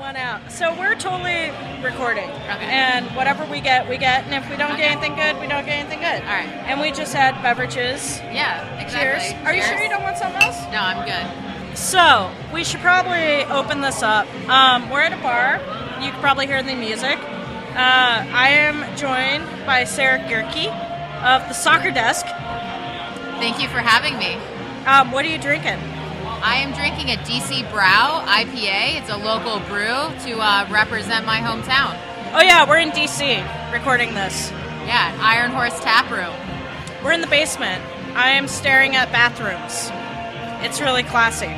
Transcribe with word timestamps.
one 0.00 0.16
out. 0.16 0.50
So 0.50 0.74
we're 0.78 0.94
totally 0.96 1.50
recording. 1.84 2.28
And 2.48 3.06
whatever 3.14 3.44
we 3.44 3.60
get, 3.60 3.88
we 3.88 3.98
get. 3.98 4.24
And 4.24 4.34
if 4.34 4.50
we 4.50 4.56
don't 4.56 4.76
get 4.76 4.90
anything 4.90 5.14
good, 5.14 5.38
we 5.40 5.46
don't 5.46 5.66
get 5.66 5.78
anything 5.78 6.00
good. 6.00 6.22
All 6.22 6.34
right. 6.34 6.48
And 6.66 6.80
we 6.80 6.90
just 6.90 7.12
had 7.12 7.40
beverages. 7.42 8.18
Yeah, 8.32 8.64
Cheers. 8.88 9.22
exactly. 9.22 9.46
Are 9.46 9.54
you 9.54 9.62
sure 9.62 9.78
you 9.78 9.90
don't 9.90 10.02
want 10.02 10.16
something 10.16 10.42
else? 10.42 10.60
No, 10.72 10.80
I'm 10.80 11.04
good. 11.06 11.76
So 11.76 12.30
we 12.52 12.64
should 12.64 12.80
probably 12.80 13.44
open 13.44 13.80
this 13.82 14.02
up. 14.02 14.26
Um, 14.48 14.90
we're 14.90 15.02
at 15.02 15.12
a 15.12 15.22
bar. 15.22 15.60
You 16.02 16.10
can 16.10 16.20
probably 16.20 16.46
hear 16.46 16.62
the 16.62 16.74
music. 16.74 17.18
Uh, 17.18 18.26
I 18.32 18.48
am 18.50 18.96
joined 18.96 19.44
by 19.66 19.84
Sarah 19.84 20.18
Gehrke 20.20 20.66
of 21.22 21.46
the 21.46 21.54
Soccer 21.54 21.90
Desk. 21.90 22.26
Thank 23.38 23.62
you 23.62 23.68
for 23.68 23.78
having 23.78 24.18
me. 24.18 24.34
Um, 24.86 25.12
what 25.12 25.24
are 25.24 25.28
you 25.28 25.38
drinking? 25.38 25.78
I 26.42 26.56
am 26.56 26.72
drinking 26.72 27.10
a 27.10 27.18
DC 27.18 27.70
Brau 27.70 28.24
IPA. 28.24 28.98
It's 28.98 29.10
a 29.10 29.16
local 29.18 29.60
brew 29.68 30.08
to 30.24 30.40
uh, 30.40 30.66
represent 30.70 31.26
my 31.26 31.36
hometown. 31.36 31.98
Oh 32.32 32.40
yeah, 32.40 32.66
we're 32.66 32.78
in 32.78 32.90
DC 32.92 33.72
recording 33.72 34.14
this. 34.14 34.50
Yeah, 34.86 35.14
Iron 35.20 35.50
Horse 35.50 35.78
Tap 35.80 36.10
Room. 36.10 36.34
We're 37.04 37.12
in 37.12 37.20
the 37.20 37.26
basement. 37.26 37.84
I 38.16 38.30
am 38.30 38.48
staring 38.48 38.96
at 38.96 39.12
bathrooms. 39.12 39.90
It's 40.64 40.80
really 40.80 41.02
classy. 41.02 41.52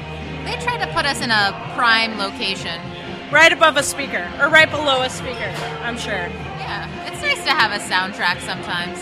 They 0.45 0.61
tried 0.65 0.85
to 0.85 0.93
put 0.93 1.07
us 1.07 1.21
in 1.21 1.31
a 1.31 1.53
prime 1.77 2.19
location. 2.19 2.81
Right 3.31 3.53
above 3.53 3.77
a 3.77 3.85
speaker, 3.85 4.29
or 4.41 4.49
right 4.49 4.69
below 4.69 5.03
a 5.03 5.11
speaker, 5.11 5.55
I'm 5.83 5.97
sure. 5.97 6.13
Yeah, 6.13 7.07
it's 7.07 7.23
nice 7.23 7.45
to 7.45 7.53
have 7.53 7.71
a 7.71 7.83
soundtrack 7.85 8.41
sometimes. 8.41 8.99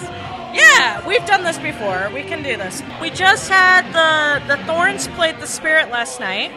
Yeah, 0.53 1.07
we've 1.07 1.25
done 1.27 1.45
this 1.45 1.59
before. 1.59 2.11
We 2.13 2.23
can 2.23 2.43
do 2.43 2.57
this. 2.57 2.83
We 3.01 3.11
just 3.11 3.49
had 3.49 3.87
the 3.93 4.47
the 4.57 4.63
Thorns 4.65 5.09
played 5.09 5.39
the 5.39 5.47
Spirit 5.47 5.91
last 5.91 6.21
night. 6.21 6.51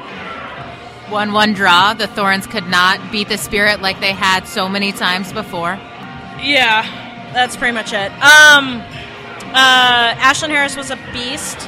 1 1.09 1.31
1 1.33 1.53
draw. 1.53 1.93
The 1.93 2.07
Thorns 2.07 2.47
could 2.47 2.67
not 2.67 3.11
beat 3.11 3.29
the 3.29 3.37
Spirit 3.37 3.81
like 3.81 3.99
they 3.99 4.13
had 4.13 4.47
so 4.47 4.67
many 4.67 4.91
times 4.91 5.31
before. 5.31 5.79
Yeah, 6.41 6.83
that's 7.33 7.55
pretty 7.55 7.73
much 7.73 7.93
it. 7.93 8.11
Um, 8.13 8.81
uh, 9.53 10.15
Ashlyn 10.15 10.49
Harris 10.49 10.75
was 10.75 10.89
a 10.89 10.95
beast. 11.13 11.59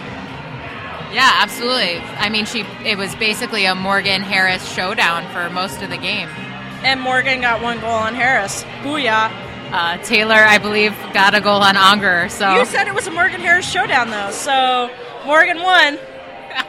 Yeah, 1.14 1.32
absolutely. 1.36 2.00
I 2.18 2.30
mean, 2.30 2.46
she 2.46 2.62
it 2.84 2.98
was 2.98 3.16
basically 3.16 3.66
a 3.66 3.76
Morgan 3.76 4.22
Harris 4.22 4.68
showdown 4.74 5.32
for 5.32 5.50
most 5.50 5.82
of 5.82 5.90
the 5.90 5.98
game. 5.98 6.28
And 6.84 7.00
Morgan 7.00 7.42
got 7.42 7.62
one 7.62 7.80
goal 7.80 7.92
on 7.92 8.16
Harris. 8.16 8.64
Booyah. 8.82 9.32
Uh, 9.76 9.98
Taylor, 9.98 10.36
I 10.36 10.58
believe, 10.58 10.96
got 11.14 11.36
a 11.36 11.42
goal 11.42 11.60
on 11.60 11.76
Angerer. 11.76 12.32
So 12.32 12.56
You 12.56 12.66
said 12.66 12.88
it 12.88 12.96
was 12.96 13.08
a 13.08 13.12
Morgan 13.12 13.42
Harris 13.42 13.70
showdown, 13.70 14.10
though, 14.10 14.32
so 14.32 14.90
Morgan 15.26 15.62
won. 15.62 16.00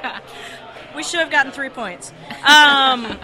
we 0.97 1.05
should 1.05 1.21
have 1.21 1.31
gotten 1.31 1.53
three 1.53 1.69
points. 1.69 2.13
Um, 2.45 3.17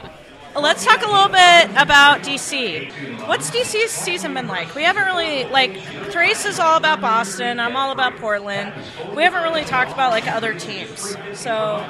let's 0.55 0.85
talk 0.85 1.03
a 1.03 1.11
little 1.11 1.31
bit 1.31 1.83
about 1.83 2.21
DC. 2.21 3.27
What's 3.27 3.51
DC's 3.51 3.91
season 3.91 4.35
been 4.35 4.47
like? 4.47 4.73
We 4.77 4.85
haven't 4.85 5.05
really, 5.05 5.47
like, 5.47 5.77
Thace 6.13 6.45
is 6.45 6.61
all 6.61 6.77
about 6.77 7.01
Boston, 7.01 7.59
I'm 7.59 7.75
all 7.75 7.91
about 7.91 8.15
Portland. 8.19 8.73
We 9.17 9.25
haven't 9.25 9.43
really 9.43 9.65
talked 9.65 9.91
about, 9.91 10.13
like, 10.13 10.29
other 10.29 10.55
teams. 10.55 11.17
So, 11.35 11.85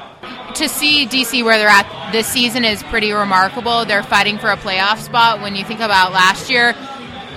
to 0.55 0.67
see 0.67 1.07
DC 1.07 1.45
where 1.45 1.59
they're 1.59 1.69
at 1.69 2.11
this 2.11 2.27
season 2.27 2.65
is 2.65 2.83
pretty 2.85 3.13
remarkable. 3.13 3.85
They're 3.85 4.03
fighting 4.03 4.39
for 4.39 4.49
a 4.51 4.57
playoff 4.57 4.97
spot. 4.97 5.43
When 5.43 5.55
you 5.57 5.65
think 5.67 5.81
about 5.81 6.13
last 6.13 6.49
year, 6.49 6.75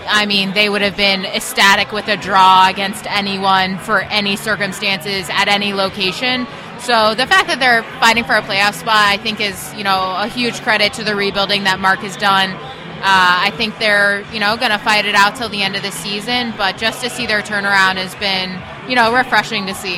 I 0.08 0.26
mean, 0.26 0.54
they 0.54 0.70
would 0.70 0.82
have 0.82 0.96
been 0.98 1.26
ecstatic 1.26 1.92
with 1.92 2.08
a 2.08 2.18
draw 2.18 2.68
against 2.70 3.06
anyone 3.08 3.78
for 3.80 4.02
any 4.02 4.36
circumstances 4.36 5.30
at 5.30 5.48
any 5.48 5.74
location. 5.74 6.48
So 6.80 7.16
the 7.16 7.26
fact 7.26 7.48
that 7.48 7.60
they're 7.60 7.84
fighting 8.00 8.24
for 8.24 8.36
a 8.36 8.42
playoff 8.42 8.74
spot, 8.74 9.08
I 9.08 9.18
think, 9.18 9.40
is 9.42 9.74
you 9.76 9.84
know 9.84 10.16
a 10.18 10.28
huge 10.28 10.62
credit 10.62 10.94
to 10.94 11.04
the 11.04 11.16
rebuilding 11.16 11.64
that 11.64 11.80
Mark 11.80 12.00
has 12.00 12.16
done. 12.18 12.52
Uh, 12.52 13.02
I 13.48 13.52
think 13.58 13.78
they're 13.80 14.22
you 14.32 14.40
know 14.40 14.58
going 14.58 14.72
to 14.72 14.78
fight 14.78 15.06
it 15.06 15.16
out 15.16 15.36
till 15.36 15.50
the 15.50 15.62
end 15.64 15.76
of 15.76 15.82
the 15.82 15.92
season, 15.92 16.54
but 16.58 16.78
just 16.78 17.02
to 17.04 17.10
see 17.10 17.26
their 17.26 17.42
turnaround 17.42 17.96
has 17.96 18.14
been 18.16 18.62
you 18.90 18.96
know 18.96 19.14
refreshing 19.14 19.66
to 19.68 19.74
see. 19.74 19.98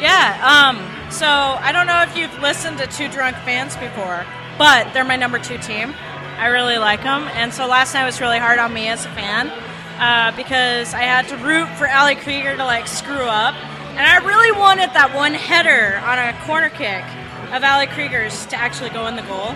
yeah, 0.00 0.36
um, 0.42 0.76
so 1.10 1.26
I 1.26 1.70
don't 1.72 1.86
know 1.86 2.02
if 2.02 2.16
you've 2.16 2.42
listened 2.42 2.78
to 2.78 2.86
Two 2.86 3.08
Drunk 3.08 3.36
Fans 3.38 3.76
before, 3.76 4.26
but 4.58 4.92
they're 4.92 5.04
my 5.04 5.16
number 5.16 5.38
two 5.38 5.58
team. 5.58 5.94
I 6.38 6.48
really 6.48 6.78
like 6.78 7.02
them, 7.02 7.22
and 7.34 7.52
so 7.52 7.66
last 7.66 7.94
night 7.94 8.04
was 8.04 8.20
really 8.20 8.38
hard 8.38 8.58
on 8.58 8.72
me 8.72 8.88
as 8.88 9.04
a 9.06 9.10
fan 9.10 9.48
uh, 9.98 10.34
because 10.36 10.92
I 10.92 11.02
had 11.02 11.28
to 11.28 11.36
root 11.36 11.68
for 11.78 11.88
Ali 11.88 12.16
Krieger 12.16 12.56
to 12.56 12.64
like 12.64 12.88
screw 12.88 13.24
up, 13.24 13.54
and 13.94 14.00
I 14.00 14.18
really 14.18 14.52
wanted 14.58 14.90
that 14.94 15.14
one 15.14 15.34
header 15.34 15.98
on 16.04 16.18
a 16.18 16.32
corner 16.44 16.70
kick 16.70 17.04
of 17.52 17.62
Ali 17.62 17.86
Krieger's 17.86 18.46
to 18.46 18.56
actually 18.56 18.90
go 18.90 19.06
in 19.06 19.16
the 19.16 19.22
goal. 19.22 19.54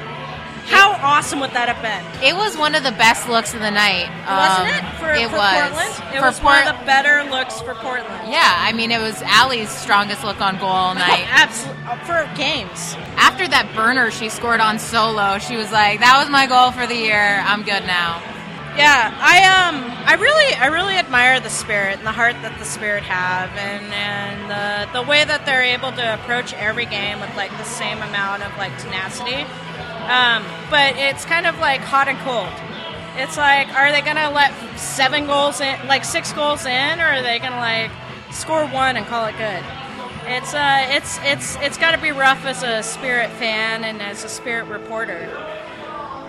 How 0.68 0.92
awesome 1.00 1.40
would 1.40 1.52
that 1.52 1.68
have 1.68 1.80
been? 1.82 2.04
It 2.22 2.34
was 2.36 2.56
one 2.56 2.74
of 2.74 2.82
the 2.84 2.92
best 2.92 3.28
looks 3.28 3.54
of 3.54 3.60
the 3.60 3.70
night, 3.70 4.08
Wasn't 4.28 4.68
Um, 4.68 4.74
it 4.74 4.84
for, 5.00 5.10
it 5.12 5.28
for 5.30 5.36
was. 5.36 5.60
Portland? 5.60 6.14
It 6.14 6.20
For 6.20 6.26
was 6.26 6.42
one 6.42 6.66
of 6.68 6.78
the 6.78 6.84
better 6.84 7.24
looks 7.30 7.60
for 7.60 7.74
Portland. 7.74 8.30
Yeah, 8.30 8.52
I 8.58 8.72
mean, 8.72 8.90
it 8.90 9.00
was 9.00 9.20
Allie's 9.22 9.70
strongest 9.70 10.24
look 10.24 10.40
on 10.40 10.58
goal 10.58 10.68
all 10.68 10.94
night. 11.08 11.26
Absolutely 11.32 11.78
for 12.04 12.28
games. 12.36 12.96
After 13.16 13.48
that 13.48 13.72
burner 13.74 14.10
she 14.10 14.28
scored 14.28 14.60
on 14.60 14.78
solo, 14.78 15.38
she 15.38 15.56
was 15.56 15.72
like, 15.72 16.00
"That 16.00 16.18
was 16.20 16.28
my 16.30 16.46
goal 16.46 16.70
for 16.70 16.86
the 16.86 16.94
year. 16.96 17.42
I'm 17.44 17.62
good 17.62 17.84
now." 17.86 18.20
Yeah, 18.78 19.10
I 19.18 19.42
um, 19.42 19.82
I 20.06 20.14
really, 20.14 20.54
I 20.54 20.66
really 20.66 20.94
admire 20.94 21.40
the 21.40 21.50
spirit 21.50 21.98
and 21.98 22.06
the 22.06 22.12
heart 22.12 22.34
that 22.42 22.56
the 22.60 22.64
spirit 22.64 23.02
have, 23.02 23.50
and 23.58 23.92
and 23.92 24.46
the 24.46 25.02
the 25.02 25.02
way 25.02 25.24
that 25.24 25.44
they're 25.44 25.64
able 25.64 25.90
to 25.90 26.14
approach 26.14 26.54
every 26.54 26.86
game 26.86 27.18
with 27.18 27.34
like 27.34 27.50
the 27.58 27.64
same 27.64 27.98
amount 27.98 28.44
of 28.44 28.56
like 28.56 28.70
tenacity. 28.78 29.42
Um, 30.06 30.46
but 30.70 30.94
it's 30.94 31.24
kind 31.24 31.46
of 31.46 31.58
like 31.58 31.80
hot 31.80 32.06
and 32.06 32.18
cold. 32.20 32.54
It's 33.18 33.36
like, 33.36 33.66
are 33.74 33.90
they 33.90 34.00
gonna 34.00 34.30
let 34.30 34.54
seven 34.78 35.26
goals 35.26 35.60
in, 35.60 35.74
like 35.88 36.04
six 36.04 36.32
goals 36.32 36.64
in, 36.64 37.00
or 37.00 37.18
are 37.18 37.22
they 37.22 37.40
gonna 37.40 37.58
like 37.58 37.90
score 38.30 38.64
one 38.68 38.96
and 38.96 39.04
call 39.06 39.26
it 39.26 39.34
good? 39.36 39.64
It's 40.30 40.54
uh, 40.54 40.86
it's 40.94 41.18
it's 41.24 41.56
it's 41.56 41.78
got 41.78 41.96
to 41.96 42.00
be 42.00 42.12
rough 42.12 42.44
as 42.44 42.62
a 42.62 42.82
spirit 42.84 43.30
fan 43.42 43.82
and 43.82 44.00
as 44.00 44.22
a 44.22 44.28
spirit 44.28 44.68
reporter. 44.68 45.26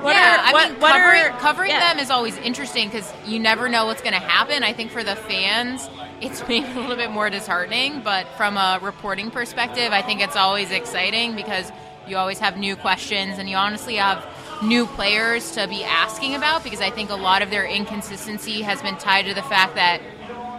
What 0.02 0.14
yeah, 0.16 0.38
are- 0.38 0.46
I 0.46 0.52
what- 0.54 0.72
mean, 0.72 0.80
what 0.80 0.92
covering, 0.94 1.22
are- 1.24 1.40
covering 1.40 1.72
yeah. 1.72 1.94
them 1.94 2.00
is 2.00 2.10
always 2.10 2.38
interesting 2.38 2.90
because 2.90 3.12
you 3.26 3.40
never 3.40 3.68
know 3.70 3.86
what's 3.86 4.02
going 4.02 4.14
to 4.14 4.20
happen. 4.20 4.64
I 4.64 4.74
think 4.74 4.92
for 4.92 5.04
the 5.04 5.16
fans, 5.16 5.90
it's 6.22 6.42
maybe 6.48 6.68
a 6.72 6.80
little 6.80 6.96
bit 6.96 7.12
more 7.12 7.30
disheartening, 7.30 8.02
but 8.02 8.28
from 8.38 8.58
a 8.58 8.80
reporting 8.82 9.30
perspective, 9.32 9.92
I 9.92 10.02
think 10.02 10.22
it's 10.22 10.36
always 10.36 10.72
exciting 10.72 11.36
because 11.36 11.72
you 12.08 12.18
always 12.18 12.40
have 12.40 12.58
new 12.58 12.76
questions 12.76 13.38
and 13.38 13.50
you 13.50 13.56
honestly 13.56 13.96
have 13.96 14.26
new 14.64 14.86
players 14.88 15.52
to 15.52 15.68
be 15.68 15.84
asking 15.84 16.36
about 16.36 16.64
because 16.64 16.82
I 16.82 16.90
think 16.90 17.10
a 17.12 17.16
lot 17.16 17.42
of 17.42 17.50
their 17.50 17.66
inconsistency 17.66 18.62
has 18.64 18.82
been 18.82 18.98
tied 18.98 19.26
to 19.26 19.34
the 19.34 19.44
fact 19.44 19.76
that 19.76 20.02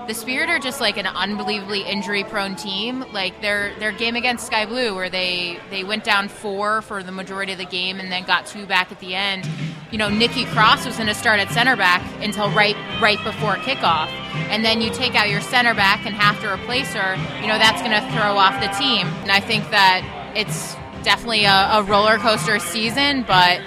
the 0.07 0.15
Spirit 0.15 0.49
are 0.49 0.59
just 0.59 0.81
like 0.81 0.97
an 0.97 1.07
unbelievably 1.07 1.83
injury-prone 1.83 2.57
team. 2.57 3.05
Like 3.13 3.41
their 3.41 3.75
their 3.79 3.93
game 3.93 4.17
against 4.17 4.47
Sky 4.47 4.67
Blue, 4.67 4.95
where 4.95 5.11
they 5.11 5.59
they 5.71 5.85
went 5.85 6.05
down 6.05 6.29
four 6.29 6.83
for 6.83 7.03
the 7.03 7.13
majority 7.13 7.53
of 7.53 7.59
the 7.59 7.65
game 7.65 8.01
and 8.01 8.11
then 8.11 8.25
got 8.25 8.47
two 8.47 8.67
back 8.67 8.91
at 8.91 8.99
the 9.01 9.15
end. 9.15 9.49
You 9.91 9.99
know, 9.99 10.09
Nikki 10.09 10.45
Cross 10.47 10.87
was 10.87 10.97
going 10.97 11.09
to 11.09 11.15
start 11.15 11.41
at 11.41 11.51
center 11.51 11.77
back 11.77 12.03
until 12.23 12.51
right 12.51 12.77
right 13.01 13.23
before 13.25 13.55
kickoff, 13.57 14.09
and 14.49 14.65
then 14.65 14.81
you 14.81 14.91
take 14.91 15.15
out 15.15 15.29
your 15.29 15.41
center 15.41 15.75
back 15.75 16.07
and 16.07 16.15
have 16.15 16.41
to 16.41 16.53
replace 16.53 16.93
her. 16.95 17.17
You 17.41 17.49
know, 17.49 17.59
that's 17.59 17.81
going 17.83 17.93
to 17.93 18.13
throw 18.13 18.37
off 18.37 18.61
the 18.61 18.69
team. 18.79 19.07
And 19.23 19.33
I 19.33 19.41
think 19.41 19.71
that 19.71 20.33
it's 20.37 20.75
definitely 21.03 21.45
a, 21.45 21.71
a 21.73 21.83
roller 21.83 22.19
coaster 22.19 22.59
season, 22.59 23.23
but 23.23 23.61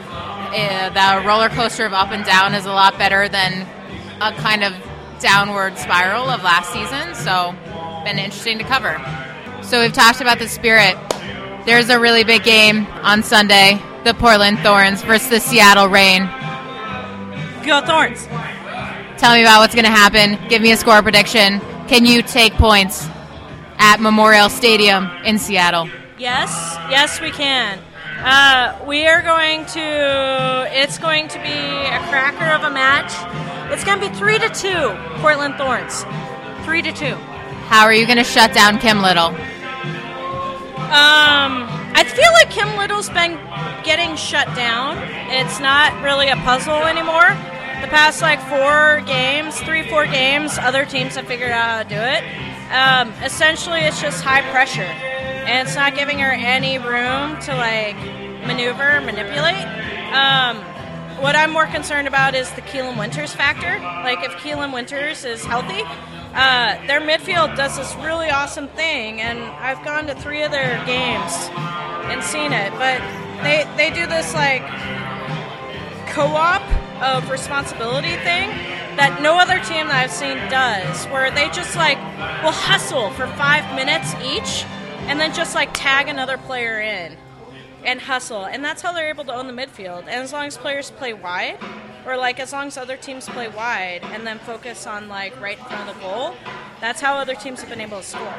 uh, 0.55 0.89
the 0.89 1.27
roller 1.27 1.49
coaster 1.49 1.85
of 1.85 1.93
up 1.93 2.11
and 2.11 2.23
down 2.25 2.53
is 2.53 2.65
a 2.65 2.71
lot 2.71 2.97
better 2.97 3.27
than 3.27 3.67
a 4.21 4.31
kind 4.33 4.63
of 4.63 4.73
downward 5.19 5.77
spiral 5.77 6.29
of 6.29 6.43
last 6.43 6.71
season. 6.71 7.15
So, 7.15 7.55
been 8.03 8.19
interesting 8.19 8.57
to 8.57 8.63
cover. 8.63 9.01
So, 9.61 9.81
we've 9.81 9.93
talked 9.93 10.21
about 10.21 10.39
the 10.39 10.47
spirit. 10.47 10.95
There's 11.65 11.89
a 11.89 11.99
really 11.99 12.23
big 12.23 12.43
game 12.43 12.85
on 13.03 13.23
Sunday 13.23 13.81
the 14.03 14.13
Portland 14.13 14.59
Thorns 14.59 15.01
versus 15.01 15.29
the 15.29 15.39
Seattle 15.39 15.87
Reign. 15.87 16.25
Go 17.65 17.81
Thorns. 17.85 18.27
Tell 19.17 19.33
me 19.33 19.41
about 19.41 19.59
what's 19.59 19.73
going 19.73 19.85
to 19.85 19.91
happen. 19.91 20.37
Give 20.49 20.61
me 20.61 20.73
a 20.73 20.77
score 20.77 21.01
prediction. 21.01 21.61
Can 21.87 22.05
you 22.05 22.21
take 22.21 22.53
points 22.53 23.07
at 23.77 24.01
Memorial 24.01 24.49
Stadium 24.49 25.09
in 25.23 25.39
Seattle? 25.39 25.89
Yes, 26.17 26.51
yes, 26.89 27.21
we 27.21 27.31
can. 27.31 27.79
Uh, 28.25 28.79
we 28.87 29.05
are 29.05 29.21
going 29.21 29.65
to. 29.65 30.67
It's 30.71 30.97
going 30.97 31.27
to 31.27 31.37
be 31.39 31.49
a 31.49 31.99
cracker 32.07 32.45
of 32.45 32.63
a 32.63 32.73
match. 32.73 33.11
It's 33.73 33.83
going 33.83 33.99
to 33.99 34.09
be 34.09 34.15
three 34.15 34.39
to 34.39 34.47
two. 34.49 34.95
Portland 35.21 35.55
Thorns, 35.55 36.05
three 36.63 36.81
to 36.81 36.93
two. 36.93 37.15
How 37.67 37.83
are 37.83 37.93
you 37.93 38.05
going 38.05 38.17
to 38.17 38.23
shut 38.23 38.53
down 38.53 38.79
Kim 38.79 39.01
Little? 39.01 39.35
Um, 40.87 41.67
I 41.95 42.03
feel 42.05 42.31
like 42.33 42.49
Kim 42.49 42.77
Little's 42.77 43.09
been 43.09 43.35
getting 43.83 44.15
shut 44.15 44.47
down. 44.55 44.97
It's 45.29 45.59
not 45.59 45.91
really 46.01 46.29
a 46.29 46.37
puzzle 46.37 46.83
anymore. 46.85 47.27
The 47.81 47.89
past 47.89 48.21
like 48.21 48.39
four 48.47 49.01
games, 49.05 49.59
three, 49.59 49.89
four 49.89 50.05
games, 50.05 50.57
other 50.59 50.85
teams 50.85 51.15
have 51.15 51.27
figured 51.27 51.51
out 51.51 51.65
how 51.65 51.83
to 51.83 51.89
do 51.89 51.99
it. 51.99 52.23
Um, 52.71 53.11
essentially, 53.23 53.81
it's 53.81 54.01
just 54.01 54.23
high 54.23 54.41
pressure, 54.51 54.87
and 55.53 55.67
it's 55.67 55.75
not 55.75 55.93
giving 55.93 56.17
her 56.17 56.31
any 56.31 56.79
room 56.79 57.39
to 57.41 57.55
like 57.55 57.95
maneuver, 58.47 58.99
manipulate. 59.01 59.67
Um, 60.11 60.57
what 61.21 61.35
I'm 61.35 61.51
more 61.51 61.67
concerned 61.67 62.07
about 62.07 62.33
is 62.33 62.49
the 62.53 62.61
Keelin 62.61 62.97
Winters 62.97 63.35
factor. 63.35 63.77
Like 64.03 64.23
if 64.23 64.31
Keelin 64.41 64.73
Winters 64.73 65.23
is 65.23 65.45
healthy, 65.45 65.83
uh, 66.33 66.83
their 66.87 66.99
midfield 67.01 67.55
does 67.55 67.77
this 67.77 67.93
really 67.97 68.31
awesome 68.31 68.67
thing, 68.69 69.21
and 69.21 69.37
I've 69.61 69.85
gone 69.85 70.07
to 70.07 70.15
three 70.15 70.41
of 70.41 70.49
their 70.49 70.83
games 70.87 71.31
and 72.09 72.23
seen 72.23 72.51
it. 72.51 72.71
But 72.73 72.99
they 73.43 73.69
they 73.77 73.91
do 73.91 74.07
this 74.07 74.33
like 74.33 74.63
co-op 76.09 76.63
of 76.99 77.29
responsibility 77.29 78.15
thing 78.25 78.49
that 78.97 79.19
no 79.21 79.37
other 79.37 79.59
team 79.59 79.85
that 79.85 80.01
I've 80.03 80.11
seen 80.11 80.37
does, 80.49 81.05
where 81.13 81.29
they 81.29 81.47
just 81.49 81.75
like 81.75 81.99
will 82.41 82.51
hustle 82.51 83.11
for 83.11 83.27
five 83.37 83.63
minutes 83.75 84.15
each, 84.15 84.65
and 85.07 85.19
then 85.19 85.33
just 85.33 85.55
like 85.55 85.69
tag 85.73 86.07
another 86.07 86.37
player 86.37 86.79
in 86.79 87.17
and 87.85 87.99
hustle, 87.99 88.45
and 88.45 88.63
that's 88.63 88.81
how 88.81 88.93
they're 88.93 89.09
able 89.09 89.25
to 89.25 89.33
own 89.33 89.47
the 89.47 89.53
midfield. 89.53 90.01
And 90.01 90.09
as 90.09 90.31
long 90.31 90.45
as 90.45 90.57
players 90.57 90.91
play 90.91 91.13
wide, 91.13 91.57
or 92.05 92.17
like 92.17 92.39
as 92.39 92.53
long 92.53 92.67
as 92.67 92.77
other 92.77 92.97
teams 92.97 93.27
play 93.27 93.47
wide 93.47 94.03
and 94.03 94.25
then 94.25 94.39
focus 94.39 94.87
on 94.87 95.07
like 95.07 95.39
right 95.41 95.57
in 95.57 95.65
front 95.65 95.89
of 95.89 95.95
the 95.95 96.01
goal, 96.01 96.35
that's 96.79 97.01
how 97.01 97.15
other 97.15 97.35
teams 97.35 97.59
have 97.61 97.69
been 97.69 97.81
able 97.81 97.97
to 97.97 98.03
score. 98.03 98.35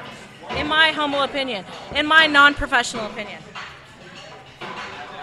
In 0.56 0.66
my 0.66 0.90
humble 0.92 1.22
opinion, 1.22 1.64
in 1.94 2.06
my 2.06 2.26
non-professional 2.26 3.06
opinion. 3.06 3.42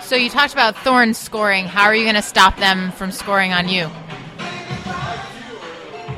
So 0.01 0.15
you 0.15 0.29
talked 0.29 0.53
about 0.53 0.75
Thorns 0.77 1.17
scoring. 1.17 1.65
How 1.65 1.83
are 1.83 1.95
you 1.95 2.03
going 2.03 2.15
to 2.15 2.21
stop 2.21 2.57
them 2.57 2.91
from 2.91 3.11
scoring 3.11 3.53
on 3.53 3.69
you? 3.69 3.89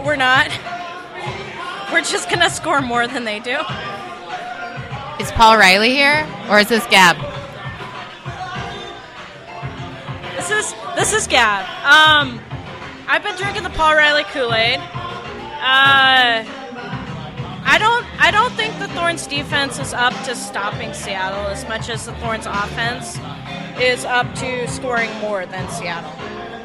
We're 0.03 0.17
not. 0.17 0.51
We're 1.93 2.01
just 2.01 2.29
gonna 2.29 2.49
score 2.49 2.81
more 2.81 3.07
than 3.07 3.23
they 3.23 3.39
do. 3.39 3.57
Is 5.19 5.31
Paul 5.31 5.57
Riley 5.57 5.91
here, 5.91 6.27
or 6.49 6.59
is 6.59 6.69
this 6.69 6.85
Gab? 6.87 7.17
This 10.35 10.49
is 10.49 10.73
this 10.95 11.13
is 11.13 11.27
Gab. 11.27 11.65
Um, 11.85 12.41
I've 13.07 13.21
been 13.21 13.35
drinking 13.35 13.63
the 13.63 13.69
Paul 13.69 13.95
Riley 13.95 14.23
Kool 14.25 14.53
Aid. 14.53 14.79
Uh, 14.79 16.43
I 17.65 17.77
don't 17.79 18.05
I 18.19 18.31
don't 18.31 18.51
think 18.53 18.77
the 18.79 18.87
Thorns 18.89 19.27
defense 19.27 19.79
is 19.79 19.93
up 19.93 20.13
to 20.25 20.35
stopping 20.35 20.93
Seattle 20.93 21.47
as 21.47 21.67
much 21.67 21.89
as 21.89 22.05
the 22.05 22.13
Thorns 22.15 22.45
offense 22.47 23.17
is 23.79 24.05
up 24.05 24.33
to 24.35 24.67
scoring 24.67 25.11
more 25.19 25.45
than 25.45 25.69
Seattle. 25.69 26.11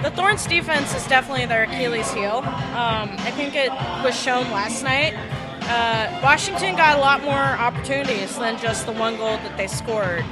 The 0.03 0.11
Thorns 0.11 0.47
defense 0.47 0.95
is 0.95 1.07
definitely 1.07 1.47
their 1.47 1.65
Achilles 1.65 2.13
heel. 2.13 2.39
Um, 2.39 3.11
I 3.19 3.31
think 3.37 3.55
it 3.55 3.71
was 4.03 4.19
shown 4.19 4.51
last 4.51 4.83
night. 4.83 5.15
Uh, 5.69 6.21
Washington 6.23 6.77
got 6.77 6.97
a 6.97 7.01
lot 7.01 7.23
more 7.23 7.35
opportunities 7.35 8.37
than 8.39 8.59
just 8.59 8.87
the 8.87 8.93
one 8.93 9.17
goal 9.17 9.37
that 9.39 9.57
they 9.57 9.67
scored. 9.67 10.25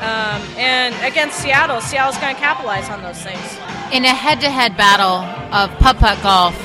Um, 0.00 0.40
and 0.56 0.94
against 1.04 1.38
Seattle, 1.38 1.80
Seattle's 1.80 2.16
going 2.18 2.34
to 2.34 2.40
capitalize 2.40 2.88
on 2.88 3.02
those 3.02 3.20
things. 3.22 3.58
In 3.92 4.04
a 4.04 4.14
head-to-head 4.14 4.76
battle 4.76 5.18
of 5.54 5.70
putt-putt 5.78 6.22
golf, 6.22 6.56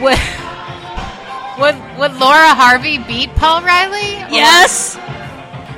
would 0.00 0.18
would 1.60 1.98
would 1.98 2.14
Laura 2.18 2.48
Harvey 2.54 2.98
beat 2.98 3.30
Paul 3.36 3.62
Riley? 3.62 4.22
Or- 4.24 4.28
Yes. 4.30 4.98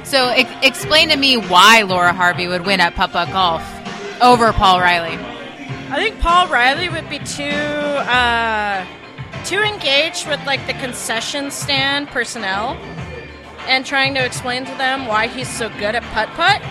So 0.05 0.29
ex- 0.29 0.51
explain 0.63 1.09
to 1.11 1.17
me 1.17 1.37
why 1.37 1.83
Laura 1.83 2.13
Harvey 2.13 2.47
would 2.49 2.65
win 2.65 2.81
at 2.81 2.95
putt-putt 2.95 3.31
golf 3.33 3.63
over 4.23 4.53
Paul 4.53 4.81
Riley. 4.81 5.19
I 5.91 5.97
think 5.97 6.19
Paul 6.21 6.49
Riley 6.49 6.89
would 6.89 7.09
be 7.11 7.19
too 7.19 7.45
uh, 7.51 8.87
too 9.45 9.61
engaged 9.61 10.27
with 10.27 10.45
like 10.47 10.67
the 10.67 10.73
concession 10.75 11.51
stand 11.51 12.09
personnel 12.09 12.79
and 13.67 13.85
trying 13.85 14.15
to 14.15 14.25
explain 14.25 14.65
to 14.65 14.75
them 14.77 15.07
why 15.07 15.27
he's 15.27 15.49
so 15.49 15.69
good 15.71 15.95
at 15.95 16.03
putt 16.15 16.29
putt 16.31 16.63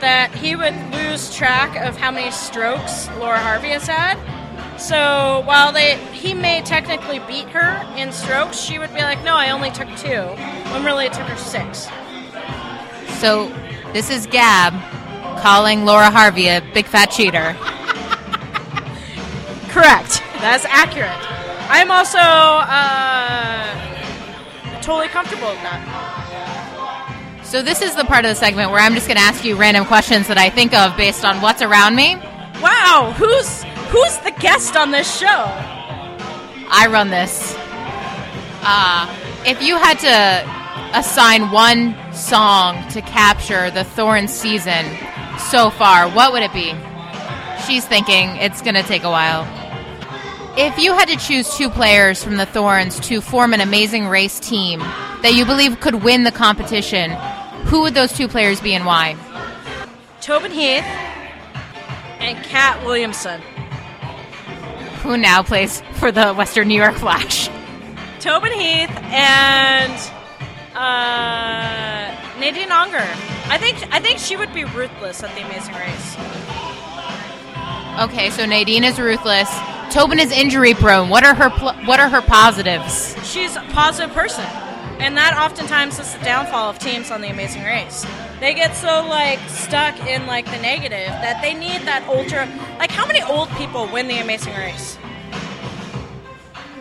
that 0.00 0.34
he 0.34 0.56
would 0.56 0.74
lose 0.92 1.34
track 1.34 1.76
of 1.76 1.96
how 1.96 2.10
many 2.10 2.30
strokes 2.30 3.08
Laura 3.18 3.38
Harvey 3.38 3.68
has 3.68 3.86
had. 3.86 4.18
So 4.78 5.42
while 5.44 5.72
they 5.72 5.96
he 6.12 6.34
may 6.34 6.62
technically 6.62 7.20
beat 7.20 7.48
her 7.50 7.86
in 7.96 8.10
strokes, 8.10 8.58
she 8.58 8.78
would 8.78 8.92
be 8.92 9.00
like, 9.00 9.22
"No, 9.22 9.36
I 9.36 9.50
only 9.50 9.70
took 9.70 9.88
two," 9.96 10.22
when 10.72 10.84
really 10.84 11.06
it 11.06 11.12
took 11.12 11.28
her 11.28 11.36
six. 11.36 11.88
So 13.20 13.52
this 13.92 14.10
is 14.10 14.26
Gab 14.26 14.72
calling 15.40 15.84
Laura 15.84 16.10
Harvey 16.10 16.48
a 16.48 16.60
big 16.74 16.86
fat 16.86 17.10
cheater. 17.10 17.54
Correct. 19.68 20.22
That's 20.40 20.64
accurate. 20.64 21.41
I'm 21.68 21.90
also 21.90 22.18
uh, 22.18 23.62
totally 24.82 25.08
comfortable 25.08 25.48
with 25.48 25.62
that. 25.62 25.80
So 27.44 27.62
this 27.62 27.82
is 27.82 27.94
the 27.94 28.04
part 28.04 28.24
of 28.24 28.30
the 28.30 28.34
segment 28.34 28.70
where 28.70 28.80
I'm 28.80 28.94
just 28.94 29.06
going 29.06 29.18
to 29.18 29.22
ask 29.22 29.44
you 29.44 29.56
random 29.56 29.84
questions 29.84 30.26
that 30.28 30.38
I 30.38 30.48
think 30.48 30.72
of 30.72 30.96
based 30.96 31.24
on 31.24 31.42
what's 31.42 31.60
around 31.60 31.96
me. 31.96 32.16
Wow, 32.62 33.12
who's 33.16 33.62
who's 33.90 34.16
the 34.18 34.30
guest 34.40 34.76
on 34.76 34.90
this 34.90 35.18
show? 35.18 35.26
I 36.74 36.88
run 36.90 37.10
this. 37.10 37.54
Uh, 38.64 39.06
if 39.44 39.60
you 39.60 39.76
had 39.76 39.98
to 39.98 40.98
assign 40.98 41.50
one 41.50 41.94
song 42.12 42.88
to 42.90 43.02
capture 43.02 43.70
the 43.70 43.84
Thorn 43.84 44.28
season 44.28 44.86
so 45.50 45.68
far, 45.70 46.08
what 46.08 46.32
would 46.32 46.42
it 46.42 46.52
be? 46.52 46.72
She's 47.66 47.84
thinking 47.84 48.36
it's 48.36 48.62
going 48.62 48.76
to 48.76 48.82
take 48.82 49.02
a 49.04 49.10
while. 49.10 49.44
If 50.54 50.76
you 50.76 50.92
had 50.92 51.08
to 51.08 51.16
choose 51.16 51.56
two 51.56 51.70
players 51.70 52.22
from 52.22 52.36
the 52.36 52.44
Thorns 52.44 53.00
to 53.00 53.22
form 53.22 53.54
an 53.54 53.62
amazing 53.62 54.06
race 54.08 54.38
team 54.38 54.80
that 54.80 55.32
you 55.32 55.46
believe 55.46 55.80
could 55.80 56.02
win 56.04 56.24
the 56.24 56.30
competition, 56.30 57.10
who 57.64 57.80
would 57.80 57.94
those 57.94 58.12
two 58.12 58.28
players 58.28 58.60
be 58.60 58.74
and 58.74 58.84
why? 58.84 59.16
Tobin 60.20 60.52
Heath 60.52 60.84
and 62.20 62.44
Kat 62.44 62.84
Williamson. 62.84 63.40
Who 65.02 65.16
now 65.16 65.42
plays 65.42 65.82
for 65.94 66.12
the 66.12 66.34
Western 66.34 66.68
New 66.68 66.76
York 66.76 66.96
Flash? 66.96 67.48
Tobin 68.20 68.52
Heath 68.52 68.90
and 69.10 69.92
uh, 70.74 72.38
Nadine 72.38 72.68
Angerer. 72.68 73.08
I 73.48 73.56
think 73.58 73.78
I 73.90 74.00
think 74.00 74.18
she 74.18 74.36
would 74.36 74.52
be 74.52 74.64
ruthless 74.64 75.22
at 75.22 75.34
the 75.34 75.40
Amazing 75.46 75.74
Race. 75.76 76.16
Okay, 78.00 78.28
so 78.30 78.44
Nadine 78.44 78.84
is 78.84 79.00
ruthless. 79.00 79.48
Tobin 79.92 80.18
is 80.18 80.32
injury 80.32 80.72
prone. 80.72 81.10
What 81.10 81.22
are 81.22 81.34
her 81.34 81.50
pl- 81.50 81.74
what 81.84 82.00
are 82.00 82.08
her 82.08 82.22
positives? 82.22 83.14
She's 83.30 83.56
a 83.56 83.60
positive 83.72 84.14
person, 84.14 84.44
and 84.98 85.14
that 85.18 85.36
oftentimes 85.36 85.98
is 85.98 86.14
the 86.14 86.24
downfall 86.24 86.70
of 86.70 86.78
teams 86.78 87.10
on 87.10 87.20
the 87.20 87.28
Amazing 87.28 87.64
Race. 87.64 88.06
They 88.40 88.54
get 88.54 88.74
so 88.74 89.06
like 89.06 89.38
stuck 89.50 90.00
in 90.06 90.26
like 90.26 90.46
the 90.46 90.56
negative 90.62 91.08
that 91.08 91.42
they 91.42 91.52
need 91.52 91.82
that 91.82 92.08
ultra. 92.08 92.46
Like, 92.78 92.90
how 92.90 93.06
many 93.06 93.20
old 93.22 93.50
people 93.50 93.86
win 93.92 94.08
the 94.08 94.16
Amazing 94.16 94.54
Race? 94.54 94.96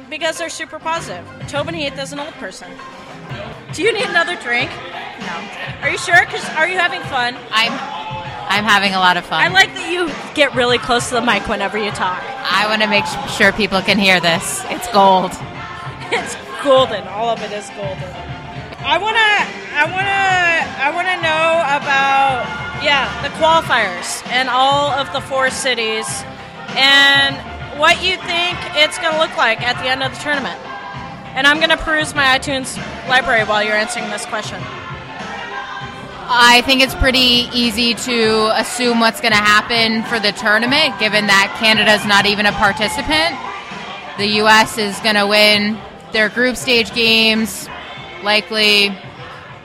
Because 0.09 0.37
they're 0.37 0.49
super 0.49 0.79
positive. 0.79 1.27
Tobin 1.49 1.75
Heath 1.75 1.99
is 1.99 2.13
an 2.13 2.19
old 2.19 2.33
person. 2.35 2.69
Do 3.73 3.83
you 3.83 3.91
need 3.91 4.05
another 4.05 4.37
drink? 4.37 4.71
No. 5.19 5.49
Are 5.81 5.89
you 5.89 5.97
sure? 5.97 6.15
Cause 6.27 6.47
are 6.51 6.67
you 6.67 6.77
having 6.77 7.01
fun? 7.01 7.35
I'm 7.51 8.00
I'm 8.51 8.65
having 8.65 8.93
a 8.93 8.99
lot 8.99 9.15
of 9.15 9.25
fun. 9.25 9.41
I 9.41 9.47
like 9.47 9.73
that 9.75 9.89
you 9.89 10.11
get 10.35 10.53
really 10.53 10.77
close 10.77 11.07
to 11.09 11.15
the 11.15 11.21
mic 11.21 11.47
whenever 11.47 11.77
you 11.77 11.91
talk. 11.91 12.21
I 12.43 12.67
want 12.67 12.81
to 12.81 12.87
make 12.87 13.05
sure 13.31 13.51
people 13.53 13.81
can 13.81 13.97
hear 13.97 14.19
this. 14.19 14.61
It's 14.67 14.91
gold. 14.91 15.31
It's 16.13 16.35
golden. 16.61 17.07
All 17.07 17.29
of 17.29 17.41
it 17.41 17.53
is 17.53 17.69
golden. 17.69 18.11
I 18.83 18.97
wanna, 18.99 19.31
I 19.79 19.87
wanna, 19.87 20.19
I 20.75 20.91
wanna 20.91 21.15
know 21.23 21.63
about 21.79 22.43
yeah 22.83 23.07
the 23.23 23.29
qualifiers 23.39 24.19
and 24.27 24.49
all 24.49 24.91
of 24.91 25.07
the 25.13 25.21
four 25.21 25.49
cities, 25.49 26.05
and 26.75 27.37
what 27.79 28.03
you 28.03 28.17
think 28.27 28.57
it's 28.75 28.97
gonna 28.97 29.17
look 29.19 29.37
like 29.37 29.61
at 29.61 29.79
the 29.81 29.87
end 29.87 30.03
of 30.03 30.11
the 30.11 30.19
tournament. 30.19 30.59
And 31.33 31.47
I'm 31.47 31.61
gonna 31.61 31.77
peruse 31.77 32.13
my 32.13 32.37
iTunes 32.37 32.75
library 33.07 33.45
while 33.45 33.63
you're 33.63 33.79
answering 33.79 34.09
this 34.09 34.25
question. 34.25 34.59
I 36.33 36.61
think 36.61 36.81
it's 36.81 36.95
pretty 36.95 37.49
easy 37.53 37.93
to 37.93 38.57
assume 38.57 39.01
what's 39.01 39.19
going 39.19 39.33
to 39.33 39.37
happen 39.37 40.01
for 40.03 40.17
the 40.17 40.31
tournament, 40.31 40.97
given 40.97 41.27
that 41.27 41.53
Canada's 41.59 42.05
not 42.05 42.25
even 42.25 42.45
a 42.45 42.53
participant. 42.53 43.35
The 44.17 44.37
U.S. 44.39 44.77
is 44.77 44.97
going 45.01 45.15
to 45.15 45.27
win 45.27 45.77
their 46.13 46.29
group 46.29 46.55
stage 46.55 46.93
games, 46.93 47.67
likely 48.23 48.97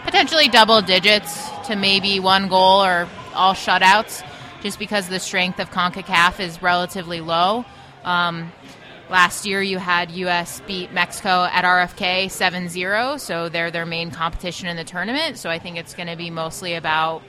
potentially 0.03 0.49
double 0.49 0.83
digits 0.83 1.49
to 1.69 1.77
maybe 1.77 2.19
one 2.19 2.49
goal 2.49 2.85
or 2.85 3.09
all 3.33 3.55
shutouts, 3.55 4.27
just 4.61 4.81
because 4.81 5.09
the 5.09 5.21
strength 5.21 5.61
of 5.61 5.71
CONCACAF 5.71 6.41
is 6.41 6.61
relatively 6.63 7.21
low. 7.21 7.65
Um, 8.03 8.51
last 9.11 9.47
year, 9.47 9.63
you 9.63 9.79
had 9.79 10.11
U.S. 10.11 10.61
beat 10.67 10.93
Mexico 10.93 11.45
at 11.45 11.65
RFK 11.65 12.31
7 12.31 12.69
0, 12.69 13.17
so 13.19 13.49
they're 13.49 13.71
their 13.71 13.87
main 13.87 14.11
competition 14.11 14.69
in 14.69 14.77
the 14.77 14.85
tournament. 14.85 15.39
So 15.39 15.51
I 15.51 15.59
think 15.59 15.77
it's 15.77 15.95
going 15.95 16.09
to 16.09 16.17
be 16.17 16.31
mostly 16.31 16.75
about 16.75 17.23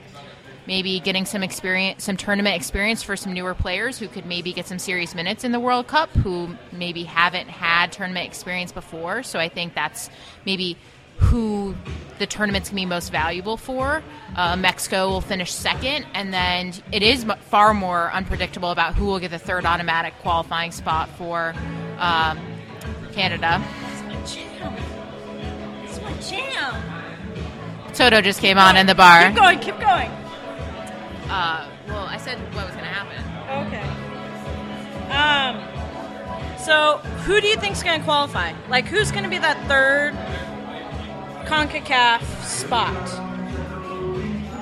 maybe 0.66 1.00
getting 1.00 1.26
some 1.26 1.44
experience, 1.44 2.04
some 2.04 2.18
tournament 2.18 2.56
experience 2.56 3.02
for 3.02 3.16
some 3.16 3.34
newer 3.34 3.54
players 3.54 3.98
who 3.98 4.08
could 4.08 4.26
maybe 4.26 4.52
get 4.52 4.68
some 4.68 4.80
serious 4.80 5.16
minutes 5.16 5.44
in 5.44 5.54
the 5.54 5.60
World 5.60 5.88
Cup 5.88 6.10
who 6.10 6.50
maybe 6.72 7.04
haven't 7.04 7.48
had 7.48 7.92
tournament 7.92 8.28
experience 8.28 8.72
before. 8.72 9.24
So 9.24 9.40
I 9.40 9.48
think 9.48 9.74
that's 9.74 10.10
maybe 10.46 10.78
who 11.18 11.74
the 12.20 12.28
tournament's 12.28 12.70
going 12.70 12.78
to 12.78 12.82
be 12.82 12.90
most 12.90 13.12
valuable 13.12 13.58
for. 13.58 14.02
Uh, 14.36 14.56
Mexico 14.56 15.10
will 15.10 15.22
finish 15.22 15.52
second, 15.52 16.06
and 16.14 16.34
then 16.34 16.74
it 16.92 17.04
is 17.04 17.24
m- 17.24 17.38
far 17.50 17.74
more 17.74 18.12
unpredictable 18.12 18.72
about 18.72 18.96
who 18.96 19.06
will 19.06 19.20
get 19.20 19.32
the 19.32 19.40
third 19.40 19.66
automatic 19.66 20.14
qualifying 20.22 20.72
spot 20.72 21.10
for 21.18 21.54
um, 21.98 22.40
Canada. 23.14 23.64
It's 25.84 26.02
my 26.02 26.14
jam. 26.20 26.98
Toto 27.94 28.22
just 28.22 28.40
came 28.42 28.58
on 28.58 28.78
in 28.78 28.86
the 28.86 28.96
bar. 28.96 29.28
Keep 29.28 29.36
going, 29.36 29.60
keep 29.60 29.80
going. 29.80 30.10
Uh, 31.30 31.68
well, 31.88 32.06
I 32.06 32.18
said 32.18 32.38
what 32.54 32.66
was 32.66 32.76
going 32.76 32.86
to 32.86 32.92
happen. 32.92 33.68
Okay. 33.68 33.84
Um. 35.12 35.64
So, 36.60 36.98
who 37.24 37.40
do 37.40 37.48
you 37.48 37.56
think's 37.56 37.82
going 37.82 38.00
to 38.00 38.04
qualify? 38.04 38.52
Like, 38.68 38.86
who's 38.86 39.10
going 39.12 39.24
to 39.24 39.30
be 39.30 39.38
that 39.38 39.58
third 39.70 40.14
Concacaf 41.48 42.22
spot? 42.44 42.94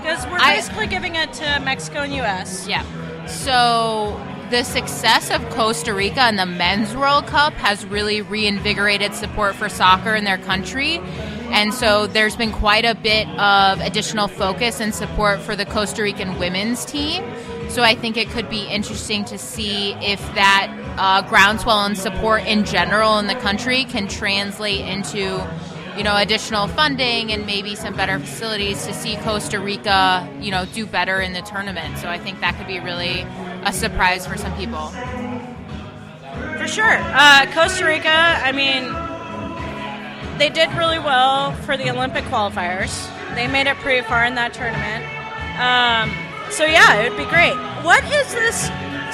Because 0.01 0.25
we're 0.27 0.37
I- 0.39 0.55
basically 0.55 0.87
giving 0.87 1.15
it 1.15 1.33
to 1.33 1.59
Mexico 1.61 1.99
and 2.01 2.13
U.S. 2.13 2.67
Yeah. 2.67 2.83
So 3.25 4.21
the 4.51 4.63
success 4.63 5.31
of 5.31 5.41
Costa 5.49 5.93
Rica 5.93 6.29
in 6.29 6.35
the 6.35 6.45
Men's 6.45 6.95
World 6.95 7.25
Cup 7.25 7.53
has 7.53 7.83
really 7.85 8.21
reinvigorated 8.21 9.15
support 9.15 9.55
for 9.55 9.67
soccer 9.67 10.13
in 10.13 10.23
their 10.23 10.37
country. 10.37 10.97
And 11.49 11.73
so 11.73 12.05
there's 12.05 12.35
been 12.35 12.51
quite 12.51 12.85
a 12.85 12.93
bit 12.93 13.27
of 13.39 13.79
additional 13.81 14.27
focus 14.27 14.79
and 14.79 14.93
support 14.93 15.39
for 15.39 15.55
the 15.55 15.65
Costa 15.65 16.03
Rican 16.03 16.37
women's 16.37 16.85
team. 16.85 17.23
So 17.69 17.81
I 17.81 17.95
think 17.95 18.15
it 18.15 18.29
could 18.29 18.47
be 18.49 18.67
interesting 18.67 19.25
to 19.25 19.39
see 19.39 19.93
if 19.93 20.19
that 20.35 20.67
uh, 20.97 21.27
groundswell 21.27 21.83
and 21.83 21.97
support 21.97 22.43
in 22.45 22.63
general 22.63 23.17
in 23.17 23.25
the 23.25 23.35
country 23.35 23.85
can 23.85 24.07
translate 24.07 24.81
into 24.85 25.37
you 25.97 26.03
know, 26.03 26.17
additional 26.17 26.67
funding 26.67 27.31
and 27.31 27.45
maybe 27.45 27.75
some 27.75 27.95
better 27.95 28.19
facilities 28.19 28.85
to 28.85 28.93
see 28.93 29.15
Costa 29.17 29.59
Rica, 29.59 30.27
you 30.41 30.51
know, 30.51 30.65
do 30.65 30.85
better 30.85 31.21
in 31.21 31.33
the 31.33 31.41
tournament. 31.41 31.97
So 31.97 32.09
I 32.09 32.17
think 32.17 32.41
that 32.41 32.57
could 32.57 32.67
be 32.67 32.79
really 32.79 33.21
a 33.63 33.71
surprise 33.71 34.27
for 34.27 34.37
some 34.37 34.55
people. 34.57 34.87
For 36.57 36.67
sure. 36.67 36.97
Uh, 36.99 37.45
Costa 37.53 37.85
Rica, 37.85 38.09
I 38.09 38.51
mean, 38.51 38.83
they 40.37 40.49
did 40.49 40.69
really 40.73 40.99
well 40.99 41.53
for 41.63 41.77
the 41.77 41.89
Olympic 41.89 42.25
qualifiers. 42.25 43.09
They 43.35 43.47
made 43.47 43.67
it 43.67 43.77
pretty 43.77 44.05
far 44.05 44.25
in 44.25 44.35
that 44.35 44.53
tournament. 44.53 45.05
Um, 45.59 46.11
so, 46.51 46.65
yeah, 46.65 47.01
it 47.01 47.09
would 47.09 47.17
be 47.17 47.29
great. 47.29 47.55
What 47.83 48.03
is 48.03 48.33
this? 48.33 48.65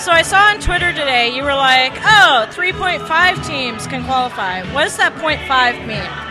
So, 0.03 0.11
I 0.11 0.23
saw 0.23 0.49
on 0.49 0.59
Twitter 0.59 0.91
today 0.91 1.35
you 1.35 1.43
were 1.43 1.53
like, 1.53 1.93
oh, 1.97 2.47
3.5 2.51 3.45
teams 3.45 3.85
can 3.85 4.03
qualify. 4.05 4.63
What 4.73 4.83
does 4.83 4.97
that 4.97 5.13
0.5 5.13 5.85
mean? 5.85 6.30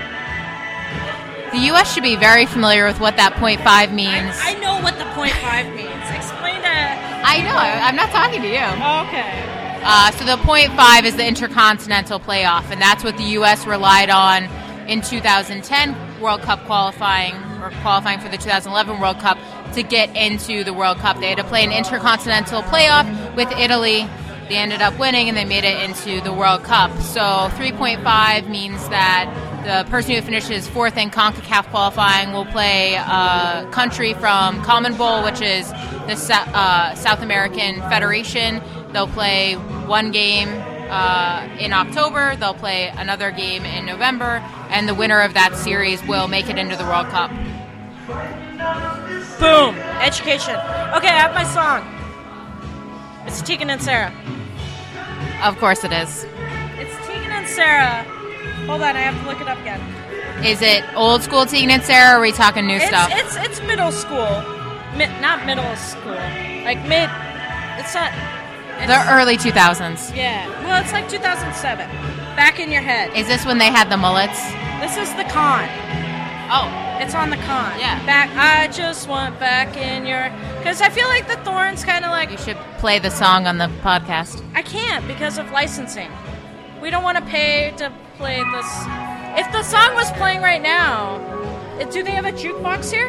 The 1.53 1.59
U.S. 1.75 1.93
should 1.93 2.05
be 2.05 2.17
very 2.17 2.47
familiar 2.47 2.87
with 2.87 3.01
what 3.01 3.17
that 3.17 3.35
0.5 3.35 3.93
means. 3.93 4.09
I, 4.39 4.55
I 4.55 4.61
know 4.61 4.81
what 4.83 4.99
the 4.99 5.05
0.5 5.05 5.75
means. 5.75 6.07
Explain 6.15 6.63
it. 6.63 6.95
I 7.27 7.43
know. 7.43 7.57
I, 7.57 7.89
I'm 7.89 7.97
not 7.97 8.11
talking 8.11 8.41
to 8.41 8.49
you. 8.49 8.63
Okay. 9.11 9.61
Uh, 9.83 10.11
so 10.13 10.25
the 10.25 10.37
point 10.45 10.71
.5 10.73 11.05
is 11.05 11.17
the 11.17 11.27
intercontinental 11.27 12.21
playoff, 12.21 12.71
and 12.71 12.81
that's 12.81 13.03
what 13.03 13.17
the 13.17 13.25
U.S. 13.41 13.67
relied 13.67 14.11
on 14.11 14.45
in 14.89 15.01
2010 15.01 16.21
World 16.21 16.43
Cup 16.43 16.65
qualifying 16.67 17.35
or 17.63 17.71
qualifying 17.83 18.21
for 18.21 18.29
the 18.29 18.37
2011 18.37 19.01
World 19.01 19.19
Cup 19.19 19.39
to 19.75 19.83
get 19.83 20.15
into 20.15 20.65
the 20.65 20.75
World 20.75 20.99
Cup. 20.99 21.19
They 21.19 21.31
had 21.31 21.39
to 21.39 21.45
play 21.45 21.65
an 21.65 21.73
intercontinental 21.73 22.63
playoff 22.63 23.35
with 23.35 23.51
Italy. 23.53 24.07
They 24.49 24.57
ended 24.57 24.83
up 24.83 24.99
winning, 24.99 25.29
and 25.29 25.37
they 25.37 25.45
made 25.45 25.65
it 25.65 25.83
into 25.83 26.21
the 26.23 26.33
World 26.33 26.63
Cup. 26.63 26.91
So 27.01 27.21
3.5 27.21 28.49
means 28.49 28.89
that 28.89 29.27
the 29.65 29.87
person 29.91 30.15
who 30.15 30.23
finishes 30.23 30.69
fourth 30.69 30.97
in 30.97 31.11
CONCACAF 31.11 31.67
qualifying 31.71 32.33
will 32.33 32.47
play 32.47 32.95
a 32.95 33.69
country 33.73 34.15
from 34.15 34.63
CONMEBOL, 34.63 35.25
which 35.25 35.41
is 35.41 35.69
the 35.71 36.35
uh, 36.55 36.95
South 36.95 37.23
American 37.23 37.77
Federation. 37.83 38.63
They'll 38.93 39.07
play 39.07 39.55
one 39.55 40.11
game 40.11 40.49
uh, 40.91 41.49
in 41.59 41.73
October. 41.73 42.37
They'll 42.37 42.55
play 42.55 42.89
another 42.97 43.31
game 43.31 43.65
in 43.65 43.87
November, 43.87 44.43
and 44.71 44.89
the 44.89 44.95
winner 44.95 45.21
of 45.21 45.35
that 45.35 45.55
series 45.57 46.05
will 46.07 46.27
make 46.27 46.49
it 46.49 46.59
into 46.59 46.77
the 46.77 46.85
World 46.85 47.07
Cup. 47.09 47.31
Boom. 49.39 49.75
Education. 50.01 50.55
Okay, 50.97 51.09
I 51.09 51.19
have 51.19 51.35
my 51.35 51.45
song. 51.45 51.87
It's 53.27 53.43
Tegan 53.43 53.71
and 53.71 53.81
Sara. 53.81 54.13
Of 55.45 55.59
course, 55.59 55.85
it 55.85 55.93
is. 55.93 56.27
It's 56.79 57.07
Tegan 57.07 57.31
and 57.31 57.47
Sara. 57.47 58.20
Hold 58.67 58.83
on, 58.83 58.97
I 58.97 59.01
have 59.01 59.21
to 59.21 59.27
look 59.29 59.41
it 59.41 59.49
up 59.49 59.59
again. 59.61 59.81
Is 60.45 60.63
it 60.63 60.85
old 60.95 61.23
school 61.23 61.45
Tegan 61.45 61.71
and 61.71 61.83
Sara, 61.83 62.15
or 62.15 62.19
are 62.19 62.21
we 62.21 62.33
talking 62.33 62.67
new 62.67 62.77
It's 62.77 62.87
stuff? 62.87 63.11
it's 63.13 63.37
it's 63.37 63.61
middle 63.67 63.93
school, 63.93 64.29
Mi- 64.97 65.11
not 65.21 65.45
middle 65.45 65.75
school, 65.77 66.15
like 66.65 66.79
mid. 66.87 67.11
It's 67.79 67.95
not. 67.95 68.13
It's, 68.79 68.87
the 68.87 69.13
early 69.13 69.37
2000s. 69.37 70.17
yeah. 70.17 70.49
Well, 70.65 70.81
it's 70.83 70.93
like 70.93 71.09
2007. 71.11 71.87
Back 72.37 72.59
in 72.61 72.71
your 72.71 72.81
head. 72.81 73.15
Is 73.15 73.27
this 73.27 73.45
when 73.45 73.59
they 73.59 73.67
had 73.71 73.91
the 73.91 73.97
mullets? 73.99 74.41
This 74.81 74.97
is 74.97 75.13
the 75.17 75.25
con. 75.25 75.69
Oh, 76.53 76.67
It's 77.03 77.15
on 77.15 77.29
the 77.29 77.37
con. 77.37 77.79
Yeah. 77.79 78.05
Back. 78.07 78.31
I 78.35 78.69
just 78.73 79.07
want 79.09 79.39
back 79.39 79.77
in 79.77 80.07
your. 80.07 80.31
Because 80.59 80.81
I 80.81 80.89
feel 80.89 81.09
like 81.09 81.29
the 81.29 81.37
thorns 81.45 81.85
kind 81.85 82.05
of 82.07 82.11
like 82.11 82.31
you 82.31 82.39
should 82.39 82.57
play 82.79 82.99
the 82.99 83.11
song 83.11 83.47
on 83.47 83.59
the 83.59 83.69
podcast. 83.83 84.43
I 84.55 84.63
can't 84.63 85.07
because 85.07 85.37
of 85.37 85.51
licensing. 85.53 86.11
We 86.83 86.91
don't 86.91 87.03
want 87.05 87.19
to 87.19 87.25
pay 87.25 87.73
to 87.79 87.93
play 88.17 88.37
this. 88.53 88.67
If 89.39 89.51
the 89.53 89.63
song 89.63 89.95
was 89.95 90.11
playing 90.13 90.41
right 90.43 90.63
now, 90.63 91.19
do 91.91 92.03
they 92.03 92.11
have 92.13 92.25
a 92.27 92.33
jukebox 92.33 92.91
here? 92.93 93.09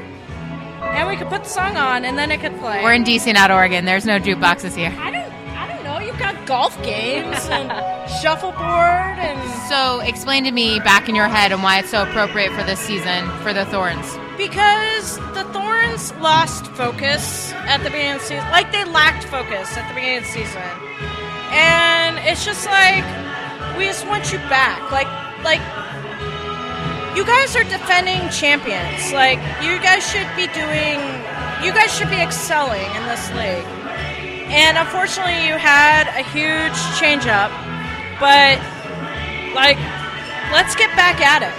And 0.81 1.07
we 1.07 1.15
could 1.15 1.29
put 1.29 1.43
the 1.43 1.49
song 1.49 1.77
on, 1.77 2.05
and 2.05 2.17
then 2.17 2.31
it 2.31 2.41
could 2.41 2.57
play. 2.59 2.83
We're 2.83 2.93
in 2.93 3.03
DC, 3.03 3.31
not 3.33 3.51
Oregon. 3.51 3.85
There's 3.85 4.05
no 4.05 4.19
jukeboxes 4.19 4.75
here. 4.75 4.93
I 4.99 5.11
don't. 5.11 5.31
I 5.55 5.67
don't 5.73 5.83
know. 5.83 5.99
You've 5.99 6.17
got 6.19 6.45
golf 6.47 6.75
games 6.83 7.37
and 7.49 7.69
shuffleboard 8.21 9.17
and 9.19 9.69
So, 9.69 9.99
explain 9.99 10.43
to 10.45 10.51
me 10.51 10.79
back 10.79 11.07
in 11.07 11.15
your 11.15 11.27
head 11.27 11.51
and 11.51 11.61
why 11.61 11.79
it's 11.79 11.91
so 11.91 12.01
appropriate 12.03 12.51
for 12.53 12.63
this 12.63 12.79
season 12.79 13.29
for 13.41 13.53
the 13.53 13.65
Thorns. 13.65 14.17
because 14.37 15.17
the 15.35 15.43
Thorns 15.53 16.11
lost 16.15 16.65
focus 16.67 17.53
at 17.53 17.77
the 17.83 17.89
beginning 17.91 18.13
of 18.15 18.19
the 18.21 18.25
season. 18.27 18.49
Like 18.51 18.71
they 18.71 18.83
lacked 18.85 19.25
focus 19.25 19.77
at 19.77 19.87
the 19.87 19.93
beginning 19.93 20.17
of 20.17 20.23
the 20.23 20.29
season, 20.31 20.61
and 21.51 22.17
it's 22.27 22.43
just 22.43 22.65
like 22.65 23.05
we 23.81 23.88
just 23.88 24.05
want 24.05 24.31
you 24.31 24.38
back. 24.45 24.91
Like 24.91 25.09
like 25.41 25.61
you 27.17 27.25
guys 27.25 27.55
are 27.55 27.63
defending 27.63 28.29
champions. 28.29 29.11
Like 29.11 29.41
you 29.65 29.81
guys 29.81 30.05
should 30.05 30.29
be 30.38 30.45
doing. 30.53 31.01
You 31.65 31.73
guys 31.73 31.89
should 31.89 32.09
be 32.09 32.21
excelling 32.21 32.85
in 32.93 33.03
this 33.09 33.25
league. 33.33 33.65
And 34.53 34.77
unfortunately, 34.77 35.47
you 35.47 35.57
had 35.57 36.05
a 36.13 36.21
huge 36.29 36.77
change 37.00 37.25
up, 37.25 37.50
but 38.19 38.61
like, 39.55 39.77
let's 40.53 40.75
get 40.75 40.93
back 40.95 41.21
at 41.21 41.41
it. 41.41 41.55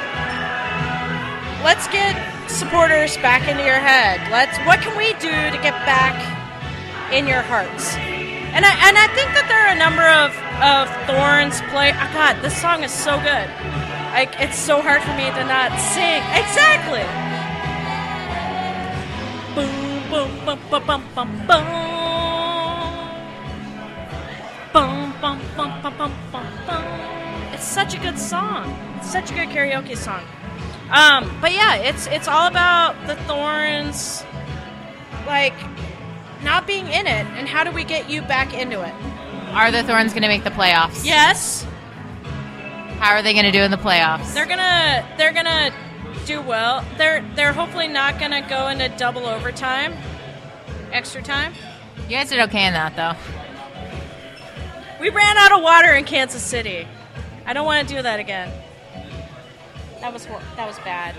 Let's 1.65 1.89
get 1.89 2.15
supporters 2.49 3.17
back 3.17 3.49
into 3.49 3.65
your 3.65 3.83
head. 3.83 4.31
Let's. 4.31 4.57
What 4.59 4.81
can 4.81 4.97
we 4.97 5.13
do 5.15 5.31
to 5.31 5.59
get 5.63 5.75
back 5.87 6.15
in 7.13 7.27
your 7.27 7.43
hearts? 7.43 8.22
And 8.53 8.65
I 8.67 8.73
and 8.89 8.99
I 8.99 9.09
think 9.17 9.33
that 9.33 9.49
there 9.49 9.65
are 9.65 9.73
a 9.73 9.81
number 9.81 10.05
of 10.05 10.37
of 10.61 10.85
Thorns 11.09 11.61
play. 11.73 11.93
Oh 11.97 12.11
God, 12.13 12.37
this 12.43 12.53
song 12.61 12.85
is 12.85 12.93
so 12.93 13.17
good. 13.17 13.49
Like 14.13 14.37
it's 14.41 14.59
so 14.59 14.83
hard 14.83 15.01
for 15.01 15.17
me 15.17 15.25
to 15.25 15.45
not 15.49 15.73
sing. 15.81 16.21
Exactly. 16.37 17.01
Boom, 19.57 20.05
boom, 20.11 20.45
bum, 20.45 20.61
bum, 20.71 20.87
bum, 20.87 21.03
bum, 21.15 21.47
bum. 21.47 21.65
Bum, 24.73 25.15
bum, 25.21 25.41
bum, 25.57 25.73
bum, 25.83 25.97
bum, 25.97 26.13
bum, 26.31 26.47
bum. 26.67 26.85
It's 27.53 27.65
such 27.65 27.95
a 27.95 27.99
good 27.99 28.19
song. 28.19 28.69
It's 28.99 29.11
such 29.11 29.31
a 29.31 29.35
good 29.35 29.49
karaoke 29.49 29.97
song. 29.97 30.23
Um, 30.91 31.35
but 31.41 31.53
yeah, 31.53 31.77
it's 31.77 32.07
it's 32.09 32.29
all 32.29 32.49
about 32.49 33.07
the 33.07 33.17
thorns, 33.25 34.25
like 35.27 35.55
not 36.43 36.67
being 36.67 36.87
in 36.87 37.07
it, 37.07 37.27
and 37.37 37.49
how 37.49 37.65
do 37.65 37.71
we 37.71 37.85
get 37.85 38.09
you 38.11 38.23
back 38.23 38.53
into 38.55 38.83
it? 38.83 38.95
Are 39.55 39.71
the 39.71 39.83
Thorns 39.83 40.13
going 40.13 40.23
to 40.23 40.29
make 40.29 40.45
the 40.45 40.51
playoffs? 40.51 41.05
Yes, 41.05 41.67
How 42.99 43.11
are 43.13 43.23
they 43.23 43.33
going 43.33 43.45
to 43.45 43.53
do 43.53 43.61
in 43.63 43.71
the 43.71 43.77
playoffs? 43.77 44.33
they're 44.35 44.47
gonna 44.47 45.05
they're 45.19 45.33
gonna 45.33 45.73
do 46.25 46.41
well. 46.41 46.85
They're 46.99 47.25
they're 47.35 47.53
hopefully 47.53 47.89
not 47.89 48.19
gonna 48.21 48.47
go 48.49 48.69
into 48.69 48.89
double 48.91 49.27
overtime, 49.27 49.95
extra 50.93 51.21
time. 51.23 51.53
you 52.09 52.17
guys 52.17 52.29
did 52.31 52.39
okay 52.49 52.65
in 52.67 52.73
that, 52.75 52.95
though. 52.97 53.15
We 55.01 55.11
ran 55.11 55.37
out 55.37 55.51
of 55.53 55.63
water 55.63 55.93
in 55.93 56.05
Kansas 56.05 56.43
City. 56.43 56.87
I 57.45 57.53
don't 57.53 57.67
want 57.67 57.89
to 57.89 57.95
do 57.97 58.01
that 58.03 58.21
again. 58.21 58.53
That 60.01 60.13
was 60.13 60.27
that 60.27 60.67
was 60.67 60.79
bad. 60.81 61.17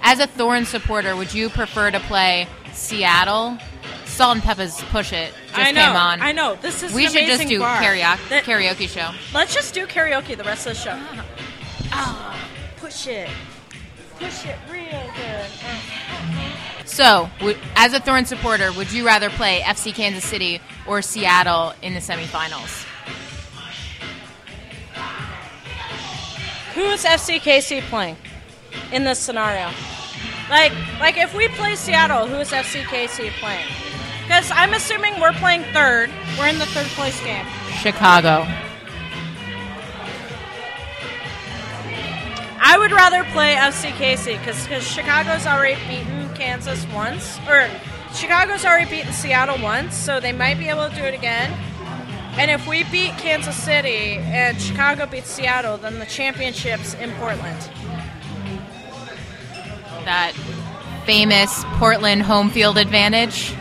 As 0.00 0.20
a 0.20 0.26
Thorn 0.26 0.64
supporter, 0.64 1.14
would 1.16 1.32
you 1.34 1.48
prefer 1.50 1.90
to 1.90 2.00
play 2.00 2.46
Seattle? 2.72 3.58
Salt-N-Pepa's 4.14 4.80
Push 4.90 5.12
It 5.12 5.32
just 5.48 5.58
I 5.58 5.70
know. 5.72 5.80
came 5.86 5.96
on. 5.96 6.20
I 6.22 6.32
know. 6.32 6.54
This 6.60 6.82
is 6.82 6.92
we 6.94 7.08
should 7.08 7.26
just 7.26 7.48
do 7.48 7.58
bar. 7.60 7.80
karaoke, 7.82 8.28
That- 8.28 8.44
karaoke 8.44 8.88
show. 8.88 9.10
Let's 9.34 9.52
just 9.52 9.74
do 9.74 9.86
karaoke 9.86 10.36
the 10.36 10.44
rest 10.44 10.66
of 10.66 10.74
the 10.74 10.80
show. 10.80 10.98
Ah, 11.92 12.38
push 12.76 13.06
it. 13.08 13.28
Push 14.18 14.46
it 14.46 14.56
real 14.70 15.10
good. 15.16 15.46
So, 16.86 17.28
would, 17.42 17.58
as 17.74 17.92
a 17.92 17.98
Thorn 18.00 18.24
supporter, 18.26 18.70
would 18.72 18.92
you 18.92 19.04
rather 19.04 19.30
play 19.30 19.60
FC 19.62 19.92
Kansas 19.92 20.24
City 20.24 20.60
or 20.86 21.02
Seattle 21.02 21.74
in 21.82 21.94
the 21.94 22.00
semifinals? 22.00 22.84
Who 26.74 26.82
is 26.90 27.04
FCKC 27.04 27.82
playing 27.82 28.16
in 28.92 29.04
this 29.04 29.18
scenario? 29.18 29.70
Like, 30.50 30.72
like 31.00 31.16
if 31.16 31.34
we 31.34 31.48
play 31.48 31.74
Seattle, 31.76 32.26
who 32.26 32.36
is 32.36 32.50
FCKC 32.50 33.30
playing? 33.40 33.66
Because 34.24 34.50
I'm 34.50 34.72
assuming 34.74 35.20
we're 35.20 35.32
playing 35.34 35.62
third. 35.72 36.10
We're 36.38 36.48
in 36.48 36.58
the 36.58 36.66
third 36.66 36.86
place 36.88 37.22
game. 37.22 37.46
Chicago. 37.78 38.46
I 42.66 42.78
would 42.78 42.92
rather 42.92 43.22
play 43.24 43.54
FCKC 43.54 44.38
because 44.38 44.88
Chicago's 44.88 45.46
already 45.46 45.78
beaten 45.86 46.34
Kansas 46.34 46.86
once, 46.94 47.38
or 47.46 47.68
Chicago's 48.14 48.64
already 48.64 48.90
beaten 48.90 49.12
Seattle 49.12 49.62
once, 49.62 49.94
so 49.94 50.18
they 50.18 50.32
might 50.32 50.58
be 50.58 50.68
able 50.68 50.88
to 50.88 50.94
do 50.94 51.02
it 51.02 51.12
again. 51.12 51.52
And 52.36 52.50
if 52.50 52.66
we 52.66 52.84
beat 52.84 53.12
Kansas 53.18 53.54
City 53.54 54.16
and 54.16 54.60
Chicago 54.60 55.06
beats 55.06 55.30
Seattle, 55.30 55.76
then 55.76 55.98
the 55.98 56.06
championship's 56.06 56.94
in 56.94 57.12
Portland. 57.12 57.60
That 60.04 60.32
famous 61.04 61.64
Portland 61.74 62.22
home 62.22 62.50
field 62.50 62.78
advantage. 62.78 63.54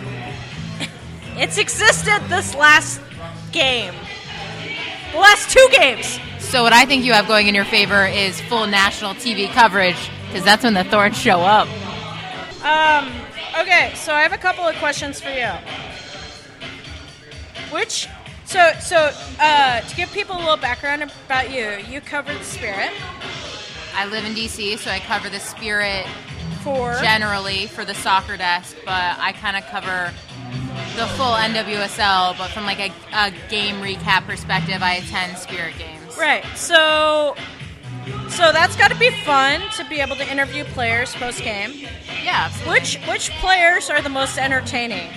It's 1.37 1.57
existed 1.57 2.21
this 2.29 2.55
last 2.55 3.01
game. 3.51 3.93
The 5.11 5.19
last 5.19 5.49
two 5.49 5.67
games. 5.71 6.19
So, 6.39 6.63
what 6.63 6.73
I 6.73 6.85
think 6.85 7.03
you 7.03 7.13
have 7.13 7.27
going 7.27 7.47
in 7.47 7.55
your 7.55 7.65
favor 7.65 8.05
is 8.05 8.39
full 8.41 8.67
national 8.67 9.13
TV 9.15 9.51
coverage 9.51 10.09
because 10.27 10.43
that's 10.43 10.63
when 10.63 10.73
the 10.73 10.83
Thorns 10.83 11.17
show 11.17 11.39
up. 11.39 11.67
Um, 12.63 13.11
okay, 13.59 13.93
so 13.95 14.13
I 14.13 14.21
have 14.21 14.33
a 14.33 14.37
couple 14.37 14.67
of 14.67 14.75
questions 14.75 15.19
for 15.19 15.29
you. 15.29 15.51
Which, 17.71 18.07
so, 18.45 18.71
so, 18.79 19.11
uh, 19.39 19.81
to 19.81 19.95
give 19.95 20.11
people 20.11 20.35
a 20.35 20.39
little 20.39 20.57
background 20.57 21.03
about 21.25 21.51
you, 21.51 21.77
you 21.89 22.01
covered 22.01 22.41
Spirit 22.43 22.91
I 23.95 24.07
live 24.07 24.25
in 24.25 24.33
DC, 24.33 24.79
so 24.79 24.89
I 24.89 24.99
cover 24.99 25.29
the 25.29 25.39
Spirit 25.39 26.07
for. 26.63 26.95
generally 26.95 27.67
for 27.67 27.85
the 27.85 27.93
soccer 27.93 28.37
desk, 28.37 28.75
but 28.85 29.19
I 29.19 29.33
kind 29.33 29.55
of 29.55 29.63
cover 29.67 30.11
the 30.95 31.07
full 31.17 31.33
NWSL. 31.33 32.37
But 32.37 32.49
from 32.51 32.65
like 32.65 32.79
a, 32.79 32.91
a 33.13 33.31
game 33.49 33.75
recap 33.77 34.25
perspective, 34.25 34.81
I 34.81 34.95
attend 34.95 35.37
Spirit 35.37 35.73
games. 35.77 36.17
Right. 36.17 36.45
So, 36.55 37.35
so 38.29 38.51
that's 38.51 38.75
got 38.75 38.91
to 38.91 38.97
be 38.99 39.09
fun 39.23 39.61
to 39.77 39.85
be 39.89 39.99
able 39.99 40.15
to 40.17 40.29
interview 40.31 40.63
players 40.65 41.13
post 41.15 41.41
game. 41.43 41.71
Yeah. 42.23 42.49
Which 42.69 42.97
which 43.07 43.29
players 43.41 43.89
are 43.89 44.01
the 44.01 44.09
most 44.09 44.37
entertaining, 44.37 45.09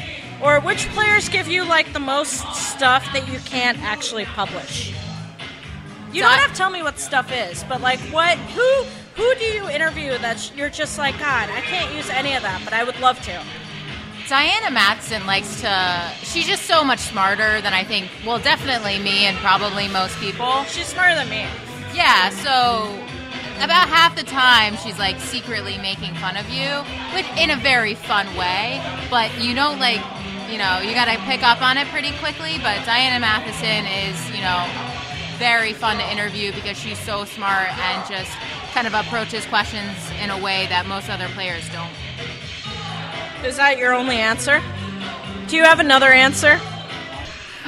or 0.42 0.60
which 0.60 0.88
players 0.90 1.28
give 1.28 1.48
you 1.48 1.64
like 1.64 1.92
the 1.92 2.00
most 2.00 2.44
stuff 2.54 3.04
that 3.12 3.28
you 3.28 3.38
can't 3.40 3.78
actually 3.82 4.24
publish? 4.24 4.92
You 6.12 6.22
So 6.22 6.28
don't 6.28 6.38
I- 6.38 6.42
have 6.42 6.50
to 6.52 6.56
tell 6.56 6.70
me 6.70 6.82
what 6.82 6.98
stuff 6.98 7.30
is, 7.32 7.62
but 7.64 7.80
like 7.80 8.00
what 8.12 8.38
who 8.38 8.84
who 9.16 9.34
do 9.36 9.44
you 9.44 9.68
interview 9.68 10.16
that 10.18 10.50
you're 10.56 10.68
just 10.70 10.98
like 10.98 11.18
God? 11.18 11.48
I 11.50 11.60
can't 11.62 11.94
use 11.94 12.08
any 12.10 12.34
of 12.34 12.42
that, 12.42 12.60
but 12.64 12.72
I 12.74 12.84
would 12.84 12.98
love 13.00 13.20
to. 13.22 13.42
Diana 14.28 14.72
Matheson 14.72 15.24
likes 15.24 15.60
to. 15.60 16.12
She's 16.22 16.46
just 16.46 16.64
so 16.64 16.82
much 16.82 16.98
smarter 16.98 17.60
than 17.60 17.72
I 17.72 17.84
think. 17.84 18.10
Well, 18.26 18.38
definitely 18.40 18.98
me 18.98 19.26
and 19.26 19.36
probably 19.38 19.86
most 19.88 20.18
people. 20.18 20.64
She's 20.64 20.86
smarter 20.86 21.14
than 21.14 21.28
me. 21.28 21.46
Yeah, 21.94 22.30
so 22.30 22.92
about 23.62 23.88
half 23.88 24.16
the 24.16 24.24
time 24.24 24.76
she's 24.76 24.98
like 24.98 25.18
secretly 25.20 25.78
making 25.78 26.14
fun 26.16 26.36
of 26.36 26.48
you, 26.50 26.68
which 27.14 27.26
in 27.38 27.50
a 27.50 27.56
very 27.56 27.94
fun 27.94 28.26
way. 28.36 28.82
But 29.10 29.30
you 29.40 29.54
don't 29.54 29.78
like, 29.78 30.02
you 30.50 30.58
know, 30.58 30.80
you 30.80 30.92
gotta 30.92 31.18
pick 31.22 31.42
up 31.42 31.62
on 31.62 31.78
it 31.78 31.86
pretty 31.88 32.10
quickly. 32.18 32.58
But 32.58 32.84
Diana 32.84 33.20
Matheson 33.20 33.86
is, 33.86 34.18
you 34.34 34.42
know, 34.42 34.66
very 35.38 35.72
fun 35.72 35.98
to 35.98 36.10
interview 36.10 36.52
because 36.52 36.76
she's 36.76 36.98
so 36.98 37.24
smart 37.24 37.70
and 37.78 38.08
just 38.08 38.32
kind 38.74 38.86
of 38.86 38.94
approaches 38.94 39.46
questions 39.46 39.96
in 40.20 40.30
a 40.30 40.38
way 40.42 40.66
that 40.66 40.86
most 40.86 41.08
other 41.08 41.28
players 41.28 41.68
don't. 41.70 41.92
Is 43.44 43.56
that 43.56 43.78
your 43.78 43.94
only 43.94 44.16
answer? 44.16 44.62
Do 45.48 45.56
you 45.56 45.62
have 45.62 45.80
another 45.80 46.12
answer? 46.12 46.58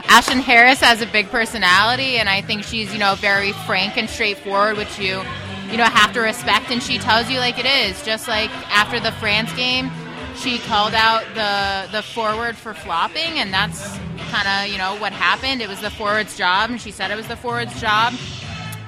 Ashlyn 0.09 0.41
Harris 0.41 0.81
has 0.81 1.03
a 1.03 1.07
big 1.07 1.29
personality, 1.29 2.17
and 2.17 2.29
I 2.29 2.41
think 2.41 2.65
she's 2.65 2.93
you 2.93 2.99
know 2.99 3.15
very 3.17 3.53
frank 3.53 3.97
and 3.97 4.09
straightforward, 4.09 4.77
which 4.77 4.99
you 4.99 5.23
you 5.71 5.77
know 5.77 5.85
have 5.85 6.13
to 6.15 6.21
respect. 6.21 6.71
And 6.71 6.83
she 6.83 6.99
tells 6.99 7.31
you 7.31 7.39
like 7.39 7.59
it 7.59 7.67
is. 7.67 8.03
Just 8.05 8.27
like 8.27 8.51
after 8.75 8.99
the 8.99 9.13
France 9.13 9.53
game, 9.53 9.91
she 10.35 10.59
called 10.59 10.95
out 10.95 11.23
the 11.35 11.93
the 11.93 12.03
forward 12.03 12.57
for 12.57 12.73
flopping, 12.73 13.39
and 13.39 13.53
that's 13.53 13.99
kind 14.31 14.49
of 14.49 14.73
you 14.73 14.79
know 14.79 14.97
what 14.97 15.13
happened. 15.13 15.61
It 15.61 15.69
was 15.69 15.81
the 15.81 15.91
forward's 15.91 16.37
job, 16.37 16.71
and 16.71 16.81
she 16.81 16.91
said 16.91 17.11
it 17.11 17.17
was 17.17 17.29
the 17.29 17.37
forward's 17.37 17.79
job. 17.79 18.15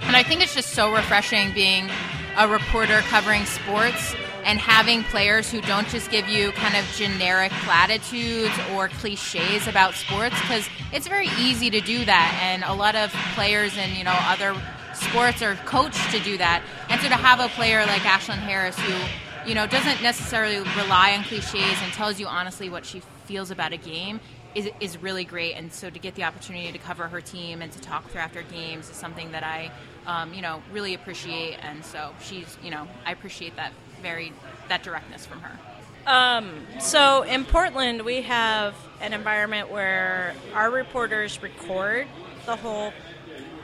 And 0.02 0.16
I 0.16 0.22
think 0.22 0.42
it's 0.42 0.54
just 0.54 0.70
so 0.70 0.90
refreshing 0.92 1.52
being 1.52 1.90
a 2.38 2.48
reporter 2.48 3.00
covering 3.02 3.44
sports 3.44 4.14
and 4.44 4.58
having 4.58 5.02
players 5.04 5.50
who 5.50 5.60
don't 5.62 5.88
just 5.88 6.10
give 6.10 6.28
you 6.28 6.52
kind 6.52 6.76
of 6.76 6.84
generic 6.96 7.52
platitudes 7.64 8.54
or 8.72 8.88
cliches 8.88 9.66
about 9.66 9.94
sports 9.94 10.40
because 10.40 10.68
it's 10.92 11.06
very 11.06 11.28
easy 11.38 11.70
to 11.70 11.80
do 11.80 12.04
that 12.04 12.38
and 12.42 12.64
a 12.64 12.74
lot 12.74 12.96
of 12.96 13.12
players 13.34 13.76
in 13.76 13.94
you 13.94 14.04
know 14.04 14.16
other 14.22 14.54
sports 14.94 15.42
are 15.42 15.54
coached 15.66 16.10
to 16.10 16.20
do 16.20 16.36
that 16.36 16.62
and 16.88 17.00
so 17.00 17.08
to 17.08 17.14
have 17.14 17.40
a 17.40 17.48
player 17.54 17.80
like 17.86 18.02
Ashlyn 18.02 18.38
Harris 18.38 18.78
who 18.78 19.48
you 19.48 19.54
know 19.54 19.66
doesn't 19.66 20.02
necessarily 20.02 20.58
rely 20.76 21.14
on 21.16 21.24
cliches 21.24 21.82
and 21.82 21.92
tells 21.92 22.20
you 22.20 22.26
honestly 22.26 22.68
what 22.68 22.84
she 22.84 23.00
feels 23.26 23.50
about 23.50 23.72
a 23.72 23.76
game 23.76 24.20
is, 24.54 24.68
is 24.80 24.98
really 24.98 25.24
great. 25.24 25.54
And 25.54 25.72
so 25.72 25.90
to 25.90 25.98
get 25.98 26.14
the 26.14 26.24
opportunity 26.24 26.72
to 26.72 26.78
cover 26.78 27.08
her 27.08 27.20
team 27.20 27.62
and 27.62 27.70
to 27.72 27.80
talk 27.80 28.04
with 28.04 28.14
her 28.14 28.20
after 28.20 28.42
games 28.42 28.90
is 28.90 28.96
something 28.96 29.32
that 29.32 29.44
I, 29.44 29.70
um, 30.06 30.34
you 30.34 30.42
know, 30.42 30.62
really 30.72 30.94
appreciate. 30.94 31.58
And 31.62 31.84
so 31.84 32.12
she's, 32.22 32.58
you 32.62 32.70
know, 32.70 32.88
I 33.06 33.12
appreciate 33.12 33.56
that 33.56 33.72
very 34.00 34.32
that 34.68 34.82
directness 34.82 35.26
from 35.26 35.40
her. 35.40 35.58
Um, 36.06 36.66
so 36.78 37.22
in 37.22 37.44
Portland, 37.44 38.02
we 38.02 38.22
have 38.22 38.74
an 39.00 39.12
environment 39.12 39.70
where 39.70 40.34
our 40.54 40.70
reporters 40.70 41.42
record 41.42 42.06
the 42.46 42.56
whole 42.56 42.92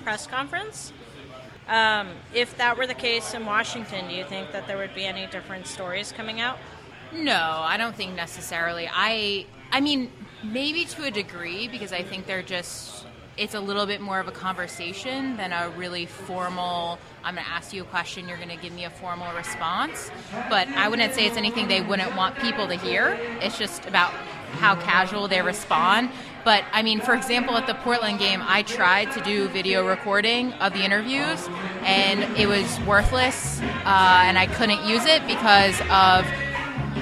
press 0.03 0.27
conference. 0.27 0.93
Um, 1.69 2.09
if 2.33 2.57
that 2.59 2.77
were 2.77 2.87
the 2.87 2.95
case 2.95 3.35
in 3.35 3.45
Washington, 3.45 4.09
do 4.09 4.15
you 4.15 4.25
think 4.25 4.53
that 4.53 4.67
there 4.69 4.77
would 4.77 4.95
be 4.95 5.05
any 5.05 5.27
different 5.27 5.67
stories 5.67 6.13
coming 6.13 6.41
out? 6.41 6.59
No, 7.13 7.61
I 7.65 7.77
don't 7.77 7.97
think 7.97 8.15
necessarily. 8.15 8.89
I 8.93 9.47
I 9.73 9.81
mean, 9.81 10.11
maybe 10.45 10.85
to 10.85 11.05
a 11.05 11.11
degree 11.11 11.69
because 11.69 11.93
I 11.93 12.03
think 12.03 12.27
they're 12.27 12.43
just 12.43 12.96
it's 13.37 13.55
a 13.55 13.61
little 13.61 13.87
bit 13.87 14.01
more 14.01 14.21
of 14.21 14.29
a 14.29 14.33
conversation 14.33 15.37
than 15.37 15.53
a 15.53 15.69
really 15.77 16.07
formal 16.07 16.99
I'm 17.27 17.35
going 17.35 17.45
to 17.45 17.51
ask 17.51 17.73
you 17.73 17.83
a 17.83 17.87
question, 17.87 18.29
you're 18.29 18.37
going 18.37 18.51
to 18.51 18.57
give 18.57 18.73
me 18.73 18.85
a 18.85 18.91
formal 18.91 19.35
response. 19.35 20.13
But 20.49 20.69
I 20.69 20.89
wouldn't 20.89 21.13
say 21.13 21.27
it's 21.27 21.37
anything 21.37 21.67
they 21.67 21.81
wouldn't 21.81 22.15
want 22.15 22.39
people 22.39 22.69
to 22.69 22.77
hear. 22.77 23.19
It's 23.41 23.59
just 23.59 23.85
about 23.85 24.13
how 24.61 24.77
casual 24.77 25.27
they 25.27 25.43
respond. 25.43 26.11
But 26.45 26.63
I 26.73 26.83
mean, 26.83 27.01
for 27.01 27.15
example, 27.15 27.57
at 27.57 27.67
the 27.67 27.75
Portland 27.75 28.21
game, 28.21 28.43
I 28.47 28.63
tried 28.63 29.11
to 29.11 29.21
do 29.23 29.49
video 29.49 29.85
recording 29.85 30.53
of 30.53 30.73
the 30.73 30.85
interviews, 30.85 31.49
and 31.83 32.23
it 32.39 32.47
was 32.47 32.79
worthless, 32.87 33.61
uh, 33.61 34.23
and 34.23 34.39
I 34.39 34.47
couldn't 34.47 34.87
use 34.87 35.05
it 35.05 35.27
because 35.27 35.81
of 35.91 36.25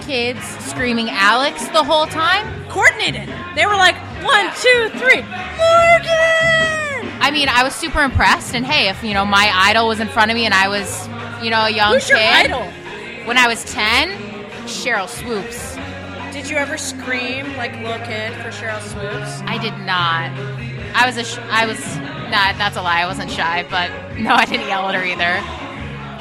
kids 0.03 0.41
screaming 0.65 1.09
Alex 1.11 1.67
the 1.69 1.83
whole 1.83 2.07
time. 2.07 2.47
Coordinated. 2.69 3.29
They 3.55 3.67
were 3.67 3.75
like 3.77 3.97
one, 4.25 4.47
two, 4.57 4.89
three, 4.99 5.23
Morgan. 5.23 7.11
I 7.21 7.31
mean, 7.33 7.49
I 7.49 7.63
was 7.63 7.75
super 7.75 8.03
impressed, 8.03 8.55
and 8.55 8.67
hey, 8.67 8.89
if 8.89 9.03
you 9.03 9.15
know 9.15 9.25
my 9.25 9.51
idol 9.55 9.89
was 9.89 10.01
in 10.01 10.09
front 10.09 10.31
of 10.31 10.35
me 10.35 10.45
and 10.45 10.55
I 10.55 10.69
was, 10.69 11.09
you 11.43 11.51
know, 11.51 11.63
a 11.65 11.71
young 11.71 11.95
Who's 11.95 12.07
kid. 12.07 12.11
your 12.19 12.21
idol? 12.61 13.27
When 13.27 13.39
I 13.39 13.49
was 13.49 13.65
ten, 13.65 14.11
Sheryl 14.67 15.09
Swoopes. 15.09 15.75
Did 16.33 16.51
you 16.51 16.57
ever 16.57 16.77
scream 16.77 17.57
like 17.57 17.73
little 17.81 18.05
kid 18.05 18.33
for 18.35 18.49
Sheryl 18.51 18.81
Swoopes? 18.83 19.41
I 19.47 19.57
did 19.59 19.77
not. 19.87 20.31
I 20.97 21.07
was 21.07 21.17
a. 21.17 21.25
Sh- 21.25 21.39
I 21.51 21.67
was. 21.67 21.81
Nah, 21.97 22.53
that's 22.59 22.77
a 22.77 22.83
lie. 22.83 23.01
I 23.03 23.07
wasn't 23.07 23.31
shy, 23.31 23.65
but 23.71 23.91
no, 24.19 24.33
I 24.35 24.45
didn't 24.45 24.67
yell 24.69 24.89
at 24.89 24.95
her 24.95 25.05
either. 25.05 25.41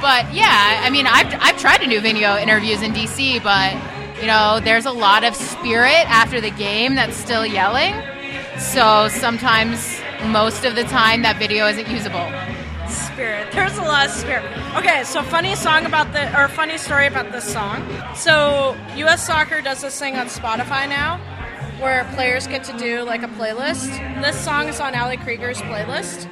But 0.04 0.34
yeah, 0.34 0.82
I 0.84 0.90
mean, 0.90 1.08
I've 1.08 1.34
I've 1.40 1.58
tried 1.58 1.78
to 1.78 1.88
do 1.88 2.02
video 2.02 2.36
interviews 2.36 2.82
in 2.82 2.92
DC, 2.92 3.42
but 3.42 3.72
you 4.20 4.28
know, 4.28 4.60
there's 4.60 4.86
a 4.86 4.92
lot 4.92 5.24
of 5.24 5.34
spirit 5.34 6.04
after 6.12 6.42
the 6.42 6.52
game 6.52 6.96
that's 6.96 7.16
still 7.16 7.46
yelling. 7.46 7.96
So 8.60 9.08
sometimes, 9.08 10.02
most 10.26 10.66
of 10.66 10.76
the 10.76 10.84
time, 10.84 11.22
that 11.22 11.38
video 11.40 11.68
isn't 11.68 11.88
usable. 11.88 12.28
Spirit. 12.90 13.50
There's 13.54 13.78
a 13.78 13.82
lot 13.82 14.08
of 14.08 14.12
spirit. 14.12 14.44
Okay, 14.76 15.06
so 15.06 15.24
funny 15.24 15.56
song 15.56 15.86
about 15.86 16.12
the 16.12 16.38
or 16.38 16.50
funny 16.50 16.78
story 16.78 17.08
about 17.08 17.32
this 17.32 17.46
song. 17.46 17.88
So 18.14 18.76
U.S. 18.98 19.26
Soccer 19.26 19.62
does 19.62 19.84
this 19.84 19.98
thing 19.98 20.18
on 20.18 20.28
Spotify 20.28 20.86
now, 20.90 21.18
where 21.80 22.04
players 22.14 22.46
get 22.46 22.66
to 22.66 22.78
do 22.78 23.04
like 23.04 23.24
a 23.24 23.30
playlist. 23.30 23.88
This 24.22 24.38
song 24.38 24.68
is 24.68 24.82
on 24.82 24.96
Ali 24.96 25.16
Krieger's 25.16 25.62
playlist. 25.62 26.26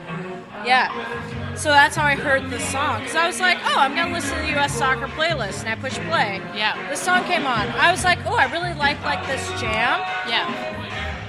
Yeah. 0.66 1.41
So 1.62 1.70
that's 1.70 1.96
how 1.96 2.06
I 2.06 2.16
heard 2.16 2.50
this 2.50 2.68
song. 2.72 3.02
Because 3.02 3.16
I 3.16 3.28
was 3.28 3.40
like, 3.40 3.60
oh, 3.64 3.76
I'm 3.78 3.94
going 3.94 4.08
to 4.08 4.14
listen 4.14 4.36
to 4.36 4.42
the 4.42 4.50
U.S. 4.54 4.76
soccer 4.76 5.06
playlist. 5.10 5.60
And 5.60 5.70
I 5.70 5.76
pushed 5.76 6.02
play. 6.10 6.42
Yeah. 6.58 6.90
This 6.90 7.00
song 7.00 7.24
came 7.26 7.46
on. 7.46 7.68
I 7.70 7.92
was 7.92 8.04
like, 8.04 8.18
oh, 8.26 8.34
I 8.34 8.52
really 8.52 8.74
like 8.74 9.00
like 9.06 9.24
this 9.28 9.48
jam. 9.62 10.02
Yeah. 10.28 10.50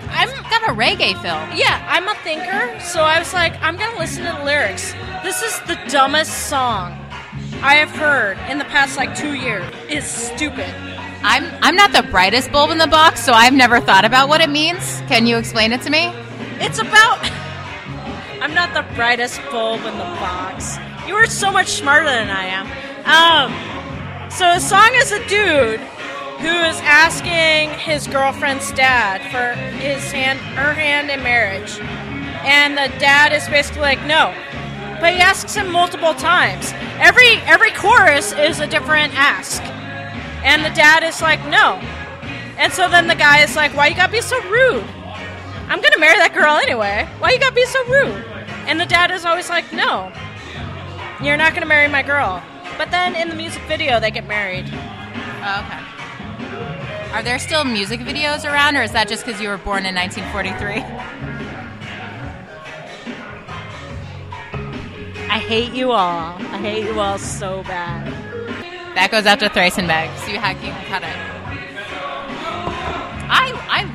I'm 0.09 0.31
got 0.45 0.71
a 0.71 0.73
reggae 0.73 1.13
feel. 1.21 1.57
yeah, 1.57 1.87
I'm 1.87 2.09
a 2.09 2.15
thinker, 2.17 2.81
so 2.81 3.03
I 3.03 3.19
was 3.19 3.33
like, 3.33 3.55
I'm 3.63 3.77
gonna 3.77 3.99
listen 3.99 4.25
to 4.25 4.33
the 4.39 4.45
lyrics. 4.45 4.93
This 5.23 5.43
is 5.43 5.59
the 5.61 5.79
dumbest 5.89 6.49
song 6.49 6.93
I 7.63 7.77
have 7.77 7.91
heard 7.91 8.37
in 8.51 8.59
the 8.59 8.67
past 8.67 8.99
like 8.99 9.17
two 9.17 9.35
years. 9.35 9.65
It's 9.89 10.07
stupid. 10.07 10.69
I'm 11.23 11.45
I'm 11.63 11.77
not 11.77 11.93
the 11.93 12.03
brightest 12.11 12.53
bulb 12.53 12.71
in 12.71 12.79
the 12.79 12.87
box, 12.87 13.25
so 13.25 13.33
I've 13.33 13.55
never 13.55 13.81
thought 13.81 14.05
about 14.05 14.29
what 14.29 14.43
it 14.43 14.51
means. 14.51 15.01
Can 15.09 15.27
you 15.27 15.39
explain 15.39 15.73
it 15.73 15.81
to 15.83 15.91
me? 15.91 16.13
It's 16.61 16.79
about. 16.79 17.42
I'm 18.43 18.55
not 18.55 18.75
the 18.75 18.83
brightest 18.97 19.41
bulb 19.53 19.85
in 19.85 19.97
the 19.99 20.11
box. 20.19 20.77
You 21.07 21.15
are 21.15 21.27
so 21.27 21.53
much 21.53 21.69
smarter 21.69 22.07
than 22.07 22.29
I 22.29 22.47
am. 22.47 22.67
Um, 23.07 24.31
so 24.33 24.55
the 24.55 24.59
song 24.59 24.91
is 24.95 25.13
a 25.13 25.25
dude 25.29 25.79
who 25.79 26.49
is 26.49 26.77
asking 26.83 27.71
his 27.79 28.09
girlfriend's 28.09 28.73
dad 28.73 29.23
for 29.31 29.57
his 29.79 30.11
hand, 30.11 30.41
her 30.41 30.75
hand 30.75 31.09
in 31.09 31.23
marriage, 31.23 31.79
and 32.43 32.77
the 32.77 32.89
dad 32.99 33.33
is 33.33 33.49
basically 33.49 33.83
like, 33.83 34.05
no. 34.07 34.35
But 34.99 35.15
he 35.15 35.21
asks 35.21 35.55
him 35.55 35.71
multiple 35.71 36.13
times. 36.13 36.73
Every 36.99 37.37
every 37.47 37.71
chorus 37.71 38.33
is 38.33 38.59
a 38.59 38.67
different 38.67 39.15
ask, 39.15 39.63
and 40.43 40.65
the 40.65 40.75
dad 40.75 41.05
is 41.05 41.23
like, 41.23 41.39
no. 41.47 41.75
And 42.59 42.73
so 42.73 42.89
then 42.89 43.07
the 43.07 43.15
guy 43.15 43.45
is 43.45 43.55
like, 43.55 43.77
why 43.77 43.87
you 43.87 43.95
gotta 43.95 44.11
be 44.11 44.21
so 44.21 44.43
rude? 44.51 44.85
I'm 45.69 45.81
gonna 45.81 46.01
marry 46.01 46.19
that 46.19 46.35
girl 46.35 46.57
anyway. 46.57 47.09
Why 47.21 47.31
you 47.31 47.39
gotta 47.39 47.55
be 47.55 47.67
so 47.67 47.85
rude? 47.87 48.32
And 48.67 48.81
the 48.81 48.87
dad 48.87 49.11
is 49.11 49.25
always 49.25 49.49
like, 49.49 49.73
no, 49.73 50.13
you're 51.23 51.37
not 51.37 51.55
gonna 51.55 51.67
marry 51.67 51.89
my 51.89 52.03
girl. 52.03 52.43
But 52.79 52.91
then 52.91 53.15
in 53.15 53.29
the 53.29 53.35
music 53.35 53.63
video, 53.69 54.01
they 54.01 54.11
get 54.11 54.27
married. 54.27 54.65
Oh, 54.73 55.65
okay. 55.65 57.13
Are 57.13 57.23
there 57.23 57.39
still 57.39 57.65
music 57.65 58.01
videos 58.01 58.45
around, 58.45 58.77
or 58.77 58.83
is 58.83 58.93
that 58.93 59.09
just 59.09 59.27
because 59.27 59.41
you 59.41 59.49
were 59.49 59.59
born 59.59 59.85
in 59.85 59.95
1943? 59.95 60.83
I 65.29 65.39
hate 65.39 65.73
you 65.73 65.93
all. 65.93 66.35
I 66.39 66.59
hate 66.59 66.85
you 66.85 66.99
all 66.99 67.19
so 67.19 67.63
bad. 67.65 68.07
That 68.95 69.11
goes 69.11 69.27
out 69.27 69.41
to 69.41 69.47
so 70.19 70.33
you, 70.33 70.39
ha- 70.39 70.51
you 70.51 70.71
can 70.71 70.85
cut 70.87 71.03
it. 71.03 71.32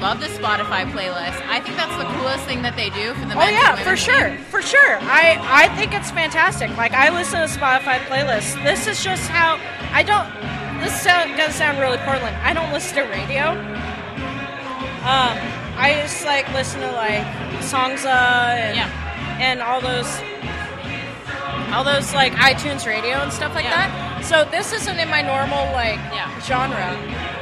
Love 0.08 0.22
the 0.22 0.28
Spotify 0.28 0.90
playlist. 0.90 1.36
I 1.50 1.60
think 1.60 1.76
that's 1.76 1.92
the 1.98 2.06
coolest 2.16 2.46
thing 2.46 2.62
that 2.62 2.78
they 2.78 2.90
do 2.92 3.14
for 3.16 3.26
the 3.28 3.36
Oh 3.36 3.46
yeah, 3.50 3.76
for 3.76 3.98
sure, 3.98 4.30
team. 4.30 4.38
for 4.48 4.62
sure. 4.62 4.96
I 5.02 5.36
I 5.44 5.68
think 5.76 5.94
it's 5.94 6.12
fantastic. 6.12 6.72
Like 6.78 6.94
I 6.94 7.10
listen 7.10 7.42
to 7.42 7.48
Spotify 7.60 8.00
playlists. 8.08 8.56
This 8.64 8.88
is 8.88 9.04
just 9.04 9.28
how 9.28 9.60
I 9.92 10.04
don't. 10.04 10.32
This 10.80 10.96
sound, 11.02 11.36
gonna 11.36 11.52
sound 11.52 11.80
really 11.80 11.98
Portland. 12.08 12.38
I 12.38 12.54
don't 12.54 12.72
listen 12.72 12.96
to 12.96 13.02
radio. 13.12 13.52
Um, 15.04 15.36
I 15.76 16.00
just 16.02 16.24
like 16.24 16.48
listen 16.54 16.80
to 16.80 16.92
like 16.94 17.28
songs 17.62 18.06
and 18.06 18.78
Yeah. 18.80 18.88
and 19.44 19.62
all 19.62 19.82
those 19.82 20.08
all 21.76 21.84
those 21.84 22.14
like 22.14 22.32
iTunes 22.40 22.88
radio 22.88 23.18
and 23.20 23.34
stuff 23.34 23.54
like 23.54 23.66
Yeah. 23.66 23.92
that. 23.92 24.24
So 24.24 24.46
this 24.52 24.72
isn't 24.72 25.00
in 25.00 25.10
my 25.10 25.22
normal 25.22 25.70
like 25.74 26.00
Yeah. 26.16 26.32
genre, 26.40 26.96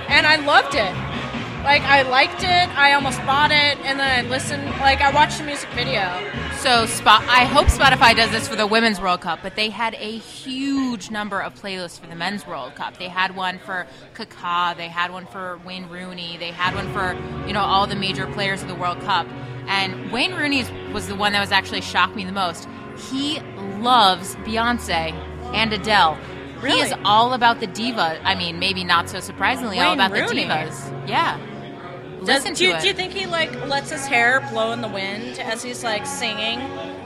and 0.09 0.25
I 0.25 0.37
loved 0.37 0.73
it. 0.73 0.95
Like 1.65 1.81
I 1.81 2.03
liked 2.03 2.43
it. 2.43 2.77
I 2.77 2.93
almost 2.93 3.17
bought 3.25 3.49
it, 3.49 3.79
and 3.79 3.99
then 3.99 4.25
I 4.25 4.29
listened. 4.29 4.63
Like 4.81 5.01
I 5.01 5.11
watched 5.11 5.39
the 5.39 5.45
music 5.45 5.67
video. 5.71 6.03
So 6.59 6.85
spot, 6.85 7.23
I 7.23 7.45
hope 7.45 7.65
Spotify 7.69 8.15
does 8.15 8.29
this 8.29 8.47
for 8.47 8.55
the 8.55 8.67
Women's 8.67 9.01
World 9.01 9.21
Cup, 9.21 9.39
but 9.41 9.55
they 9.55 9.71
had 9.71 9.95
a 9.95 10.17
huge 10.19 11.09
number 11.09 11.41
of 11.41 11.55
playlists 11.55 11.99
for 11.99 12.05
the 12.05 12.15
Men's 12.15 12.45
World 12.45 12.75
Cup. 12.75 12.97
They 12.97 13.09
had 13.09 13.35
one 13.35 13.57
for 13.57 13.87
Kaká, 14.13 14.77
they 14.77 14.87
had 14.89 15.11
one 15.11 15.25
for 15.25 15.59
Wayne 15.65 15.89
Rooney, 15.89 16.37
they 16.37 16.51
had 16.51 16.75
one 16.75 16.93
for 16.93 17.17
you 17.47 17.53
know 17.53 17.61
all 17.61 17.87
the 17.87 17.95
major 17.95 18.27
players 18.27 18.61
of 18.61 18.67
the 18.67 18.75
World 18.75 19.01
Cup. 19.01 19.25
And 19.65 20.11
Wayne 20.11 20.35
Rooney's 20.35 20.69
was 20.93 21.07
the 21.07 21.15
one 21.15 21.33
that 21.33 21.41
was 21.41 21.51
actually 21.51 21.81
shocked 21.81 22.15
me 22.15 22.25
the 22.25 22.31
most. 22.31 22.67
He 23.09 23.39
loves 23.79 24.35
Beyonce 24.35 25.13
and 25.55 25.73
Adele. 25.73 26.15
Really? 26.61 26.77
He 26.77 26.83
is 26.83 26.93
all 27.03 27.33
about 27.33 27.59
the 27.59 27.67
diva. 27.67 28.19
I 28.23 28.35
mean, 28.35 28.59
maybe 28.59 28.83
not 28.83 29.09
so 29.09 29.19
surprisingly, 29.19 29.79
all 29.79 29.93
about 29.93 30.11
Rooney? 30.11 30.43
the 30.43 30.49
divas. 30.49 31.09
Yeah. 31.09 31.39
Does, 32.25 32.43
Listen 32.43 32.53
do, 32.53 32.57
to 32.57 32.63
you, 32.65 32.73
it. 32.75 32.81
do 32.81 32.87
you 32.87 32.93
think 32.93 33.13
he 33.13 33.25
like 33.25 33.53
lets 33.67 33.91
his 33.91 34.05
hair 34.05 34.41
blow 34.51 34.71
in 34.71 34.81
the 34.81 34.87
wind 34.87 35.39
as 35.39 35.61
he's 35.63 35.83
like 35.83 36.05
singing 36.05 36.59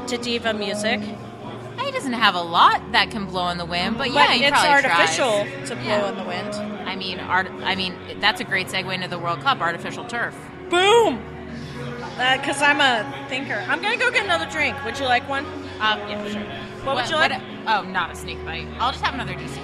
to 0.08 0.18
diva 0.18 0.54
music? 0.54 1.02
He 1.84 1.92
doesn't 1.92 2.14
have 2.14 2.36
a 2.36 2.42
lot 2.42 2.92
that 2.92 3.10
can 3.10 3.26
blow 3.26 3.48
in 3.50 3.58
the 3.58 3.66
wind, 3.66 3.98
but 3.98 4.12
yeah, 4.12 4.28
but 4.28 4.36
he 4.36 4.44
it's 4.44 4.52
probably 4.52 4.70
artificial 4.70 5.46
tries. 5.46 5.70
to 5.70 5.76
blow 5.76 5.84
Yeah. 5.86 6.10
in 6.10 6.18
the 6.18 6.24
wind. 6.24 6.54
I 6.88 6.96
mean, 6.96 7.20
art. 7.20 7.50
I 7.64 7.76
mean, 7.76 7.96
that's 8.20 8.40
a 8.42 8.44
great 8.44 8.68
segue 8.68 8.94
into 8.94 9.08
the 9.08 9.18
World 9.18 9.42
Cup, 9.42 9.60
artificial 9.60 10.06
turf. 10.06 10.36
Boom. 10.70 11.20
Because 12.34 12.62
I'm 12.62 12.80
a 12.82 13.26
thinker. 13.30 13.64
I'm 13.68 13.82
gonna 13.82 13.98
go 13.98 14.12
get 14.12 14.24
another 14.26 14.46
drink. 14.52 14.76
Would 14.86 15.00
you 15.00 15.06
like 15.06 15.28
one? 15.28 15.46
Um, 15.80 16.00
yeah, 16.10 16.24
for 16.24 16.30
sure. 16.30 16.44
What 16.84 16.96
would 16.96 17.10
you 17.10 17.16
like? 17.16 17.32
oh, 17.68 17.82
not 17.84 18.12
a 18.12 18.16
snake 18.16 18.44
bite. 18.46 18.68
I'll 18.80 18.92
just 18.92 19.04
have 19.04 19.14
another 19.14 19.34
DC. 19.34 19.58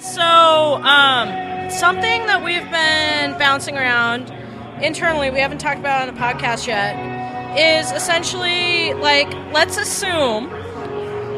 So, 0.00 0.22
um, 0.22 1.70
something 1.70 2.26
that 2.26 2.42
we've 2.44 2.70
been 2.70 3.38
bouncing 3.38 3.76
around 3.76 4.30
internally, 4.82 5.30
we 5.30 5.40
haven't 5.40 5.58
talked 5.58 5.80
about 5.80 6.08
on 6.08 6.14
the 6.14 6.20
podcast 6.20 6.66
yet, 6.66 6.96
is 7.58 7.90
essentially 7.92 8.94
like, 8.94 9.32
let's 9.52 9.76
assume 9.76 10.50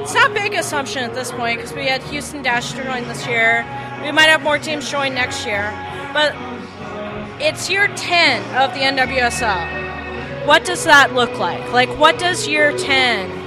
it's 0.03 0.15
not 0.15 0.31
a 0.31 0.35
big 0.35 0.55
assumption 0.55 1.05
at 1.05 1.15
this 1.15 1.31
point 1.31 1.59
because 1.59 1.73
we 1.73 1.87
had 1.87 2.03
Houston 2.05 2.43
Dash 2.43 2.73
join 2.73 3.07
this 3.07 3.27
year. 3.27 3.65
We 4.03 4.11
might 4.11 4.29
have 4.29 4.43
more 4.43 4.59
teams 4.59 4.91
join 4.91 5.15
next 5.15 5.47
year, 5.47 5.71
but 6.13 6.35
it's 7.41 7.71
year 7.71 7.89
10 7.89 8.43
of 8.57 8.75
the 8.75 8.81
NWSL. 8.81 10.47
What 10.47 10.65
does 10.65 10.85
that 10.85 11.15
look 11.15 11.39
like? 11.39 11.73
Like, 11.73 11.89
what 11.99 12.19
does 12.19 12.49
year 12.49 12.77
10 12.77 13.43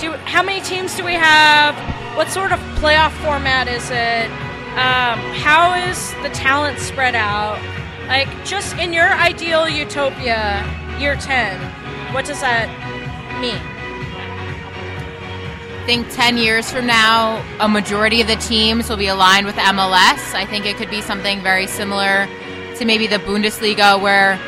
do 0.00 0.12
how 0.24 0.42
many 0.42 0.60
teams 0.60 0.96
do 0.96 1.04
we 1.04 1.14
have? 1.14 1.76
What 2.16 2.30
sort 2.30 2.52
of 2.52 2.58
playoff 2.80 3.12
format 3.24 3.68
is 3.68 3.88
it? 3.90 4.30
Um, 4.76 5.18
how 5.38 5.74
is 5.88 6.12
the 6.22 6.30
talent 6.30 6.78
spread 6.80 7.14
out? 7.14 7.58
Like, 8.08 8.28
just 8.44 8.76
in 8.76 8.92
your 8.92 9.08
ideal 9.08 9.68
utopia, 9.68 10.64
year 10.98 11.16
10, 11.16 11.60
what 12.14 12.24
does 12.24 12.40
that 12.40 12.68
mean? 13.40 13.60
I 15.82 15.86
think 15.86 16.08
10 16.10 16.36
years 16.36 16.70
from 16.70 16.86
now, 16.86 17.44
a 17.60 17.68
majority 17.68 18.20
of 18.20 18.26
the 18.28 18.36
teams 18.36 18.88
will 18.88 18.96
be 18.96 19.08
aligned 19.08 19.46
with 19.46 19.56
MLS. 19.56 20.34
I 20.34 20.46
think 20.48 20.66
it 20.66 20.76
could 20.76 20.90
be 20.90 21.00
something 21.00 21.42
very 21.42 21.66
similar 21.66 22.28
to 22.76 22.84
maybe 22.84 23.06
the 23.06 23.18
Bundesliga, 23.18 24.00
where 24.00 24.38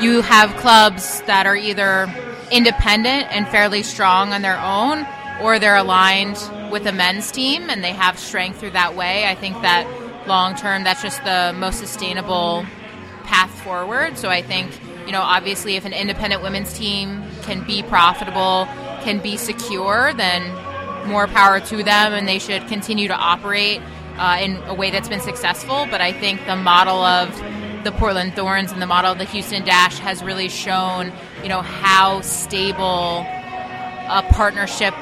you 0.00 0.22
have 0.22 0.54
clubs 0.56 1.20
that 1.22 1.46
are 1.46 1.56
either 1.56 2.12
independent 2.50 3.26
and 3.30 3.48
fairly 3.48 3.82
strong 3.82 4.32
on 4.32 4.42
their 4.42 4.58
own, 4.60 5.06
or 5.42 5.58
they're 5.58 5.76
aligned 5.76 6.38
with 6.70 6.86
a 6.86 6.92
men's 6.92 7.30
team 7.32 7.68
and 7.70 7.82
they 7.82 7.92
have 7.92 8.18
strength 8.18 8.60
through 8.60 8.70
that 8.70 8.94
way. 8.94 9.26
I 9.26 9.34
think 9.34 9.60
that 9.62 9.86
long 10.26 10.54
term, 10.54 10.84
that's 10.84 11.02
just 11.02 11.22
the 11.24 11.52
most 11.56 11.78
sustainable 11.78 12.64
path 13.28 13.50
forward. 13.62 14.16
So 14.16 14.30
I 14.30 14.40
think, 14.40 14.72
you 15.04 15.12
know, 15.12 15.20
obviously 15.20 15.76
if 15.76 15.84
an 15.84 15.92
independent 15.92 16.42
women's 16.42 16.72
team 16.72 17.22
can 17.42 17.62
be 17.64 17.82
profitable, 17.82 18.66
can 19.02 19.20
be 19.20 19.36
secure, 19.36 20.14
then 20.14 20.42
more 21.06 21.26
power 21.26 21.60
to 21.60 21.76
them 21.82 22.14
and 22.14 22.26
they 22.26 22.38
should 22.38 22.66
continue 22.68 23.06
to 23.06 23.14
operate 23.14 23.82
uh, 24.16 24.38
in 24.40 24.56
a 24.64 24.74
way 24.74 24.90
that's 24.90 25.10
been 25.10 25.20
successful. 25.20 25.86
But 25.90 26.00
I 26.00 26.12
think 26.12 26.44
the 26.46 26.56
model 26.56 27.02
of 27.04 27.28
the 27.84 27.92
Portland 27.92 28.34
Thorns 28.34 28.72
and 28.72 28.80
the 28.80 28.86
model 28.86 29.12
of 29.12 29.18
the 29.18 29.24
Houston 29.24 29.62
Dash 29.62 29.98
has 29.98 30.22
really 30.22 30.48
shown, 30.48 31.12
you 31.42 31.50
know, 31.50 31.60
how 31.60 32.22
stable 32.22 33.26
a 34.10 34.24
partnership 34.30 34.94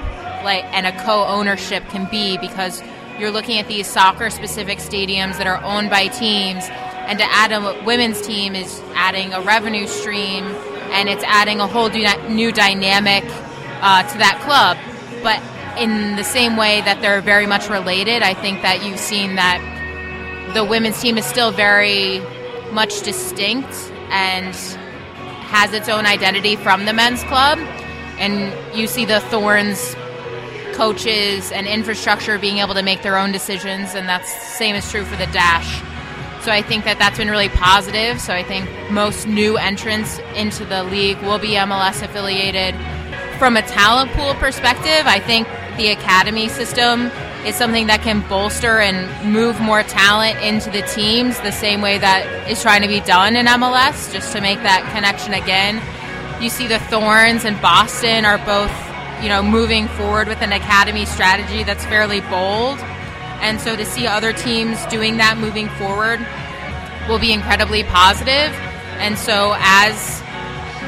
like 0.42 0.64
and 0.74 0.84
a 0.84 1.04
co-ownership 1.04 1.84
can 1.90 2.10
be 2.10 2.38
because 2.38 2.82
you're 3.18 3.30
looking 3.30 3.58
at 3.58 3.68
these 3.68 3.86
soccer 3.86 4.30
specific 4.30 4.78
stadiums 4.78 5.38
that 5.38 5.46
are 5.46 5.62
owned 5.62 5.90
by 5.90 6.08
teams 6.08 6.68
and 7.06 7.18
to 7.18 7.24
add 7.24 7.52
a 7.52 7.84
women's 7.84 8.20
team 8.20 8.54
is 8.54 8.80
adding 8.94 9.32
a 9.32 9.40
revenue 9.40 9.86
stream 9.86 10.44
and 10.92 11.08
it's 11.08 11.24
adding 11.24 11.60
a 11.60 11.66
whole 11.66 11.88
new 11.88 12.52
dynamic 12.52 13.24
uh, 13.80 14.02
to 14.02 14.18
that 14.18 14.40
club. 14.44 14.76
But 15.22 15.42
in 15.80 16.16
the 16.16 16.24
same 16.24 16.56
way 16.56 16.80
that 16.82 17.02
they're 17.02 17.20
very 17.20 17.46
much 17.46 17.68
related 17.68 18.22
i 18.22 18.32
think 18.32 18.62
that 18.62 18.82
you've 18.82 18.98
seen 18.98 19.34
that 19.34 19.60
the 20.54 20.64
women's 20.64 20.98
team 21.02 21.18
is 21.18 21.26
still 21.26 21.50
very 21.52 22.18
much 22.72 23.02
distinct 23.02 23.68
and 24.08 24.54
has 25.46 25.72
its 25.72 25.88
own 25.88 26.06
identity 26.06 26.56
from 26.56 26.86
the 26.86 26.92
men's 26.92 27.22
club. 27.24 27.58
And 28.18 28.52
you 28.76 28.86
see 28.86 29.04
the 29.04 29.20
thorns 29.20 29.94
coaches 30.72 31.52
and 31.52 31.66
infrastructure 31.66 32.38
being 32.38 32.58
able 32.58 32.74
to 32.74 32.82
make 32.82 33.02
their 33.02 33.16
own 33.16 33.32
decisions 33.32 33.94
and 33.94 34.06
that's 34.06 34.30
same 34.58 34.76
is 34.76 34.90
true 34.90 35.06
for 35.06 35.16
the 35.16 35.24
dash 35.28 35.82
so 36.46 36.52
i 36.52 36.62
think 36.62 36.84
that 36.84 36.98
that's 36.98 37.18
been 37.18 37.28
really 37.28 37.50
positive 37.50 38.20
so 38.20 38.32
i 38.32 38.42
think 38.42 38.64
most 38.90 39.26
new 39.26 39.56
entrants 39.56 40.18
into 40.34 40.64
the 40.64 40.82
league 40.84 41.20
will 41.22 41.38
be 41.38 41.50
mls 41.50 42.02
affiliated 42.02 42.74
from 43.38 43.56
a 43.56 43.62
talent 43.62 44.10
pool 44.12 44.34
perspective, 44.34 45.06
I 45.06 45.20
think 45.20 45.46
the 45.76 45.88
academy 45.88 46.48
system 46.48 47.10
is 47.44 47.54
something 47.54 47.86
that 47.86 48.00
can 48.00 48.26
bolster 48.28 48.80
and 48.80 49.30
move 49.30 49.60
more 49.60 49.82
talent 49.82 50.40
into 50.40 50.70
the 50.70 50.80
teams 50.82 51.38
the 51.40 51.52
same 51.52 51.82
way 51.82 51.98
that 51.98 52.48
is 52.50 52.62
trying 52.62 52.80
to 52.80 52.88
be 52.88 53.00
done 53.00 53.36
in 53.36 53.46
MLS, 53.46 54.10
just 54.12 54.32
to 54.32 54.40
make 54.40 54.58
that 54.62 54.90
connection 54.94 55.34
again. 55.34 55.82
You 56.42 56.48
see 56.48 56.66
the 56.66 56.78
Thorns 56.78 57.44
and 57.44 57.60
Boston 57.60 58.24
are 58.24 58.38
both, 58.38 58.72
you 59.22 59.28
know, 59.28 59.42
moving 59.42 59.86
forward 59.88 60.28
with 60.28 60.40
an 60.40 60.52
academy 60.52 61.04
strategy 61.04 61.62
that's 61.62 61.84
fairly 61.84 62.20
bold. 62.22 62.78
And 63.40 63.60
so 63.60 63.76
to 63.76 63.84
see 63.84 64.06
other 64.06 64.32
teams 64.32 64.84
doing 64.86 65.16
that 65.18 65.38
moving 65.38 65.68
forward 65.70 66.20
will 67.08 67.18
be 67.18 67.32
incredibly 67.32 67.84
positive. 67.84 68.52
And 68.98 69.18
so 69.18 69.54
as 69.58 70.22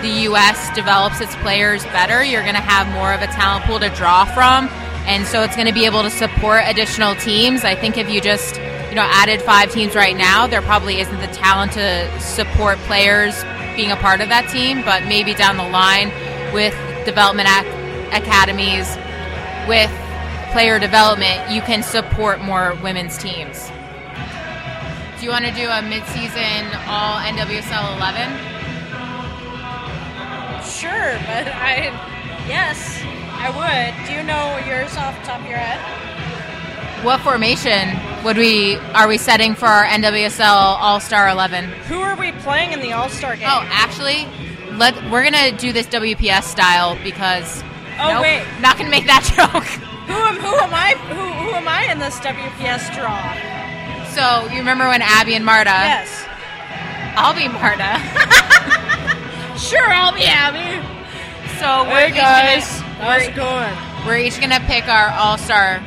the 0.02 0.22
U.S. 0.30 0.74
develops 0.74 1.20
its 1.20 1.34
players 1.36 1.84
better, 1.86 2.24
you're 2.24 2.42
going 2.42 2.54
to 2.54 2.60
have 2.60 2.88
more 2.94 3.12
of 3.12 3.20
a 3.22 3.26
talent 3.26 3.64
pool 3.64 3.78
to 3.80 3.88
draw 3.90 4.24
from. 4.24 4.68
And 5.06 5.26
so 5.26 5.42
it's 5.42 5.54
going 5.56 5.68
to 5.68 5.74
be 5.74 5.86
able 5.86 6.02
to 6.02 6.10
support 6.10 6.62
additional 6.66 7.14
teams. 7.16 7.64
I 7.64 7.74
think 7.74 7.96
if 7.96 8.10
you 8.10 8.20
just, 8.20 8.56
you 8.88 8.94
know, 8.94 9.06
added 9.08 9.40
five 9.42 9.72
teams 9.72 9.94
right 9.94 10.16
now, 10.16 10.46
there 10.46 10.62
probably 10.62 11.00
isn't 11.00 11.20
the 11.20 11.28
talent 11.28 11.72
to 11.72 12.20
support 12.20 12.78
players 12.80 13.42
being 13.76 13.90
a 13.90 13.96
part 13.96 14.20
of 14.20 14.28
that 14.28 14.48
team. 14.50 14.82
But 14.82 15.04
maybe 15.04 15.34
down 15.34 15.56
the 15.56 15.68
line 15.68 16.08
with 16.52 16.74
development 17.04 17.48
ac- 17.48 17.68
academies, 18.12 18.86
with 19.66 19.90
player 20.52 20.78
development, 20.78 21.50
you 21.50 21.60
can 21.62 21.82
support 21.82 22.40
more 22.40 22.74
women's 22.82 23.18
teams. 23.18 23.70
Do 25.18 25.24
you 25.24 25.30
want 25.30 25.44
to 25.46 25.52
do 25.52 25.66
a 25.66 25.82
midseason 25.82 26.72
all 26.86 27.18
NWSL 27.18 27.96
11? 27.96 28.58
Sure, 30.62 31.12
but 31.26 31.48
I, 31.48 31.90
yes, 32.46 33.00
I 33.32 33.50
would. 33.50 34.06
Do 34.06 34.12
you 34.14 34.22
know 34.22 34.58
yours 34.66 34.96
off 34.96 35.18
the 35.20 35.26
top 35.26 35.40
of 35.40 35.46
your 35.46 35.58
head? 35.58 37.04
What 37.04 37.20
formation 37.20 37.96
would 38.24 38.36
we 38.36 38.76
are 38.94 39.06
we 39.08 39.18
setting 39.18 39.54
for 39.54 39.66
our 39.66 39.84
NWSL 39.84 40.40
All 40.40 41.00
Star 41.00 41.28
11? 41.28 41.64
Who 41.64 42.00
are 42.00 42.16
we 42.16 42.32
playing 42.32 42.72
in 42.72 42.80
the 42.80 42.92
All 42.92 43.08
Star 43.08 43.36
game? 43.36 43.48
Oh, 43.48 43.62
actually, 43.70 44.26
let 44.76 44.94
we're 45.10 45.22
gonna 45.22 45.56
do 45.56 45.72
this 45.72 45.86
WPS 45.86 46.44
style 46.44 46.98
because. 47.02 47.62
Oh 48.00 48.12
nope, 48.14 48.22
wait, 48.22 48.46
not 48.60 48.76
gonna 48.78 48.90
make 48.90 49.06
that 49.06 49.22
joke. 49.36 49.87
Who 50.08 50.14
am 50.14 50.36
who 50.36 50.54
am 50.56 50.72
I? 50.74 50.94
Who 51.12 51.22
who 51.44 51.50
am 51.54 51.68
I 51.68 51.92
in 51.92 51.98
this 51.98 52.18
WPS 52.20 52.90
draw? 52.96 53.22
So 54.14 54.50
you 54.52 54.58
remember 54.58 54.88
when 54.88 55.02
Abby 55.02 55.34
and 55.34 55.44
Marta? 55.44 55.70
Yes. 55.70 56.24
I'll 57.16 57.34
be 57.34 57.48
Marta. 57.48 58.00
Sure, 59.58 59.90
I'll 59.90 60.14
be 60.14 60.22
Abby. 60.24 60.78
So 61.58 61.82
we're 61.90 62.06
Hey 62.08 62.12
guys, 62.14 62.62
gonna- 62.80 62.94
how's 63.02 63.22
it 63.26 63.34
going? 63.34 63.74
We're 64.06 64.18
each 64.18 64.40
gonna 64.40 64.60
pick 64.70 64.86
our 64.86 65.10
all 65.10 65.36
star 65.36 65.82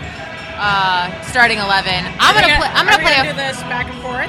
uh, 0.59 1.07
starting 1.31 1.57
eleven. 1.57 2.03
I'm 2.19 2.35
gonna 2.35 2.53
play. 2.59 2.67
I'm 2.67 2.85
gonna 2.85 3.01
play 3.01 3.15
gonna 3.15 3.29
a 3.29 3.31
do 3.31 3.37
this 3.37 3.57
back 3.71 3.87
and 3.87 3.95
forth. 4.03 4.27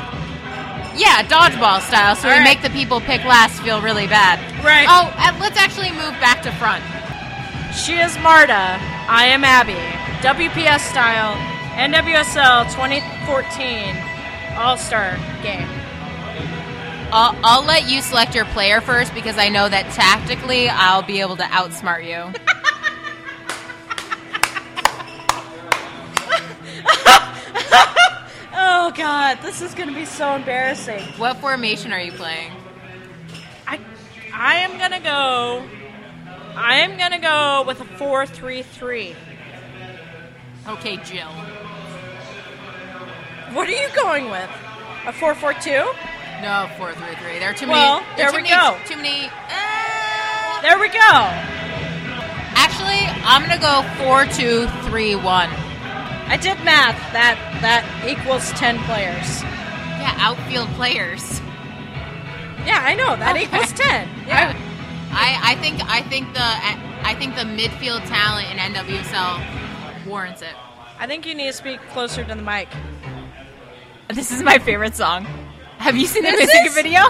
yeah 0.96 1.26
dodgeball 1.26 1.80
style, 1.82 2.14
so 2.14 2.28
All 2.28 2.34
we 2.34 2.38
right. 2.38 2.44
make 2.44 2.62
the 2.62 2.70
people 2.70 3.00
pick 3.00 3.24
last 3.24 3.60
feel 3.62 3.82
really 3.82 4.06
bad. 4.06 4.38
Right. 4.64 4.86
Oh, 4.88 5.12
and 5.18 5.36
let's 5.40 5.58
actually 5.58 5.90
move 5.90 6.14
back 6.22 6.42
to 6.46 6.52
front. 6.52 6.84
She 7.74 7.98
is 7.98 8.16
Marta. 8.22 8.78
I 9.08 9.26
am 9.26 9.44
Abby. 9.44 9.74
WPS 10.22 10.80
style 10.90 11.34
NWSL 11.72 12.64
2014 12.72 13.96
All 14.56 14.76
Star 14.76 15.16
game. 15.42 15.68
I'll, 17.14 17.36
I'll 17.42 17.64
let 17.64 17.90
you 17.90 18.00
select 18.00 18.34
your 18.34 18.44
player 18.46 18.80
first 18.80 19.12
because 19.14 19.36
I 19.36 19.48
know 19.48 19.68
that 19.68 19.90
tactically 19.92 20.68
I'll 20.68 21.02
be 21.02 21.20
able 21.20 21.36
to 21.36 21.44
outsmart 21.44 22.04
you. 22.06 22.32
Oh 28.84 28.90
God, 28.90 29.38
this 29.42 29.62
is 29.62 29.74
gonna 29.74 29.94
be 29.94 30.04
so 30.04 30.34
embarrassing. 30.34 31.02
what 31.16 31.36
formation 31.38 31.92
are 31.92 32.00
you 32.00 32.10
playing? 32.10 32.50
I 33.66 33.78
I 34.34 34.56
am 34.56 34.76
gonna 34.76 35.00
go. 35.00 35.64
I 36.54 36.76
am 36.78 36.98
gonna 36.98 37.18
go 37.18 37.64
with 37.66 37.80
a 37.80 37.84
four-three-three. 37.96 39.14
Okay, 40.68 40.96
Jill. 40.98 41.28
What 43.54 43.68
are 43.68 43.72
you 43.72 43.88
going 43.94 44.30
with? 44.30 44.50
A 45.06 45.12
four-four-two? 45.12 45.84
No, 46.42 46.68
four 46.76 46.92
three 46.92 47.14
three. 47.16 47.38
There 47.38 47.50
are 47.50 47.54
too 47.54 47.68
Well, 47.68 48.00
many. 48.00 48.16
there 48.16 48.30
there 48.32 48.42
we 48.42 48.48
many, 48.48 48.54
go. 48.54 48.76
Too 48.86 48.96
many. 48.96 49.26
Uh, 49.26 50.60
There 50.62 50.78
we 50.78 50.88
go. 50.88 50.98
actually, 52.58 53.06
I'm 53.24 53.42
gonna 53.42 53.60
go 53.60 53.82
four 54.02 54.26
two 54.26 54.66
three 54.88 55.14
one. 55.14 55.48
I 56.28 56.36
did 56.40 56.58
math. 56.64 56.96
That 57.12 57.36
that 57.62 57.84
equals 58.08 58.50
ten 58.52 58.78
players. 58.84 59.42
Yeah, 60.00 60.14
outfield 60.18 60.68
players. 60.70 61.40
Yeah, 62.66 62.80
I 62.82 62.94
know 62.96 63.14
that 63.16 63.34
Okay. 63.36 63.44
equals 63.44 63.72
ten. 63.72 64.08
Yeah. 64.26 64.54
I, 64.56 64.71
I 65.14 65.54
think 65.60 65.80
I 65.88 66.02
think 66.02 66.32
the 66.34 66.40
I 66.42 67.14
think 67.18 67.34
the 67.34 67.42
midfield 67.42 68.06
talent 68.08 68.50
in 68.50 68.56
NWSL 68.58 70.06
warrants 70.06 70.42
it. 70.42 70.54
I 70.98 71.06
think 71.06 71.26
you 71.26 71.34
need 71.34 71.46
to 71.48 71.52
speak 71.52 71.80
closer 71.90 72.24
to 72.24 72.34
the 72.34 72.42
mic. 72.42 72.68
This 74.08 74.30
is 74.30 74.42
my 74.42 74.58
favorite 74.58 74.94
song. 74.94 75.26
Have 75.78 75.96
you 75.96 76.06
seen 76.06 76.22
the 76.24 76.30
This 76.30 76.40
music 76.52 76.66
is? 76.66 76.74
video? 76.74 77.00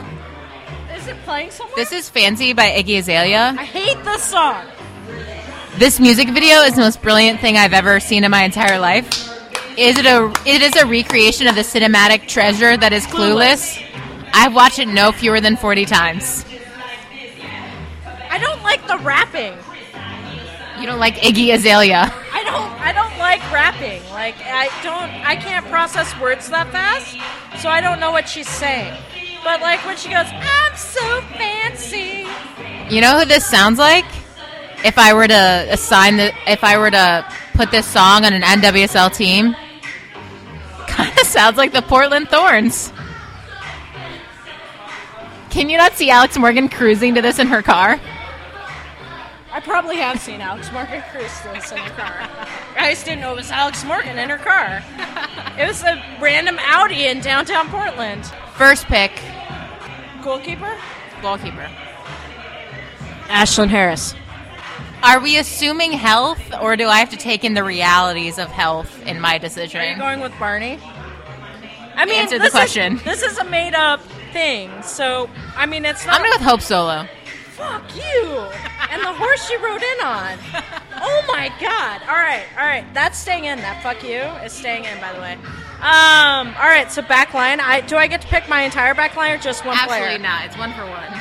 Is 0.96 1.08
it 1.08 1.16
playing 1.24 1.50
somewhere? 1.50 1.74
This 1.76 1.92
is 1.92 2.08
Fancy 2.08 2.52
by 2.52 2.70
Iggy 2.70 2.98
Azalea. 2.98 3.54
I 3.58 3.64
hate 3.64 4.02
this 4.04 4.22
song. 4.24 4.64
This 5.76 5.98
music 5.98 6.28
video 6.30 6.58
is 6.62 6.74
the 6.74 6.80
most 6.82 7.02
brilliant 7.02 7.40
thing 7.40 7.56
I've 7.56 7.72
ever 7.72 7.98
seen 8.00 8.24
in 8.24 8.30
my 8.30 8.44
entire 8.44 8.78
life. 8.78 9.06
Is 9.78 9.98
it 9.98 10.06
a 10.06 10.32
it 10.46 10.62
is 10.62 10.76
a 10.76 10.86
recreation 10.86 11.46
of 11.46 11.54
the 11.54 11.62
cinematic 11.62 12.28
treasure 12.28 12.76
that 12.76 12.92
is 12.92 13.06
Clueless. 13.06 13.82
I've 14.34 14.54
watched 14.54 14.78
it 14.78 14.88
no 14.88 15.12
fewer 15.12 15.40
than 15.40 15.56
40 15.56 15.84
times. 15.86 16.44
Don't 18.62 18.70
like 18.70 18.86
the 18.86 18.98
rapping. 18.98 19.54
You 20.78 20.86
don't 20.86 21.00
like 21.00 21.16
Iggy 21.16 21.52
Azalea. 21.52 22.12
I 22.32 22.44
don't. 22.44 22.70
I 22.80 22.92
don't 22.92 23.18
like 23.18 23.40
rapping. 23.52 24.00
Like 24.12 24.36
I 24.38 24.68
don't. 24.84 25.10
I 25.26 25.34
can't 25.34 25.66
process 25.66 26.16
words 26.20 26.48
that 26.50 26.70
fast, 26.70 27.16
so 27.60 27.68
I 27.68 27.80
don't 27.80 27.98
know 27.98 28.12
what 28.12 28.28
she's 28.28 28.48
saying. 28.48 28.96
But 29.42 29.60
like 29.62 29.84
when 29.84 29.96
she 29.96 30.10
goes, 30.10 30.26
"I'm 30.30 30.76
so 30.76 31.20
fancy," 31.36 32.28
You 32.88 33.00
know 33.00 33.18
who 33.18 33.24
this 33.24 33.44
sounds 33.44 33.80
like? 33.80 34.04
If 34.84 34.96
I 34.96 35.12
were 35.12 35.26
to 35.26 35.66
assign 35.70 36.18
the 36.18 36.32
if 36.46 36.62
I 36.62 36.78
were 36.78 36.90
to 36.92 37.26
put 37.54 37.72
this 37.72 37.84
song 37.84 38.24
on 38.24 38.32
an 38.32 38.42
NWSL 38.42 39.12
team, 39.12 39.56
kind 40.86 41.18
of 41.18 41.26
sounds 41.26 41.56
like 41.56 41.72
the 41.72 41.82
Portland 41.82 42.28
Thorns. 42.28 42.92
Can 45.50 45.68
you 45.68 45.76
not 45.76 45.94
see 45.94 46.10
Alex 46.10 46.38
Morgan 46.38 46.68
cruising 46.68 47.16
to 47.16 47.22
this 47.22 47.40
in 47.40 47.48
her 47.48 47.60
car? 47.60 48.00
I 49.52 49.60
probably 49.60 49.96
have 49.96 50.18
seen 50.20 50.40
Alex 50.40 50.72
Morgan 50.72 51.02
cruise 51.10 51.30
this 51.42 51.72
in 51.72 51.78
her 51.78 51.90
car. 51.90 52.28
I 52.76 52.90
just 52.94 53.04
didn't 53.04 53.20
know 53.20 53.32
it 53.32 53.36
was 53.36 53.50
Alex 53.50 53.84
Morgan 53.84 54.18
in 54.18 54.30
her 54.30 54.38
car. 54.38 54.82
It 55.58 55.66
was 55.66 55.82
a 55.82 56.02
random 56.20 56.58
Audi 56.60 57.06
in 57.06 57.20
downtown 57.20 57.68
Portland. 57.68 58.24
First 58.56 58.86
pick, 58.86 59.12
Goalkeeper? 60.22 60.78
goalkeeper. 61.20 61.68
Ashlyn 63.26 63.68
Harris. 63.68 64.14
Are 65.02 65.20
we 65.20 65.36
assuming 65.36 65.92
health, 65.92 66.40
or 66.60 66.76
do 66.76 66.86
I 66.86 66.98
have 66.98 67.10
to 67.10 67.16
take 67.16 67.44
in 67.44 67.54
the 67.54 67.64
realities 67.64 68.38
of 68.38 68.48
health 68.48 69.04
in 69.06 69.20
my 69.20 69.36
decision? 69.36 69.80
Are 69.80 69.90
you 69.90 69.96
going 69.98 70.20
with 70.20 70.32
Barney? 70.38 70.78
I 71.94 72.06
mean, 72.06 72.20
Answer 72.22 72.38
the 72.38 72.44
this 72.44 72.52
question. 72.52 72.94
Is, 72.94 73.02
this 73.02 73.22
is 73.22 73.38
a 73.38 73.44
made-up 73.44 74.00
thing, 74.32 74.70
so 74.82 75.28
I 75.56 75.66
mean, 75.66 75.84
it's 75.84 76.06
not. 76.06 76.14
I'm 76.14 76.20
going 76.22 76.32
with 76.38 76.40
Hope 76.48 76.60
Solo. 76.62 77.06
Fuck 77.52 77.94
you! 77.94 78.38
And 78.90 79.02
the 79.02 79.12
horse 79.12 79.50
you 79.50 79.62
rode 79.62 79.82
in 79.82 80.00
on. 80.04 80.38
Oh 81.04 81.24
my 81.28 81.50
god! 81.60 82.00
All 82.02 82.14
right, 82.14 82.44
all 82.58 82.64
right, 82.66 82.84
that's 82.94 83.18
staying 83.18 83.44
in. 83.44 83.58
That 83.58 83.82
fuck 83.82 84.02
you 84.02 84.20
is 84.44 84.52
staying 84.52 84.84
in, 84.84 84.98
by 85.00 85.12
the 85.12 85.20
way. 85.20 85.34
Um, 85.82 86.54
all 86.56 86.68
right, 86.70 86.86
so 86.90 87.02
back 87.02 87.34
line. 87.34 87.60
I 87.60 87.80
do 87.82 87.96
I 87.96 88.06
get 88.06 88.20
to 88.22 88.26
pick 88.28 88.48
my 88.48 88.62
entire 88.62 88.94
back 88.94 89.16
line 89.16 89.32
or 89.32 89.38
just 89.38 89.64
one 89.66 89.76
Absolutely 89.76 90.16
player? 90.16 90.18
not. 90.18 90.46
It's 90.46 90.56
one 90.56 90.72
for 90.72 90.86
one. 90.86 91.12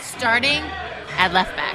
Starting 0.00 0.60
at 1.16 1.32
left 1.32 1.56
back. 1.56 1.74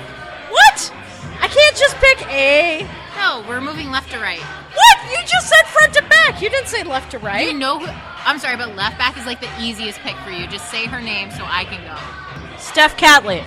What? 0.51 0.93
I 1.41 1.47
can't 1.47 1.75
just 1.75 1.95
pick 1.97 2.27
a. 2.29 2.87
No, 3.17 3.43
we're 3.47 3.61
moving 3.61 3.89
left 3.89 4.11
to 4.11 4.19
right. 4.19 4.39
What? 4.39 4.97
You 5.11 5.17
just 5.25 5.49
said 5.49 5.65
front 5.67 5.93
to 5.95 6.03
back. 6.03 6.41
You 6.41 6.49
didn't 6.49 6.67
say 6.67 6.83
left 6.83 7.11
to 7.11 7.19
right. 7.19 7.47
You 7.47 7.53
know 7.53 7.79
who? 7.79 7.87
I'm 8.25 8.37
sorry, 8.39 8.57
but 8.57 8.75
left 8.75 8.97
back 8.97 9.17
is 9.17 9.25
like 9.25 9.39
the 9.41 9.49
easiest 9.59 9.99
pick 9.99 10.15
for 10.17 10.29
you. 10.29 10.47
Just 10.47 10.69
say 10.69 10.85
her 10.85 11.01
name 11.01 11.31
so 11.31 11.43
I 11.45 11.63
can 11.65 11.81
go. 11.83 12.26
Steph 12.57 12.97
Catley. 12.97 13.43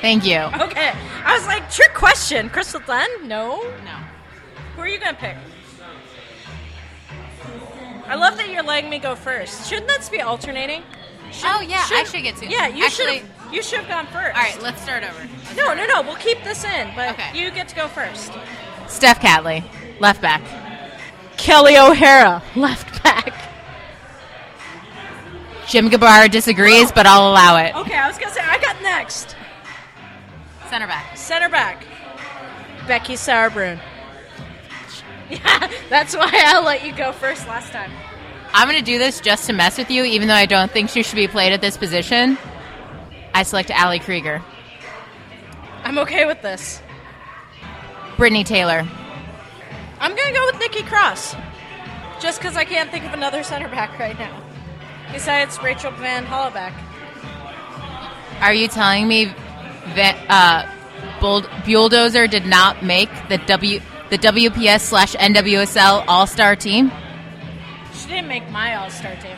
Thank 0.00 0.24
you. 0.26 0.38
Okay. 0.38 0.92
I 1.24 1.34
was 1.36 1.46
like, 1.46 1.70
trick 1.70 1.94
question. 1.94 2.48
Crystal 2.50 2.80
Dunn? 2.86 3.08
No. 3.28 3.62
No. 3.84 3.96
Who 4.74 4.82
are 4.82 4.88
you 4.88 4.98
gonna 4.98 5.14
pick? 5.14 5.36
I 8.08 8.14
love 8.14 8.36
that 8.36 8.50
you're 8.50 8.62
letting 8.62 8.88
me 8.90 8.98
go 8.98 9.16
first. 9.16 9.68
Shouldn't 9.68 9.88
that 9.88 10.08
be 10.10 10.20
alternating? 10.20 10.82
Oh 11.44 11.60
yeah, 11.60 11.78
I 11.90 12.04
should- 12.04 12.08
should 12.08 12.22
get 12.22 12.36
to. 12.36 12.46
yeah, 12.46 12.68
you 12.68 12.88
should've- 12.88 13.28
You 13.52 13.62
should 13.62 13.80
have 13.80 13.88
gone 13.88 14.06
first. 14.08 14.36
All 14.36 14.42
right, 14.42 14.60
let's 14.62 14.80
start 14.82 15.02
over. 15.04 15.18
Let's 15.18 15.56
No, 15.56 15.62
start 15.64 15.76
no, 15.78 15.84
over. 15.84 15.92
no. 15.92 16.02
We'll 16.02 16.16
keep 16.16 16.42
this 16.44 16.64
in, 16.64 16.90
but 16.96 17.10
Okay. 17.10 17.30
you 17.34 17.50
get 17.50 17.68
to 17.68 17.74
go 17.76 17.86
first. 17.88 18.32
Steph 18.88 19.20
Catley, 19.20 19.64
left 20.00 20.20
back. 20.20 20.40
Kelly 21.36 21.76
O'Hara, 21.78 22.42
left 22.56 23.02
back. 23.02 23.32
Jim 25.68 25.90
Gabarra 25.90 26.30
disagrees, 26.30 26.92
but 26.92 27.06
I'll 27.06 27.30
allow 27.30 27.56
it. 27.56 27.74
Okay, 27.74 27.96
I 27.96 28.06
was 28.08 28.18
gonna 28.18 28.32
say 28.32 28.40
I 28.40 28.58
got 28.60 28.80
next. 28.82 29.36
Center 30.70 30.86
back. 30.86 31.16
Center 31.16 31.48
back. 31.48 31.84
Becky 32.86 33.14
Sauerbrunn. 33.14 33.80
Yeah, 35.28 35.68
that's 35.90 36.14
why 36.14 36.30
I 36.32 36.60
let 36.60 36.86
you 36.86 36.92
go 36.94 37.10
first 37.10 37.48
last 37.48 37.72
time. 37.72 37.90
I'm 38.54 38.68
going 38.68 38.78
to 38.78 38.84
do 38.84 38.96
this 38.96 39.20
just 39.20 39.46
to 39.48 39.52
mess 39.52 39.76
with 39.76 39.90
you, 39.90 40.04
even 40.04 40.28
though 40.28 40.34
I 40.34 40.46
don't 40.46 40.70
think 40.70 40.88
she 40.88 41.02
should 41.02 41.16
be 41.16 41.26
played 41.26 41.52
at 41.52 41.60
this 41.60 41.76
position. 41.76 42.38
I 43.34 43.42
select 43.42 43.72
Ali 43.72 43.98
Krieger. 43.98 44.40
I'm 45.82 45.98
okay 45.98 46.26
with 46.26 46.42
this. 46.42 46.80
Brittany 48.16 48.44
Taylor. 48.44 48.86
I'm 49.98 50.14
gonna 50.14 50.32
go 50.32 50.46
with 50.46 50.60
Nikki 50.60 50.82
Cross, 50.84 51.34
just 52.20 52.38
because 52.38 52.56
I 52.56 52.64
can't 52.64 52.90
think 52.90 53.04
of 53.04 53.12
another 53.12 53.42
center 53.42 53.68
back 53.68 53.98
right 53.98 54.18
now. 54.18 54.45
Besides 55.12 55.62
Rachel 55.62 55.90
Van 55.92 56.26
Hollebeke. 56.26 56.72
Are 58.40 58.52
you 58.52 58.68
telling 58.68 59.08
me 59.08 59.26
that 59.94 60.16
uh, 60.28 61.20
Bull- 61.20 61.46
Bulldozer 61.64 62.26
did 62.26 62.46
not 62.46 62.82
make 62.82 63.08
the 63.28 63.38
W 63.38 63.80
the 64.10 64.18
WPS 64.18 64.80
slash 64.80 65.14
NWSL 65.16 66.04
All 66.06 66.26
Star 66.26 66.54
team? 66.54 66.92
She 67.94 68.08
didn't 68.08 68.28
make 68.28 68.48
my 68.50 68.76
All 68.76 68.90
Star 68.90 69.16
team. 69.16 69.36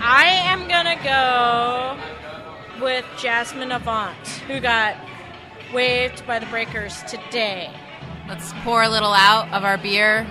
I 0.00 0.26
am 0.26 0.68
gonna 0.68 0.96
go 1.02 2.84
with 2.84 3.04
Jazmyne 3.16 3.74
Avant, 3.74 4.26
who 4.46 4.60
got 4.60 4.96
waived 5.74 6.26
by 6.26 6.38
the 6.38 6.46
Breakers 6.46 7.02
today. 7.04 7.70
Let's 8.28 8.52
pour 8.62 8.82
a 8.82 8.88
little 8.88 9.12
out 9.12 9.52
of 9.52 9.64
our 9.64 9.76
beer 9.76 10.26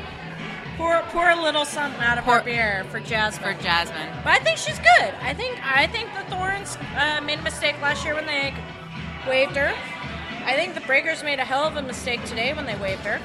Pour, 0.78 1.02
pour 1.10 1.30
a 1.30 1.42
little 1.42 1.66
something 1.66 2.02
out 2.02 2.18
of 2.20 2.24
Pour- 2.24 2.36
our 2.36 2.44
beer 2.44 2.86
for 2.92 3.00
Jazmyne. 3.00 3.42
for 3.42 3.54
Jazmyne. 3.64 4.24
But 4.24 4.34
I 4.34 4.40
think 4.40 4.58
she's 4.60 4.78
good. 4.78 5.14
I 5.22 5.34
think 5.34 5.60
I 5.66 5.88
think 5.88 6.14
the 6.14 6.24
Thorns 6.36 6.78
uh, 6.96 7.20
made 7.22 7.40
a 7.40 7.42
mistake 7.42 7.82
last 7.82 8.06
year 8.06 8.14
when 8.14 8.28
they 8.28 8.54
waived 9.28 9.56
her. 9.56 9.74
I 10.46 10.54
think 10.56 10.76
the 10.76 10.82
Breakers 10.82 11.24
made 11.24 11.40
a 11.40 11.46
hell 11.46 11.64
of 11.66 11.76
a 11.76 11.82
mistake 11.82 12.24
today 12.26 12.54
when 12.54 12.66
they 12.66 12.76
waived 12.76 13.02
her. 13.02 13.20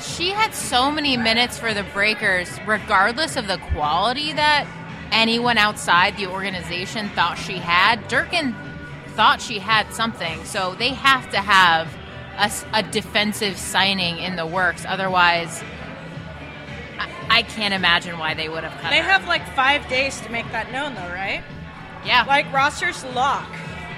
She 0.00 0.30
had 0.30 0.52
so 0.54 0.90
many 0.90 1.16
minutes 1.16 1.58
for 1.58 1.72
the 1.72 1.84
Breakers, 1.94 2.50
regardless 2.66 3.36
of 3.36 3.46
the 3.46 3.56
quality 3.72 4.32
that 4.34 4.66
anyone 5.12 5.56
outside 5.56 6.16
the 6.18 6.26
organization 6.26 7.08
thought 7.10 7.38
she 7.38 7.54
had. 7.58 8.06
Durkin 8.08 8.54
thought 9.10 9.40
she 9.40 9.58
had 9.58 9.90
something, 9.94 10.44
so 10.44 10.74
they 10.74 10.90
have 10.90 11.30
to 11.30 11.38
have 11.38 11.88
a 12.74 12.82
defensive 12.82 13.56
signing 13.56 14.18
in 14.18 14.36
the 14.36 14.44
works. 14.46 14.84
Otherwise, 14.86 15.62
I, 16.98 17.08
I 17.38 17.42
can't 17.42 17.74
imagine 17.74 18.18
why 18.18 18.34
they 18.34 18.48
would 18.48 18.64
have 18.64 18.72
cut 18.80 18.90
They 18.90 18.98
her. 18.98 19.04
have 19.10 19.26
like 19.26 19.46
five 19.54 19.86
days 19.88 20.20
to 20.22 20.30
make 20.30 20.50
that 20.52 20.70
known, 20.72 20.94
though, 20.94 21.08
right? 21.08 21.42
yeah, 22.04 22.24
Like 22.26 22.50
rosters 22.52 23.04
lock. 23.14 23.48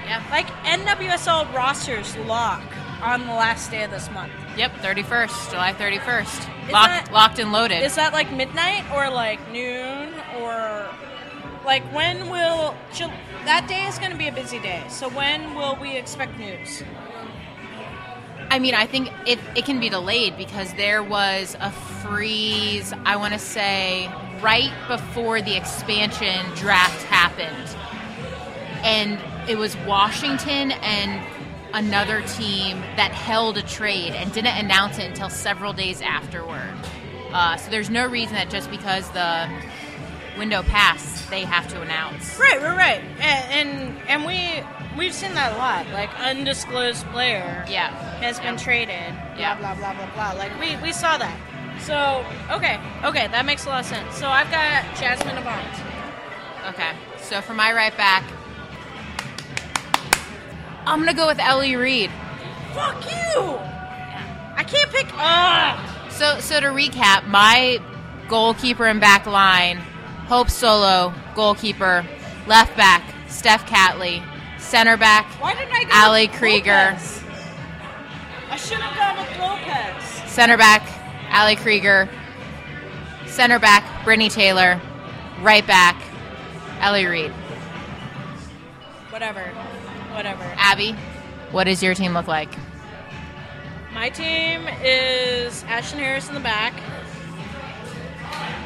yeah, 0.06 0.22
Like 0.30 0.46
NWSL 0.64 1.52
rosters 1.54 2.16
lock 2.18 2.62
on 3.02 3.26
the 3.26 3.32
last 3.34 3.70
day 3.70 3.82
of 3.84 3.90
this 3.90 4.10
month. 4.10 4.32
yep, 4.56 4.72
thirty 4.80 5.02
first, 5.02 5.50
July 5.50 5.72
thirty 5.72 5.98
first, 5.98 6.40
locked, 6.72 6.88
that- 7.06 7.10
locked 7.12 7.38
and 7.38 7.52
loaded. 7.52 7.82
Is 7.82 7.94
that 7.96 8.12
like 8.12 8.32
midnight 8.32 8.84
or 8.92 9.10
like 9.10 9.38
noon 9.52 10.12
or 10.40 10.88
like 11.64 11.82
when 11.94 12.30
will 12.30 12.74
that 13.44 13.66
day 13.68 13.84
is 13.86 13.98
going 13.98 14.10
to 14.10 14.16
be 14.16 14.26
a 14.28 14.32
busy 14.32 14.58
day? 14.58 14.82
So 14.88 15.08
when 15.10 15.54
will 15.54 15.76
we 15.80 15.96
expect 15.96 16.38
news? 16.38 16.82
I 18.50 18.58
mean, 18.58 18.74
I 18.74 18.86
think 18.86 19.10
it, 19.26 19.38
it 19.54 19.64
can 19.64 19.78
be 19.78 19.88
delayed 19.88 20.36
because 20.36 20.72
there 20.74 21.02
was 21.02 21.56
a 21.60 21.70
freeze, 21.70 22.92
I 23.04 23.16
want 23.16 23.34
to 23.34 23.38
say, 23.38 24.10
right 24.40 24.72
before 24.88 25.42
the 25.42 25.56
expansion 25.56 26.46
draft 26.54 27.02
happened. 27.04 27.76
And 28.84 29.18
it 29.48 29.58
was 29.58 29.76
Washington 29.78 30.72
and 30.72 31.26
another 31.74 32.22
team 32.22 32.80
that 32.96 33.12
held 33.12 33.58
a 33.58 33.62
trade 33.62 34.14
and 34.14 34.32
didn't 34.32 34.56
announce 34.56 34.98
it 34.98 35.04
until 35.04 35.28
several 35.28 35.72
days 35.72 36.00
afterward. 36.00 36.74
Uh, 37.32 37.56
so 37.56 37.70
there's 37.70 37.90
no 37.90 38.06
reason 38.06 38.34
that 38.34 38.48
just 38.48 38.70
because 38.70 39.10
the 39.10 39.48
window 40.38 40.62
passed, 40.62 41.28
they 41.28 41.42
have 41.42 41.68
to 41.68 41.82
announce. 41.82 42.38
Right, 42.38 42.62
right, 42.62 42.76
right. 42.76 43.02
And 43.20 43.68
and, 43.68 44.08
and 44.08 44.24
we 44.24 44.62
we've 44.98 45.14
seen 45.14 45.32
that 45.34 45.52
a 45.52 45.56
lot. 45.56 45.86
Like 45.90 46.10
undisclosed 46.20 47.06
player 47.06 47.64
Yeah. 47.68 47.90
has 48.20 48.38
been 48.40 48.56
traded. 48.56 49.14
Yeah. 49.38 49.56
Blah 49.58 49.74
blah 49.76 49.94
blah 49.94 50.06
blah 50.06 50.32
blah. 50.32 50.32
Like 50.38 50.58
we 50.60 50.76
we 50.82 50.92
saw 50.92 51.16
that. 51.18 51.36
So 51.80 52.24
okay, 52.50 52.78
okay, 53.04 53.28
that 53.28 53.46
makes 53.46 53.64
a 53.64 53.68
lot 53.68 53.80
of 53.80 53.86
sense. 53.86 54.16
So 54.16 54.28
I've 54.28 54.50
got 54.50 54.82
Jazmyne 54.96 55.38
Avant. 55.38 56.74
Okay. 56.74 56.90
So 57.22 57.40
for 57.40 57.54
my 57.54 57.72
right 57.72 57.96
back, 57.96 58.24
I'm 60.86 60.98
going 61.00 61.08
to 61.10 61.14
go 61.14 61.26
with 61.26 61.38
Elli 61.38 61.76
Reed. 61.76 62.10
Fuck 62.72 63.04
you! 63.04 63.58
I 64.56 64.64
can't 64.66 64.90
pick. 64.90 65.06
Ah. 65.12 66.06
So, 66.10 66.40
so 66.40 66.60
to 66.60 66.66
recap, 66.68 67.26
my 67.26 67.78
goalkeeper 68.28 68.86
and 68.86 69.00
back 69.00 69.26
line: 69.26 69.76
Hope 70.26 70.50
Solo, 70.50 71.12
goalkeeper, 71.34 72.04
left 72.46 72.76
back 72.76 73.02
Steph 73.28 73.66
Catley, 73.66 74.22
center 74.68 74.98
back 74.98 75.24
Why 75.40 75.54
didn't 75.54 75.72
I 75.72 75.84
go? 75.84 75.90
Ali 75.94 76.28
with 76.28 76.36
Krieger. 76.36 76.90
Lopez? 76.90 77.22
I 78.50 78.56
should 78.56 78.78
have 78.78 78.96
gone 78.96 79.16
with 79.16 79.38
Lopez. 79.38 80.30
center 80.30 80.56
back 80.58 80.82
Ali 81.32 81.56
Krieger, 81.56 82.08
center 83.26 83.58
back 83.58 84.04
Brittany 84.04 84.28
Taylor, 84.28 84.80
right 85.40 85.66
back 85.66 85.96
Elli 86.80 87.06
Reed. 87.06 87.30
Whatever, 89.10 89.42
whatever. 90.14 90.44
Abby, 90.56 90.92
what 91.50 91.64
does 91.64 91.82
your 91.82 91.94
team 91.94 92.12
look 92.14 92.26
like? 92.26 92.50
My 93.92 94.10
team 94.10 94.66
is 94.82 95.62
Ashlyn 95.64 95.98
Harris 95.98 96.28
in 96.28 96.34
the 96.34 96.40
back. 96.40 96.74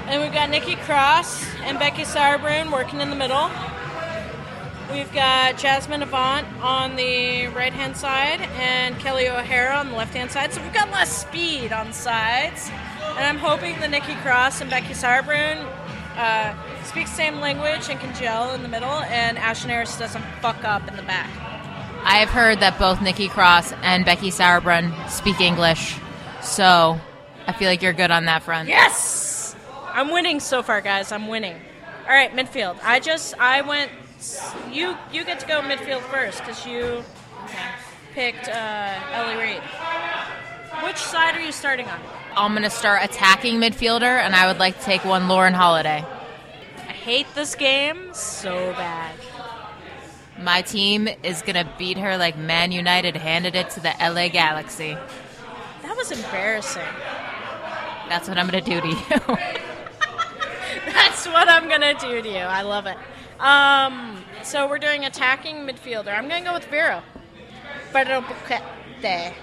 And 0.06 0.20
we've 0.20 0.32
got 0.32 0.50
Nikki 0.50 0.76
Cross 0.76 1.46
and 1.62 1.78
Becky 1.78 2.02
Sauerbrunn 2.02 2.72
working 2.72 3.00
in 3.00 3.08
the 3.08 3.16
middle. 3.16 3.50
We've 4.92 5.12
got 5.12 5.54
Jazmyne 5.54 6.02
Avant 6.02 6.46
on 6.60 6.96
the 6.96 7.46
right 7.48 7.72
hand 7.72 7.96
side 7.96 8.40
and 8.58 8.98
Kelley 8.98 9.28
O'Hara 9.28 9.76
on 9.76 9.88
the 9.88 9.96
left 9.96 10.12
hand 10.14 10.30
side. 10.30 10.52
So 10.52 10.62
we've 10.62 10.72
got 10.72 10.90
less 10.90 11.10
speed 11.26 11.72
on 11.72 11.88
the 11.88 11.92
sides. 11.94 12.70
And 13.00 13.20
I'm 13.20 13.38
hoping 13.38 13.80
that 13.80 13.90
Nikki 13.90 14.14
Cross 14.16 14.60
and 14.60 14.68
Becky 14.68 14.92
Sauerbrunn 14.92 15.66
uh, 16.16 16.54
speak 16.84 17.06
the 17.06 17.12
same 17.12 17.40
language 17.40 17.88
and 17.88 17.98
can 18.00 18.14
gel 18.14 18.52
in 18.54 18.62
the 18.62 18.68
middle, 18.68 18.90
and 18.90 19.38
Ashlyn 19.38 19.68
Harris 19.68 19.98
doesn't 19.98 20.24
fuck 20.40 20.62
up 20.64 20.86
in 20.88 20.96
the 20.96 21.02
back. 21.02 21.30
I 22.04 22.18
have 22.18 22.28
heard 22.28 22.60
that 22.60 22.78
both 22.78 23.00
Nikki 23.00 23.28
Cross 23.28 23.72
and 23.82 24.04
Becky 24.04 24.30
Sauerbrunn 24.30 25.08
speak 25.08 25.40
English, 25.40 25.96
so 26.42 27.00
I 27.46 27.52
feel 27.52 27.68
like 27.68 27.80
you're 27.80 27.92
good 27.92 28.10
on 28.10 28.26
that 28.26 28.42
front. 28.42 28.68
Yes! 28.68 29.56
I'm 29.86 30.10
winning 30.10 30.40
so 30.40 30.62
far, 30.62 30.80
guys. 30.80 31.12
I'm 31.12 31.28
winning. 31.28 31.56
All 32.06 32.14
right, 32.14 32.34
midfield. 32.34 32.78
I 32.82 33.00
just 33.00 33.38
I 33.38 33.62
went. 33.62 33.90
You 34.70 34.96
you 35.12 35.24
get 35.24 35.40
to 35.40 35.46
go 35.46 35.60
midfield 35.60 36.02
first 36.02 36.38
because 36.38 36.66
you 36.66 37.02
picked 38.14 38.48
uh, 38.48 39.00
Elli 39.12 39.36
Reed. 39.36 39.62
Which 40.84 40.96
side 40.96 41.34
are 41.34 41.40
you 41.40 41.52
starting 41.52 41.86
on? 41.86 42.00
I'm 42.36 42.52
going 42.52 42.62
to 42.62 42.70
start 42.70 43.04
attacking 43.04 43.56
midfielder, 43.56 44.02
and 44.02 44.34
I 44.34 44.46
would 44.46 44.58
like 44.58 44.78
to 44.78 44.84
take 44.84 45.04
one 45.04 45.28
Lauren 45.28 45.52
Holiday. 45.52 46.04
I 46.76 46.92
hate 46.92 47.26
this 47.34 47.54
game 47.54 48.14
so 48.14 48.72
bad. 48.72 49.14
My 50.40 50.62
team 50.62 51.08
is 51.22 51.42
going 51.42 51.56
to 51.56 51.70
beat 51.76 51.98
her 51.98 52.16
like 52.16 52.38
Man 52.38 52.72
United 52.72 53.16
handed 53.16 53.54
it 53.54 53.70
to 53.70 53.80
the 53.80 53.94
LA 54.00 54.28
Galaxy. 54.28 54.96
That 55.82 55.96
was 55.96 56.10
embarrassing. 56.10 56.82
That's 58.08 58.28
what 58.28 58.38
I'm 58.38 58.48
going 58.48 58.64
to 58.64 58.70
do 58.70 58.80
to 58.80 58.88
you. 58.88 59.38
That's 60.86 61.26
what 61.26 61.48
I'm 61.48 61.68
gonna 61.68 61.94
do 61.94 62.22
to 62.22 62.28
you. 62.28 62.36
I 62.36 62.62
love 62.62 62.86
it. 62.86 62.96
Um, 63.42 64.24
so 64.44 64.68
we're 64.68 64.78
doing 64.78 65.04
attacking 65.04 65.66
midfielder. 65.66 66.16
I'm 66.16 66.28
gonna 66.28 66.44
go 66.44 66.54
with 66.54 66.70
Boquete. 68.22 69.34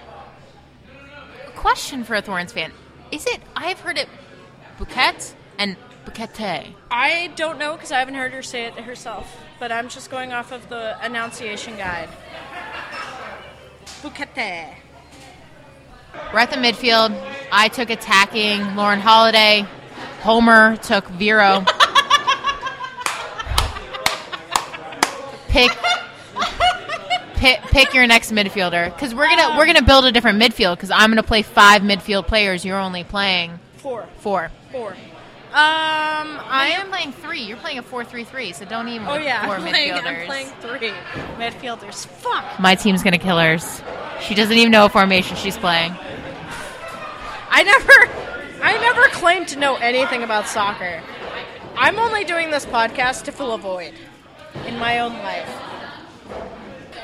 Question 1.58 2.06
for 2.06 2.16
a 2.16 2.22
Thorns 2.22 2.54
fan. 2.54 2.72
Is 3.12 3.26
it, 3.28 3.42
I've 3.58 3.82
heard 3.82 3.98
it 3.98 4.08
Bouquet 4.78 5.18
and 5.58 5.76
Bouquete. 6.06 6.74
I 6.90 7.30
don't 7.36 7.60
know 7.60 7.74
because 7.74 7.92
I 7.92 8.00
haven't 8.00 8.16
heard 8.16 8.32
her 8.32 8.42
say 8.42 8.68
it 8.68 8.74
herself, 8.76 9.38
but 9.60 9.70
I'm 9.70 9.90
just 9.90 10.10
going 10.10 10.32
off 10.32 10.54
of 10.54 10.70
the 10.70 10.96
enunciation 11.04 11.76
guide. 11.76 12.08
Boquete. 14.02 14.76
We're 16.32 16.40
at 16.40 16.52
the 16.52 16.58
midfield. 16.58 17.22
I 17.52 17.68
took 17.68 17.90
attacking 17.90 18.78
Lauren 18.78 19.02
Holiday. 19.02 19.66
Homer 20.22 20.78
took 20.78 21.06
Vero. 21.10 21.66
Pick 25.50 25.72
pick, 27.36 27.60
pick 27.62 27.94
your 27.94 28.06
next 28.08 28.32
midfielder 28.32 28.94
because 28.94 29.16
we're 29.16 29.28
gonna 29.28 29.58
we're 29.58 29.66
gonna 29.66 29.82
build 29.82 30.06
a 30.06 30.12
different 30.12 30.42
midfield 30.42 30.76
because 30.76 30.92
I'm 30.92 31.10
gonna 31.10 31.24
play 31.24 31.42
five 31.42 31.82
midfield 31.82 32.28
players. 32.28 32.64
You're 32.66 32.80
only 32.80 33.04
playing 33.04 33.60
Four. 33.78 34.08
four. 34.18 34.52
Four. 34.72 34.90
Um, 34.92 35.56
I 35.56 36.46
I 36.52 36.68
am 36.76 36.82
am. 36.82 36.90
playing 36.90 37.12
three. 37.14 37.42
You're 37.42 37.58
playing 37.58 37.80
a 37.80 37.82
four-three-three. 37.82 38.54
So 38.54 38.66
don't 38.66 38.88
even. 38.88 39.08
Oh 39.08 39.14
with 39.14 39.24
yeah, 39.24 39.46
four 39.46 39.56
I'm 39.56 39.62
playing, 39.62 39.94
midfielders. 39.94 40.20
I'm 40.20 40.26
playing 40.28 40.48
three 40.62 40.92
midfielders. 41.44 42.06
Fuck. 42.06 42.60
My 42.60 42.76
team's 42.76 43.02
gonna 43.02 43.18
kill 43.18 43.40
hers. 43.40 43.82
She 44.22 44.36
doesn't 44.36 44.56
even 44.56 44.72
know 44.72 44.84
what 44.84 44.92
formation 44.92 45.38
she's 45.38 45.58
playing. 45.58 45.96
I 47.52 47.64
never, 47.64 48.64
I 48.64 48.78
never 48.78 49.04
claimed 49.18 49.48
to 49.50 49.58
know 49.60 49.76
anything 49.78 50.22
about 50.22 50.48
soccer. 50.48 51.02
I'm 51.76 51.98
only 51.98 52.26
doing 52.26 52.52
this 52.52 52.66
podcast 52.66 53.24
to 53.24 53.32
fill 53.32 53.54
a 53.54 53.58
void 53.58 53.94
in 54.70 54.78
my 54.78 55.00
own 55.00 55.14
life. 55.14 55.50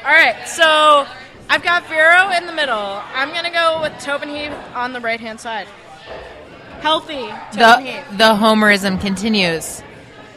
All 0.05 0.11
right, 0.11 0.47
so 0.47 1.07
I've 1.49 1.63
got 1.63 1.87
Vero 1.87 2.29
in 2.37 2.45
the 2.45 2.53
middle. 2.53 3.01
I'm 3.13 3.33
gonna 3.33 3.51
go 3.51 3.81
with 3.81 3.93
Tobin 3.99 4.29
Heath 4.29 4.53
on 4.75 4.93
the 4.93 4.99
right 4.99 5.19
hand 5.19 5.39
side. 5.39 5.67
Healthy 6.81 7.27
Tobin 7.51 7.85
The 7.85 7.91
Heath. 7.91 8.05
the 8.11 8.35
homerism 8.35 9.01
continues. 9.01 9.81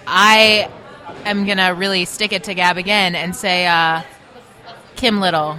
I 0.06 0.70
am 1.26 1.44
gonna 1.44 1.74
really 1.74 2.06
stick 2.06 2.32
it 2.32 2.44
to 2.44 2.54
Gab 2.54 2.78
again 2.78 3.14
and 3.14 3.36
say 3.36 3.66
uh, 3.66 4.02
Kim 4.96 5.20
Little 5.20 5.58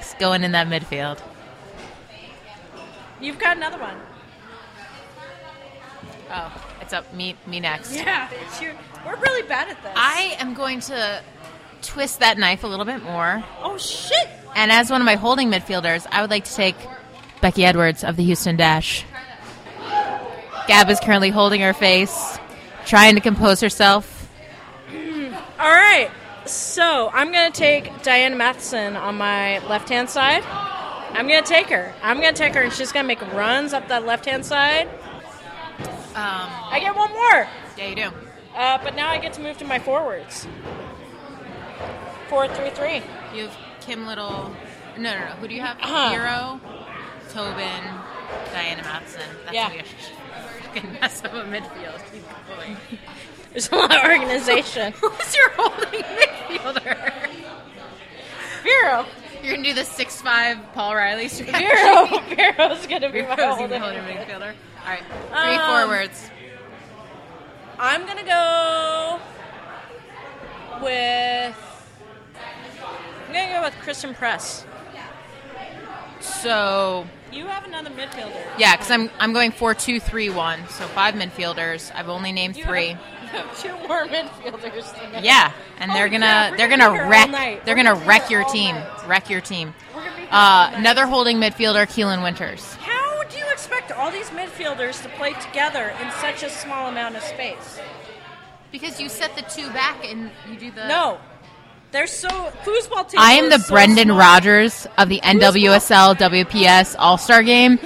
is 0.00 0.14
going 0.18 0.42
in 0.42 0.52
that 0.52 0.68
midfield. 0.68 1.18
You've 3.20 3.38
got 3.38 3.58
another 3.58 3.78
one. 3.78 3.96
Oh, 6.30 6.64
it's 6.80 6.94
up 6.94 7.12
me 7.12 7.36
me 7.46 7.60
next. 7.60 7.94
Yeah, 7.94 8.30
it's 8.32 8.58
you. 8.62 8.70
We're 9.04 9.16
really 9.16 9.46
bad 9.48 9.68
at 9.68 9.82
this. 9.82 9.92
I 9.96 10.36
am 10.38 10.54
going 10.54 10.80
to 10.80 11.22
twist 11.82 12.20
that 12.20 12.38
knife 12.38 12.64
a 12.64 12.66
little 12.66 12.84
bit 12.84 13.02
more. 13.02 13.42
oh 13.62 13.76
shit. 13.78 14.28
And 14.54 14.70
as 14.70 14.90
one 14.90 15.00
of 15.00 15.06
my 15.06 15.16
holding 15.16 15.50
midfielders, 15.50 16.06
I 16.10 16.20
would 16.20 16.30
like 16.30 16.44
to 16.44 16.54
take 16.54 16.76
Becky 17.40 17.64
Edwards 17.64 18.04
of 18.04 18.16
the 18.16 18.24
Houston 18.24 18.56
Dash. 18.56 19.04
Gab 20.68 20.88
is 20.90 21.00
currently 21.00 21.30
holding 21.30 21.60
her 21.62 21.72
face, 21.72 22.38
trying 22.86 23.14
to 23.16 23.20
compose 23.20 23.60
herself. 23.60 24.30
All 24.92 25.70
right. 25.70 26.10
So 26.44 27.08
I'm 27.12 27.32
gonna 27.32 27.50
take 27.50 28.02
Diana 28.02 28.36
Matheson 28.36 28.96
on 28.96 29.16
my 29.16 29.58
left 29.68 29.88
hand 29.88 30.10
side. 30.10 30.42
I'm 30.44 31.28
gonna 31.28 31.42
take 31.42 31.68
her. 31.68 31.92
I'm 32.02 32.16
gonna 32.20 32.32
take 32.32 32.54
her, 32.54 32.62
and 32.62 32.72
she's 32.72 32.90
gonna 32.92 33.06
make 33.06 33.20
runs 33.32 33.72
up 33.72 33.88
that 33.88 34.04
left 34.04 34.26
hand 34.26 34.44
side. 34.44 34.88
Um, 36.14 36.50
I 36.70 36.78
get 36.80 36.94
one 36.94 37.10
more, 37.10 37.48
yeah, 37.78 37.86
you 37.86 37.94
do. 37.96 38.10
Uh, 38.54 38.78
but 38.82 38.94
now 38.94 39.08
I 39.10 39.18
get 39.18 39.32
to 39.34 39.40
move 39.40 39.58
to 39.58 39.64
my 39.64 39.78
forwards. 39.78 40.46
Four, 42.28 42.48
three, 42.48 42.70
three. 42.70 43.02
You 43.34 43.44
have 43.48 43.56
Kim 43.80 44.06
Little. 44.06 44.54
No, 44.96 45.02
no, 45.14 45.18
no. 45.20 45.26
Who 45.40 45.48
do 45.48 45.54
you 45.54 45.60
have? 45.62 45.78
Uh-huh. 45.80 46.10
Vero, 46.10 46.60
Tobin, 47.30 47.82
Diana 48.52 48.82
Matheson. 48.82 49.22
That's 49.44 49.54
Yeah. 49.54 49.68
gonna 49.70 49.82
be 49.82 49.88
a 49.88 50.62
fucking 50.62 50.92
mess 51.00 51.20
of 51.24 51.34
a 51.34 51.44
midfield. 51.44 52.00
Keep 52.12 52.24
going. 52.56 52.76
There's 53.52 53.70
a 53.70 53.76
lot 53.76 53.94
of 53.96 54.10
organization. 54.10 54.92
Who's 55.00 55.36
your 55.36 55.50
holding 55.50 56.02
midfielder? 56.02 57.12
Vero. 58.62 59.06
You're 59.42 59.54
gonna 59.56 59.64
do 59.68 59.74
the 59.74 59.84
six-five 59.84 60.58
Paul 60.72 60.94
Riley 60.94 61.28
strategy. 61.28 61.64
Vero. 62.36 62.54
Vero's 62.54 62.86
gonna 62.86 63.10
be 63.10 63.22
my 63.22 63.34
holding. 63.34 63.80
holding 63.80 64.02
midfielder. 64.04 64.54
All 64.84 64.88
right, 64.88 65.02
three 65.28 65.56
Um, 65.56 65.88
forwards. 65.88 66.30
I'm 67.84 68.06
gonna 68.06 68.24
go 68.24 69.20
with. 70.82 71.56
I'm 73.26 73.32
gonna 73.32 73.52
go 73.54 73.62
with 73.62 73.74
Christen 73.82 74.14
Press. 74.14 74.64
So 76.20 77.04
You 77.32 77.46
have 77.46 77.64
another 77.64 77.90
midfielder. 77.90 78.40
yeah, 78.56 78.76
because 78.76 78.90
I'm 78.90 79.10
I'm 79.18 79.32
going 79.32 79.50
four 79.50 79.74
two 79.74 79.98
three 79.98 80.30
one. 80.30 80.60
So 80.68 80.86
five 80.88 81.14
midfielders. 81.14 81.90
I've 81.94 82.08
only 82.08 82.30
named 82.30 82.56
You 82.56 82.64
three. 82.64 82.88
Have, 82.90 83.00
you 83.22 83.28
have 83.38 83.60
two 83.60 83.88
more 83.88 84.06
midfielders 84.06 85.12
me. 85.12 85.20
Yeah, 85.22 85.50
and 85.80 85.90
Holy 85.90 86.00
they're 86.00 86.08
gonna 86.08 86.48
we're 86.52 86.56
they're 86.58 86.68
gonna 86.68 86.84
gonna 86.84 86.92
be 86.92 86.98
here 86.98 87.04
all 87.04 87.10
wreck 87.10 87.30
they're 87.64 87.74
We're 87.76 87.82
gonna 87.82 87.94
gonna 87.94 88.06
wreck 88.06 88.30
your 88.30 88.44
team. 88.44 88.76
night. 88.76 89.08
Wreck 89.08 89.28
your 89.30 89.40
team. 89.40 89.74
We're 89.94 90.02
gonna 90.04 90.14
be 90.14 90.20
here 90.22 90.28
all 90.30 90.66
Uh, 90.66 90.70
another 90.74 91.06
holding 91.06 91.38
midfielder, 91.38 91.86
Keelin 91.86 92.22
Winters. 92.22 92.76
All 94.02 94.10
these 94.10 94.30
midfielders 94.30 95.00
to 95.04 95.08
play 95.10 95.32
together 95.34 95.94
in 96.02 96.10
such 96.20 96.42
a 96.42 96.50
small 96.50 96.88
amount 96.88 97.14
of 97.14 97.22
space? 97.22 97.78
Because 98.72 98.98
you 99.00 99.08
set 99.08 99.36
the 99.36 99.42
two 99.42 99.68
back 99.70 100.04
and 100.04 100.28
you 100.50 100.56
do 100.58 100.72
the 100.72 100.88
No, 100.88 101.20
they're 101.92 102.08
so 102.08 102.28
foosball 102.64 103.08
team. 103.08 103.20
I 103.20 103.34
am 103.34 103.48
the 103.48 103.60
so 103.60 103.72
Brendan 103.72 104.08
small. 104.08 104.18
Rodgers 104.18 104.88
of 104.98 105.08
the 105.08 105.20
NWSL 105.20 106.16
WPS 106.16 106.96
All 106.98 107.16
Star 107.16 107.44
Game, 107.44 107.78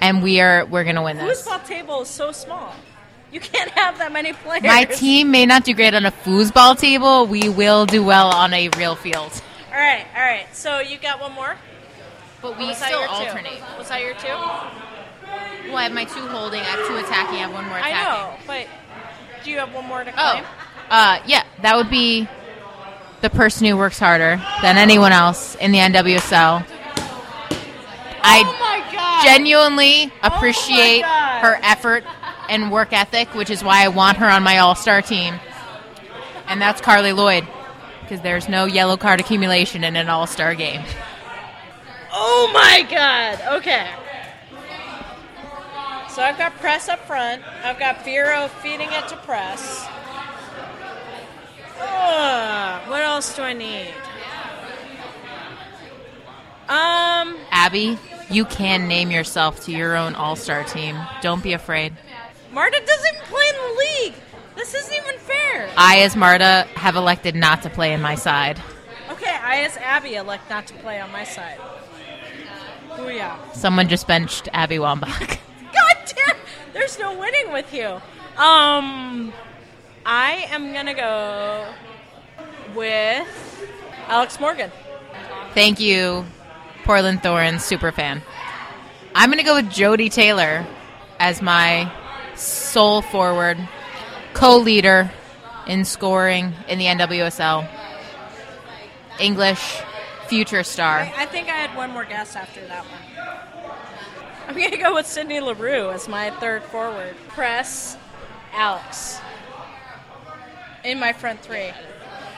and 0.00 0.22
we 0.22 0.40
are 0.40 0.64
we're 0.64 0.84
gonna 0.84 1.02
win 1.02 1.18
this. 1.18 1.46
Foosball 1.46 1.66
table 1.66 2.00
is 2.00 2.08
so 2.08 2.32
small. 2.32 2.72
You 3.30 3.40
can't 3.40 3.70
have 3.72 3.98
that 3.98 4.10
many 4.10 4.32
players. 4.32 4.62
My 4.62 4.86
team 4.86 5.30
may 5.30 5.44
not 5.44 5.64
do 5.64 5.74
great 5.74 5.92
on 5.92 6.06
a 6.06 6.12
foosball 6.12 6.78
table. 6.78 7.26
We 7.26 7.50
will 7.50 7.84
do 7.84 8.02
well 8.02 8.28
on 8.28 8.54
a 8.54 8.70
real 8.70 8.94
field. 8.94 9.42
All 9.70 9.74
right, 9.74 10.06
all 10.16 10.22
right. 10.22 10.46
So 10.54 10.80
you 10.80 10.96
got 10.96 11.20
one 11.20 11.32
more. 11.32 11.58
But 12.40 12.56
we 12.56 12.72
still 12.72 13.00
your 13.00 13.08
two? 13.08 13.12
alternate. 13.12 13.60
Was 13.76 13.90
that 13.90 14.00
your 14.00 14.14
two? 14.14 14.87
Well, 15.66 15.76
I 15.76 15.82
have 15.84 15.92
my 15.92 16.04
two 16.04 16.26
holding, 16.28 16.60
I 16.60 16.64
have 16.64 16.86
two 16.86 16.96
attacking, 16.96 17.36
I 17.36 17.40
have 17.40 17.52
one 17.52 17.66
more 17.66 17.78
attacking. 17.78 17.96
I 17.96 18.02
know, 18.04 18.36
but 18.46 19.44
do 19.44 19.50
you 19.50 19.58
have 19.58 19.74
one 19.74 19.86
more 19.86 20.02
to 20.02 20.12
Oh, 20.16 20.46
uh, 20.90 21.20
yeah, 21.26 21.44
that 21.62 21.76
would 21.76 21.90
be 21.90 22.26
the 23.20 23.30
person 23.30 23.66
who 23.66 23.76
works 23.76 23.98
harder 23.98 24.40
than 24.62 24.78
anyone 24.78 25.12
else 25.12 25.56
in 25.56 25.72
the 25.72 25.78
NWSL. 25.78 26.64
I 28.20 28.42
oh 28.44 28.56
my 28.60 28.92
god! 28.92 29.24
genuinely 29.24 30.12
appreciate 30.22 31.02
God. 31.02 31.40
her 31.40 31.60
effort 31.62 32.04
and 32.48 32.70
work 32.70 32.92
ethic, 32.92 33.34
which 33.34 33.50
is 33.50 33.62
why 33.62 33.84
I 33.84 33.88
want 33.88 34.18
her 34.18 34.28
on 34.28 34.42
my 34.42 34.58
All 34.58 34.74
Star 34.74 35.02
team. 35.02 35.34
And 36.46 36.60
that's 36.62 36.80
Carly 36.80 37.12
Lloyd, 37.12 37.46
because 38.02 38.22
there's 38.22 38.48
no 38.48 38.64
yellow 38.64 38.96
card 38.96 39.20
accumulation 39.20 39.84
in 39.84 39.96
an 39.96 40.08
All 40.08 40.26
Star 40.26 40.54
game. 40.54 40.82
Oh 42.12 42.50
my 42.52 42.86
god! 42.90 43.58
Okay. 43.58 43.88
So 46.18 46.24
I've 46.24 46.36
got 46.36 46.56
press 46.56 46.88
up 46.88 46.98
front. 47.06 47.44
I've 47.62 47.78
got 47.78 48.04
Vero 48.04 48.48
feeding 48.60 48.88
it 48.90 49.06
to 49.06 49.16
press. 49.18 49.86
Ugh, 51.80 52.90
what 52.90 53.02
else 53.02 53.36
do 53.36 53.42
I 53.42 53.52
need? 53.52 53.94
Um, 56.68 57.36
Abby, 57.52 57.96
you 58.30 58.44
can 58.46 58.88
name 58.88 59.12
yourself 59.12 59.64
to 59.66 59.70
your 59.70 59.94
own 59.94 60.16
All 60.16 60.34
Star 60.34 60.64
team. 60.64 60.98
Don't 61.22 61.40
be 61.40 61.52
afraid. 61.52 61.96
Marta 62.50 62.82
doesn't 62.84 63.14
even 63.14 63.26
play 63.28 63.48
in 63.50 63.54
the 63.54 63.78
league. 63.78 64.14
This 64.56 64.74
isn't 64.74 64.96
even 64.96 65.20
fair. 65.20 65.70
I, 65.76 66.00
as 66.00 66.16
Marta, 66.16 66.66
have 66.74 66.96
elected 66.96 67.36
not 67.36 67.62
to 67.62 67.70
play 67.70 67.92
in 67.92 68.00
my 68.00 68.16
side. 68.16 68.60
Okay, 69.12 69.36
I 69.40 69.60
as 69.60 69.76
Abby 69.76 70.16
elect 70.16 70.50
not 70.50 70.66
to 70.66 70.74
play 70.74 71.00
on 71.00 71.12
my 71.12 71.22
side. 71.22 71.60
Booyah. 72.88 73.54
Someone 73.54 73.86
just 73.86 74.08
benched 74.08 74.48
Abby 74.52 74.78
Wambach. 74.78 75.38
God! 76.26 76.36
There's 76.72 76.98
no 76.98 77.18
winning 77.18 77.52
with 77.52 77.72
you. 77.72 78.00
Um, 78.36 79.32
I 80.04 80.46
am 80.50 80.72
gonna 80.72 80.94
go 80.94 81.72
with 82.74 83.66
Alex 84.08 84.40
Morgan. 84.40 84.70
Thank 85.54 85.80
you, 85.80 86.24
Portland 86.84 87.22
Thorns 87.22 87.64
super 87.64 87.92
fan. 87.92 88.22
I'm 89.14 89.30
going 89.30 89.38
to 89.38 89.44
go 89.44 89.56
with 89.56 89.66
Jodie 89.66 90.12
Taylor 90.12 90.64
as 91.18 91.42
my 91.42 91.90
sole 92.36 93.02
forward, 93.02 93.58
co 94.32 94.58
leader 94.58 95.10
in 95.66 95.84
scoring 95.84 96.52
in 96.68 96.78
the 96.78 96.84
NWSL. 96.84 97.68
English 99.18 99.80
future 100.28 100.62
star. 100.62 101.00
I, 101.00 101.12
I 101.16 101.26
think 101.26 101.48
I 101.48 101.56
had 101.56 101.76
one 101.76 101.90
more 101.90 102.04
guess 102.04 102.36
after 102.36 102.64
that 102.68 102.84
one. 102.84 103.00
I'm 104.48 104.56
gonna 104.56 104.78
go 104.78 104.94
with 104.94 105.06
Sydney 105.06 105.40
Leroux 105.40 105.90
as 105.90 106.08
my 106.08 106.30
third 106.30 106.62
forward. 106.62 107.14
Press 107.28 107.98
Alex 108.54 109.20
in 110.84 110.98
my 110.98 111.12
front 111.12 111.42
three. 111.42 111.70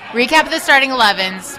Recap 0.09 0.43
of 0.43 0.51
the 0.51 0.59
starting 0.59 0.91
11s 0.91 1.57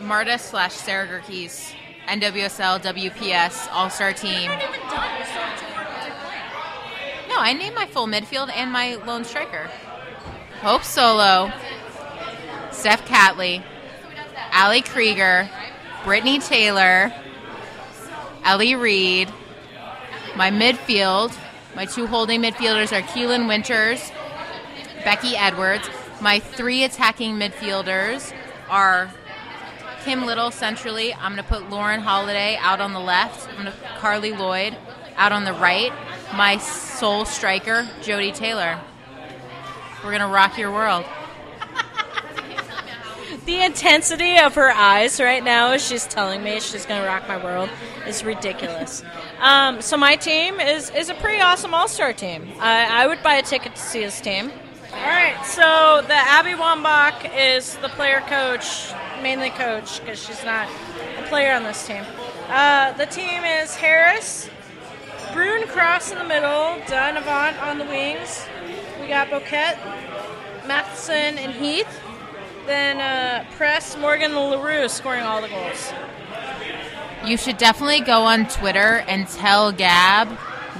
Marta 0.00 0.38
slash 0.38 0.72
Sarah 0.72 1.06
Gehrke's, 1.06 1.74
NWSL, 2.08 2.80
WPS, 2.80 3.68
All 3.72 3.90
Star 3.90 4.14
team. 4.14 4.50
We're 4.50 4.56
not 4.56 4.68
even 4.74 4.80
done. 4.88 5.18
We 5.18 5.24
still 5.26 5.42
have 5.42 5.60
two 5.60 5.66
more 5.74 5.84
to 5.84 6.16
play. 6.24 7.28
No, 7.28 7.36
I 7.38 7.52
named 7.52 7.74
my 7.74 7.86
full 7.86 8.06
midfield 8.06 8.50
and 8.56 8.72
my 8.72 8.94
lone 8.94 9.24
striker. 9.24 9.70
Hope 10.62 10.82
Solo, 10.82 11.52
Steph 12.72 13.06
Catley, 13.06 13.62
Ali 14.54 14.80
Krieger, 14.80 15.50
Brittany 16.04 16.38
Taylor, 16.38 17.12
Elli 18.44 18.74
Reed. 18.76 19.30
My 20.36 20.50
midfield, 20.50 21.32
my 21.76 21.84
two 21.84 22.08
holding 22.08 22.42
midfielders 22.42 22.90
are 22.90 23.02
Keelin 23.02 23.46
Winters, 23.46 24.10
Becky 25.04 25.36
Edwards. 25.36 25.88
My 26.20 26.40
three 26.40 26.82
attacking 26.82 27.36
midfielders 27.36 28.34
are 28.68 29.12
Kim 30.02 30.26
Little 30.26 30.50
centrally. 30.50 31.14
I'm 31.14 31.36
going 31.36 31.44
to 31.44 31.48
put 31.48 31.70
Lauren 31.70 32.00
Holiday 32.00 32.56
out 32.60 32.80
on 32.80 32.92
the 32.92 32.98
left. 32.98 33.48
I'm 33.48 33.62
going 33.62 33.66
to 33.66 33.72
Carly 33.98 34.32
Lloyd 34.32 34.76
out 35.14 35.30
on 35.30 35.44
the 35.44 35.52
right. 35.52 35.92
My 36.34 36.58
sole 36.58 37.24
striker, 37.24 37.88
Jodie 38.00 38.34
Taylor. 38.34 38.80
We're 40.02 40.10
going 40.10 40.20
to 40.20 40.26
rock 40.26 40.58
your 40.58 40.72
world. 40.72 41.04
The 43.46 43.62
intensity 43.62 44.38
of 44.38 44.54
her 44.54 44.70
eyes 44.70 45.20
right 45.20 45.44
now 45.44 45.72
as 45.72 45.86
she's 45.86 46.06
telling 46.06 46.42
me 46.42 46.60
she's 46.60 46.86
going 46.86 47.02
to 47.02 47.06
rock 47.06 47.28
my 47.28 47.42
world 47.42 47.68
is 48.06 48.24
ridiculous. 48.24 49.04
um, 49.38 49.82
so 49.82 49.98
my 49.98 50.16
team 50.16 50.60
is, 50.60 50.88
is 50.90 51.10
a 51.10 51.14
pretty 51.14 51.42
awesome 51.42 51.74
all-star 51.74 52.14
team. 52.14 52.48
I, 52.58 53.04
I 53.04 53.06
would 53.06 53.22
buy 53.22 53.34
a 53.34 53.42
ticket 53.42 53.74
to 53.74 53.82
see 53.82 54.00
this 54.00 54.18
team. 54.22 54.50
All 54.92 55.00
right, 55.00 55.36
so 55.44 56.02
the 56.06 56.14
Abby 56.14 56.52
Wambach 56.52 57.30
is 57.36 57.76
the 57.76 57.90
player 57.90 58.20
coach, 58.28 58.92
mainly 59.22 59.50
coach, 59.50 60.00
because 60.00 60.24
she's 60.24 60.42
not 60.44 60.66
a 61.18 61.22
player 61.28 61.52
on 61.52 61.64
this 61.64 61.86
team. 61.86 62.04
Uh, 62.48 62.92
the 62.92 63.06
team 63.06 63.44
is 63.44 63.74
Harris, 63.74 64.48
Brune 65.34 65.66
Cross 65.66 66.12
in 66.12 66.18
the 66.18 66.24
middle, 66.24 66.80
Donovan 66.86 67.56
on 67.56 67.76
the 67.76 67.84
wings. 67.84 68.46
We 69.00 69.08
got 69.08 69.28
Boquete, 69.28 69.76
Matheson, 70.66 71.36
and 71.36 71.52
Heath. 71.52 72.00
Then 72.66 73.00
uh, 73.00 73.44
Press, 73.56 73.96
Morgan, 73.98 74.34
Leroux 74.34 74.88
scoring 74.88 75.22
all 75.22 75.42
the 75.42 75.48
goals. 75.48 75.92
You 77.26 77.36
should 77.36 77.58
definitely 77.58 78.00
go 78.00 78.22
on 78.22 78.46
Twitter 78.48 79.04
and 79.08 79.26
tell 79.28 79.72
Gab 79.72 80.28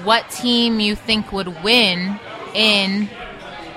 what 0.05 0.30
team 0.30 0.80
you 0.80 0.95
think 0.95 1.32
would 1.32 1.62
win 1.62 2.18
in 2.55 3.09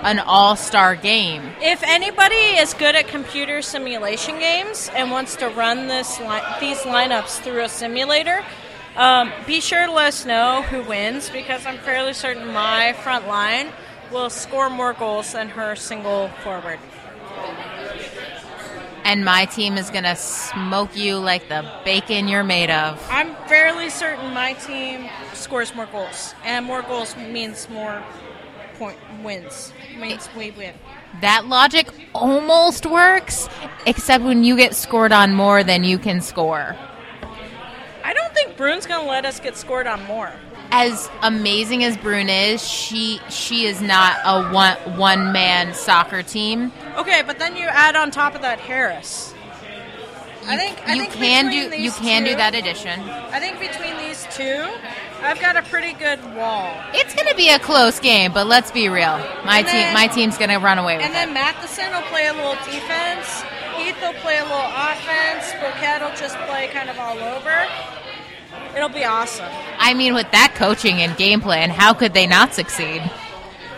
an 0.01 0.19
all 0.19 0.55
star 0.55 0.95
game. 0.95 1.43
If 1.61 1.83
anybody 1.83 2.35
is 2.35 2.73
good 2.73 2.95
at 2.95 3.07
computer 3.07 3.61
simulation 3.61 4.39
games 4.39 4.89
and 4.95 5.11
wants 5.11 5.35
to 5.37 5.49
run 5.49 5.87
this 5.87 6.19
li- 6.19 6.41
these 6.59 6.79
lineups 6.79 7.39
through 7.41 7.63
a 7.63 7.69
simulator, 7.69 8.43
um, 8.95 9.31
be 9.45 9.61
sure 9.61 9.85
to 9.85 9.91
let 9.91 10.07
us 10.07 10.25
know 10.25 10.61
who 10.63 10.83
wins 10.83 11.29
because 11.29 11.65
I'm 11.65 11.77
fairly 11.77 12.13
certain 12.13 12.53
my 12.53 12.93
front 12.93 13.27
line 13.27 13.69
will 14.11 14.29
score 14.29 14.69
more 14.69 14.93
goals 14.93 15.33
than 15.33 15.49
her 15.49 15.75
single 15.75 16.29
forward. 16.43 16.79
And 19.07 19.23
my 19.23 19.45
team 19.45 19.77
is 19.77 19.89
going 19.89 20.03
to 20.03 20.17
smoke 20.17 20.97
you 20.97 21.15
like 21.15 21.47
the 21.47 21.63
bacon 21.85 22.27
you're 22.27 22.43
made 22.43 22.69
of. 22.69 23.01
I'm 23.09 23.33
fairly 23.47 23.89
certain 23.89 24.33
my 24.33 24.51
team 24.51 25.09
scores 25.33 25.73
more 25.73 25.85
goals, 25.85 26.35
and 26.43 26.65
more 26.65 26.81
goals 26.81 27.15
means 27.15 27.69
more 27.69 28.03
point 28.77 28.97
wins. 29.23 29.71
Means 29.97 30.27
we 30.35 30.51
win. 30.51 30.75
That 31.21 31.47
logic 31.47 31.87
almost 32.13 32.85
works, 32.85 33.47
except 33.85 34.25
when 34.25 34.43
you 34.43 34.57
get 34.57 34.75
scored 34.75 35.13
on 35.13 35.33
more 35.33 35.63
than 35.63 35.85
you 35.85 35.97
can 35.97 36.19
score. 36.19 36.75
I 38.03 38.13
don't 38.13 38.33
think 38.33 38.57
Bruin's 38.57 38.85
going 38.85 39.05
to 39.05 39.09
let 39.09 39.23
us 39.23 39.39
get 39.39 39.55
scored 39.55 39.87
on 39.87 40.03
more. 40.03 40.33
As 40.71 41.09
amazing 41.21 41.83
as 41.83 41.95
Brune 41.97 42.29
is, 42.29 42.67
she 42.67 43.19
she 43.29 43.65
is 43.65 43.81
not 43.81 44.17
a 44.25 44.51
one 44.51 44.75
one 44.97 45.31
man 45.31 45.73
soccer 45.73 46.21
team. 46.23 46.71
Okay, 46.97 47.23
but 47.25 47.39
then 47.39 47.55
you 47.55 47.67
add 47.67 47.95
on 47.95 48.11
top 48.11 48.35
of 48.35 48.41
that 48.41 48.59
Harris. 48.59 49.33
I 50.45 50.53
You- 50.53 50.59
think 50.59 50.87
I 50.87 50.93
you 50.93 51.01
think 51.01 51.13
can 51.13 51.49
do 51.51 51.75
you 51.75 51.91
can 51.91 52.23
do 52.23 52.35
that 52.35 52.53
addition. 52.55 52.99
I 53.09 53.39
think 53.39 53.59
between 53.59 53.97
these 53.97 54.27
two, 54.31 54.65
I've 55.21 55.39
got 55.39 55.55
a 55.57 55.61
pretty 55.63 55.93
good 55.93 56.19
wall. 56.35 56.73
It's 56.93 57.13
going 57.15 57.27
to 57.27 57.35
be 57.35 57.49
a 57.49 57.59
close 57.59 57.99
game, 57.99 58.31
but 58.33 58.47
let's 58.47 58.71
be 58.71 58.87
real. 58.87 59.17
My 59.45 59.59
And 59.59 59.67
team 59.67 59.75
then- 59.75 59.93
my 59.93 60.07
team's 60.07 60.37
going 60.37 60.49
to 60.51 60.57
run 60.57 60.77
away 60.79 60.97
with 60.97 61.05
And 61.05 61.11
it. 61.11 61.15
then 61.15 61.33
Matheson 61.33 61.91
will 61.91 62.01
play 62.03 62.27
a 62.27 62.33
little 62.33 62.55
defense. 62.65 63.43
Heath 63.77 63.95
will 64.01 64.13
play 64.21 64.37
a 64.37 64.43
little 64.43 64.71
offense. 64.75 65.51
Bouquet 65.61 65.99
will 66.01 66.15
just 66.15 66.35
play 66.47 66.67
kind 66.73 66.89
of 66.89 66.97
all 66.99 67.17
over. 67.19 67.67
It'll 68.77 68.89
be 68.89 69.05
awesome. 69.05 69.49
I 69.79 69.95
mean, 69.95 70.13
with 70.13 70.29
that 70.33 70.53
coaching 70.53 71.01
and 71.01 71.17
game 71.17 71.41
plan, 71.41 71.71
how 71.71 71.95
could 71.95 72.13
they 72.13 72.27
not 72.27 72.53
succeed? 72.53 73.01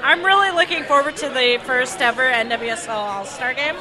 I'm 0.04 0.26
really 0.26 0.52
looking 0.52 0.84
forward 0.84 1.16
to 1.18 1.30
the 1.30 1.58
first 1.64 2.02
ever 2.02 2.24
NWSL 2.24 2.90
All 2.90 3.24
Star 3.24 3.54
game. 3.54 3.78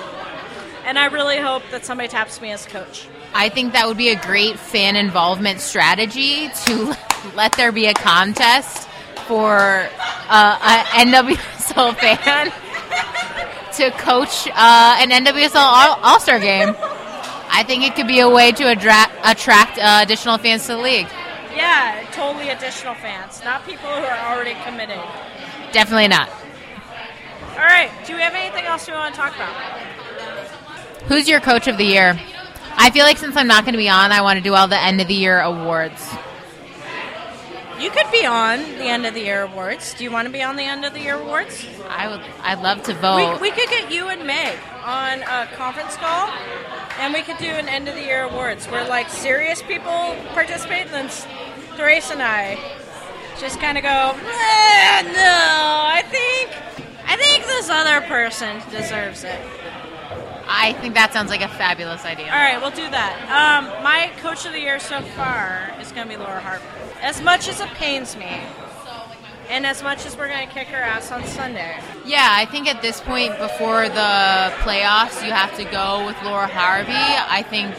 And 0.85 0.97
I 0.97 1.07
really 1.07 1.39
hope 1.39 1.65
that 1.73 1.85
somebody 1.85 2.09
taps 2.09 2.41
me 2.41 2.53
as 2.53 2.67
coach. 2.67 3.09
I 3.35 3.49
think 3.49 3.73
that 3.73 3.89
would 3.89 3.97
be 3.97 4.11
a 4.11 4.21
great 4.21 4.61
fan 4.61 4.95
involvement 4.95 5.59
strategy 5.61 6.51
to 6.67 6.97
let 7.35 7.51
there 7.55 7.73
be 7.73 7.87
a 7.87 7.95
contest 7.95 8.89
for 9.27 9.89
uh, 10.29 10.87
an 10.95 11.13
NWSL 11.13 11.97
fan 11.97 12.53
to 13.73 13.91
coach 13.99 14.47
uh, 14.55 14.97
an 15.01 15.11
NWSL 15.11 15.57
All 15.57 16.21
Star 16.21 16.39
game. 16.39 16.77
I 17.51 17.63
think 17.65 17.85
it 17.85 17.95
could 17.95 18.07
be 18.07 18.21
a 18.21 18.29
way 18.29 18.53
to 18.53 18.65
addra- 18.65 19.11
attract 19.25 19.79
uh, 19.79 20.01
additional 20.03 20.39
fans 20.39 20.63
to 20.67 20.73
the 20.75 20.79
league. 20.79 21.09
Yeah, 21.55 22.07
totally 22.13 22.51
additional 22.51 22.95
fans, 22.95 23.43
not 23.45 23.65
people 23.67 23.89
who 23.89 24.05
are 24.05 24.33
already 24.35 24.55
committed. 24.65 25.01
Definitely 25.73 26.09
not. 26.09 26.29
All 27.53 27.65
right, 27.65 27.91
do 28.07 28.15
we 28.15 28.21
have 28.21 28.35
anything 28.35 28.65
else 28.65 28.87
we 28.87 28.93
want 28.93 29.15
to 29.15 29.21
talk 29.21 29.35
about? 29.35 29.53
Who's 31.09 31.29
your 31.29 31.41
coach 31.41 31.67
of 31.67 31.77
the 31.79 31.85
year? 31.85 32.19
I 32.77 32.91
feel 32.91 33.05
like 33.05 33.19
since 33.19 33.37
I'm 33.37 33.49
not 33.49 33.65
going 33.65 33.73
to 33.73 33.79
be 33.79 33.89
on, 33.89 34.13
I 34.13 34.21
want 34.23 34.37
to 34.37 34.43
do 34.43 34.55
all 34.55 34.69
the 34.69 34.81
end 34.81 35.01
of 35.01 35.09
the 35.09 35.15
year 35.15 35.41
awards. 35.41 36.07
You 37.81 37.91
could 37.91 38.11
be 38.13 38.27
on 38.27 38.59
the 38.61 38.85
end 38.85 39.07
of 39.07 39.15
the 39.15 39.21
year 39.21 39.43
awards. 39.43 39.95
Do 39.95 40.05
you 40.05 40.11
want 40.11 40.27
to 40.27 40.33
be 40.33 40.43
on 40.43 40.57
the 40.57 40.65
end 40.65 40.85
of 40.85 40.93
the 40.95 41.01
year 41.01 41.15
awards? 41.15 41.65
I 41.89 42.09
would. 42.09 42.21
I'd 42.43 42.61
love 42.61 42.83
to 42.85 42.93
We, 42.93 42.99
vote. 43.01 43.41
we 43.41 43.51
could 43.51 43.69
get 43.69 43.91
you 43.93 44.09
and 44.09 44.27
Meg 44.27 44.59
on 44.89 45.21
a 45.23 45.47
conference 45.55 45.97
call, 45.97 46.31
and 46.99 47.13
we 47.13 47.21
could 47.21 47.37
do 47.37 47.51
an 47.51 47.69
end 47.69 47.89
of 47.89 47.95
the 47.95 48.01
year 48.03 48.23
awards 48.23 48.65
where 48.67 48.89
like 48.89 49.11
serious 49.11 49.61
people 49.61 50.17
participate, 50.33 50.87
and 50.87 50.91
then 50.91 51.09
Therese 51.77 52.11
and 52.11 52.23
I 52.23 52.59
just 53.39 53.61
kind 53.61 53.77
of 53.77 53.85
go, 53.85 54.17
"Eh, 54.17 55.03
no, 55.03 55.37
I 55.93 56.03
think, 56.09 56.51
I 57.07 57.17
think 57.17 57.45
this 57.45 57.69
other 57.69 58.01
person 58.07 58.63
deserves 58.71 59.25
it. 59.25 59.39
I 60.51 60.73
think 60.81 60.95
that 60.95 61.13
sounds 61.13 61.29
like 61.29 61.43
a 61.43 61.49
fabulous 61.49 62.07
idea. 62.07 62.33
All 62.33 62.39
right, 62.39 62.59
we'll 62.59 62.71
do 62.71 62.89
that. 62.91 63.15
Um, 63.29 63.83
my 63.85 64.11
coach 64.23 64.47
of 64.47 64.53
the 64.53 64.61
year 64.61 64.81
so 64.81 65.03
far 65.03 65.71
is 65.83 65.93
going 65.93 66.09
to 66.09 66.17
be 66.17 66.17
Laura 66.17 66.41
Harper. 66.41 66.65
As 67.03 67.21
much 67.21 67.47
as 67.49 67.61
it 67.61 67.69
pains 67.75 68.17
me, 68.17 68.41
and 69.49 69.67
as 69.67 69.83
much 69.83 70.05
as 70.07 70.17
we're 70.17 70.29
going 70.29 70.47
to 70.47 70.53
kick 70.53 70.69
her 70.69 70.77
ass 70.79 71.11
on 71.11 71.25
Sunday, 71.27 71.79
Yeah, 72.05 72.29
I 72.31 72.45
think 72.45 72.69
at 72.69 72.83
this 72.83 73.01
point 73.01 73.37
before 73.39 73.89
the 73.89 74.53
playoffs, 74.63 75.25
you 75.25 75.33
have 75.33 75.57
to 75.57 75.65
go 75.65 76.07
with 76.07 76.17
Laura 76.23 76.47
Harvey. 76.47 76.93
I 76.93 77.43
think, 77.43 77.75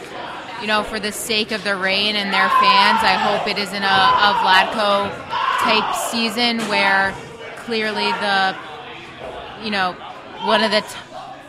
you 0.60 0.66
know, 0.66 0.82
for 0.82 0.98
the 1.00 1.12
sake 1.12 1.52
of 1.52 1.62
the 1.64 1.76
Reign 1.76 2.16
and 2.16 2.32
their 2.32 2.48
fans, 2.48 3.00
I 3.02 3.14
hope 3.14 3.46
it 3.48 3.58
isn't 3.58 3.82
a, 3.82 3.86
a 3.86 4.34
Vlatko 4.42 5.10
type 5.60 5.94
season 6.10 6.58
where 6.68 7.14
clearly 7.58 8.10
the, 8.20 8.56
you 9.62 9.70
know, 9.70 9.92
one 10.44 10.62
of 10.62 10.70
the 10.70 10.80
t- 10.80 10.96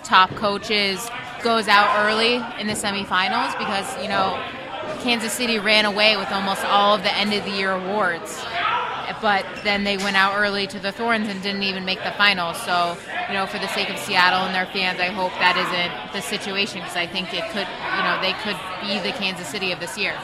top 0.04 0.30
coaches 0.32 1.10
goes 1.44 1.68
out 1.68 2.06
early 2.06 2.36
in 2.60 2.68
the 2.68 2.74
semifinals 2.74 3.58
because, 3.58 4.02
you 4.02 4.08
know, 4.10 4.40
Kansas 5.02 5.34
City 5.34 5.58
ran 5.58 5.86
away 5.86 6.18
with 6.18 6.32
almost 6.32 6.64
all 6.66 6.96
of 6.96 7.04
the 7.04 7.14
end 7.16 7.34
of 7.34 7.44
the 7.46 7.52
year 7.52 7.72
awards 7.72 8.44
but 9.22 9.46
then 9.64 9.84
they 9.84 9.98
went 9.98 10.16
out 10.16 10.38
early 10.38 10.68
to 10.68 10.80
the 10.80 10.92
Thorns 10.92 11.28
and 11.28 11.42
didn't 11.42 11.64
even 11.64 11.86
make 11.86 12.04
the 12.04 12.12
finals. 12.12 12.62
So, 12.62 12.98
you 13.28 13.34
know, 13.34 13.46
for 13.46 13.60
the 13.60 13.68
sake 13.70 13.90
of 13.90 13.98
Seattle 13.98 14.46
and 14.46 14.56
their 14.56 14.66
fans, 14.68 15.00
I 15.00 15.08
hope 15.08 15.32
that 15.34 15.58
isn't 15.58 16.14
the 16.14 16.22
situation 16.22 16.80
because 16.80 16.96
I 16.96 17.08
think 17.08 17.34
it 17.34 17.44
could, 17.52 17.68
you 17.68 18.04
know, 18.04 18.20
they 18.22 18.34
could 18.44 18.58
be 18.82 19.00
the 19.00 19.16
Kansas 19.18 19.48
City 19.48 19.72
of 19.72 19.80
this 19.80 19.98
year. 19.98 20.16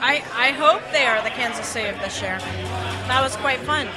I, 0.00 0.24
I 0.34 0.50
hope 0.50 0.82
they 0.92 1.06
are 1.06 1.22
the 1.22 1.30
Kansas 1.30 1.66
City 1.66 1.88
of 1.88 2.00
this 2.00 2.20
year. 2.20 2.38
That 3.06 3.20
was 3.22 3.36
quite 3.36 3.60
fun. 3.60 3.88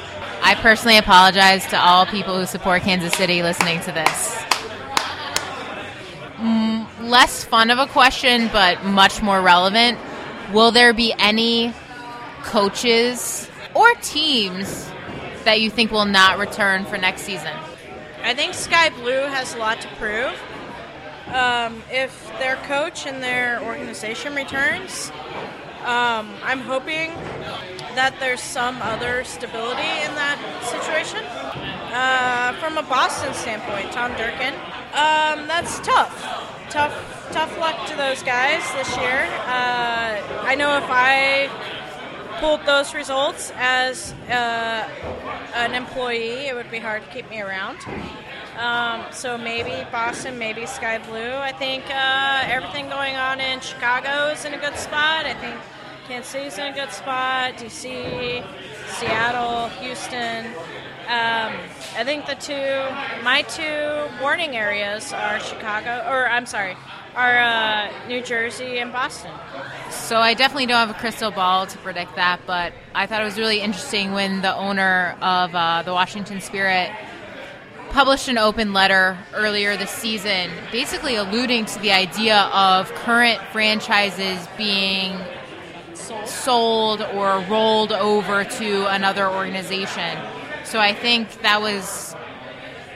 I 0.43 0.53
personally 0.55 0.97
apologize 0.97 1.65
to 1.67 1.79
all 1.79 2.05
people 2.05 2.37
who 2.37 2.45
support 2.45 2.83
Kansas 2.83 3.13
City 3.13 3.41
listening 3.41 3.79
to 3.81 3.91
this. 3.91 4.35
Mm, 6.37 7.09
less 7.09 7.43
fun 7.43 7.71
of 7.71 7.79
a 7.79 7.87
question, 7.87 8.49
but 8.53 8.83
much 8.83 9.21
more 9.23 9.41
relevant. 9.41 9.97
Will 10.53 10.71
there 10.71 10.93
be 10.93 11.13
any 11.17 11.73
coaches 12.43 13.49
or 13.75 13.93
teams 13.95 14.89
that 15.43 15.61
you 15.61 15.69
think 15.69 15.91
will 15.91 16.05
not 16.05 16.39
return 16.39 16.85
for 16.85 16.97
next 16.97 17.21
season? 17.21 17.53
I 18.23 18.33
think 18.33 18.55
Sky 18.55 18.89
Blue 18.89 19.27
has 19.27 19.53
a 19.53 19.57
lot 19.57 19.79
to 19.81 19.87
prove. 19.99 20.33
Um, 21.27 21.83
if 21.91 22.27
their 22.39 22.55
coach 22.67 23.05
and 23.05 23.21
their 23.21 23.61
organization 23.63 24.33
returns, 24.35 25.11
um, 25.81 26.33
I'm 26.43 26.61
hoping 26.61 27.13
that 27.93 28.15
there's 28.19 28.41
some 28.41 28.81
other 28.81 29.23
stability 29.23 29.81
in 29.81 30.15
that 30.15 30.39
situation. 30.65 31.23
Uh, 31.93 32.53
from 32.59 32.77
a 32.77 32.83
Boston 32.83 33.33
standpoint, 33.33 33.91
Tom 33.91 34.11
Durkin, 34.17 34.53
um, 34.93 35.47
that's 35.47 35.79
tough. 35.79 36.11
Tough, 36.69 37.29
tough 37.31 37.57
luck 37.59 37.87
to 37.87 37.95
those 37.95 38.23
guys 38.23 38.63
this 38.73 38.97
year. 38.97 39.29
Uh, 39.45 40.41
I 40.43 40.55
know 40.55 40.77
if 40.77 40.89
I 40.89 41.49
pulled 42.39 42.65
those 42.65 42.93
results 42.93 43.51
as 43.55 44.13
uh, 44.29 44.89
an 45.55 45.73
employee, 45.73 46.47
it 46.47 46.55
would 46.55 46.71
be 46.71 46.79
hard 46.79 47.03
to 47.03 47.09
keep 47.09 47.29
me 47.29 47.41
around. 47.41 47.77
Um, 48.57 49.05
so 49.11 49.37
maybe 49.37 49.85
Boston, 49.91 50.37
maybe 50.37 50.65
Sky 50.65 50.97
Blue. 50.99 51.33
I 51.35 51.51
think 51.51 51.83
uh, 51.89 52.43
everything 52.45 52.87
going 52.87 53.15
on 53.15 53.41
in 53.41 53.59
Chicago 53.59 54.31
is 54.31 54.45
in 54.45 54.53
a 54.53 54.57
good 54.57 54.77
spot. 54.77 55.25
I 55.25 55.33
think 55.33 55.55
Kansas 56.07 56.31
City's 56.31 56.57
in 56.57 56.67
a 56.67 56.73
good 56.73 56.91
spot. 56.91 57.55
DC, 57.55 58.45
Seattle, 58.87 59.69
Houston. 59.81 60.45
Um, 61.07 61.53
I 61.97 62.03
think 62.03 62.25
the 62.25 62.35
two, 62.35 63.23
my 63.23 63.43
two 63.43 64.21
warning 64.21 64.55
areas 64.55 65.13
are 65.13 65.39
Chicago, 65.39 66.03
or 66.09 66.27
I'm 66.27 66.45
sorry, 66.45 66.75
are 67.15 67.37
uh, 67.37 68.07
New 68.07 68.21
Jersey 68.21 68.79
and 68.79 68.91
Boston. 68.91 69.31
So 69.89 70.17
I 70.17 70.33
definitely 70.33 70.65
don't 70.65 70.87
have 70.87 70.89
a 70.89 70.99
crystal 70.99 71.31
ball 71.31 71.65
to 71.67 71.77
predict 71.79 72.15
that, 72.15 72.41
but 72.45 72.73
I 72.93 73.07
thought 73.07 73.21
it 73.21 73.25
was 73.25 73.37
really 73.37 73.61
interesting 73.61 74.11
when 74.11 74.41
the 74.41 74.53
owner 74.55 75.15
of 75.21 75.55
uh, 75.55 75.83
the 75.83 75.93
Washington 75.93 76.41
Spirit 76.41 76.91
published 77.89 78.27
an 78.27 78.37
open 78.37 78.73
letter 78.73 79.17
earlier 79.33 79.77
this 79.77 79.89
season, 79.89 80.51
basically 80.71 81.15
alluding 81.15 81.65
to 81.65 81.79
the 81.79 81.91
idea 81.91 82.37
of 82.53 82.93
current 82.95 83.39
franchises 83.53 84.45
being 84.57 85.17
sold, 85.93 86.27
sold 86.27 87.01
or 87.01 87.39
rolled 87.49 87.93
over 87.93 88.43
to 88.43 88.85
another 88.93 89.29
organization. 89.29 90.19
So 90.65 90.79
I 90.79 90.93
think 90.93 91.41
that 91.43 91.61
was 91.61 92.13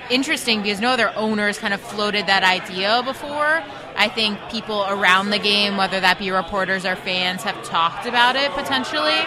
interesting 0.09 0.61
because 0.61 0.81
no 0.81 0.89
other 0.89 1.13
owners 1.15 1.57
kind 1.59 1.73
of 1.73 1.79
floated 1.79 2.27
that 2.27 2.43
idea 2.43 3.01
before. 3.05 3.63
I 3.99 4.07
think 4.07 4.39
people 4.49 4.85
around 4.87 5.29
the 5.29 5.39
game, 5.39 5.75
whether 5.75 5.99
that 5.99 6.19
be 6.19 6.31
reporters 6.31 6.85
or 6.85 6.95
fans, 6.95 7.43
have 7.43 7.61
talked 7.65 8.05
about 8.05 8.37
it 8.37 8.49
potentially. 8.53 9.19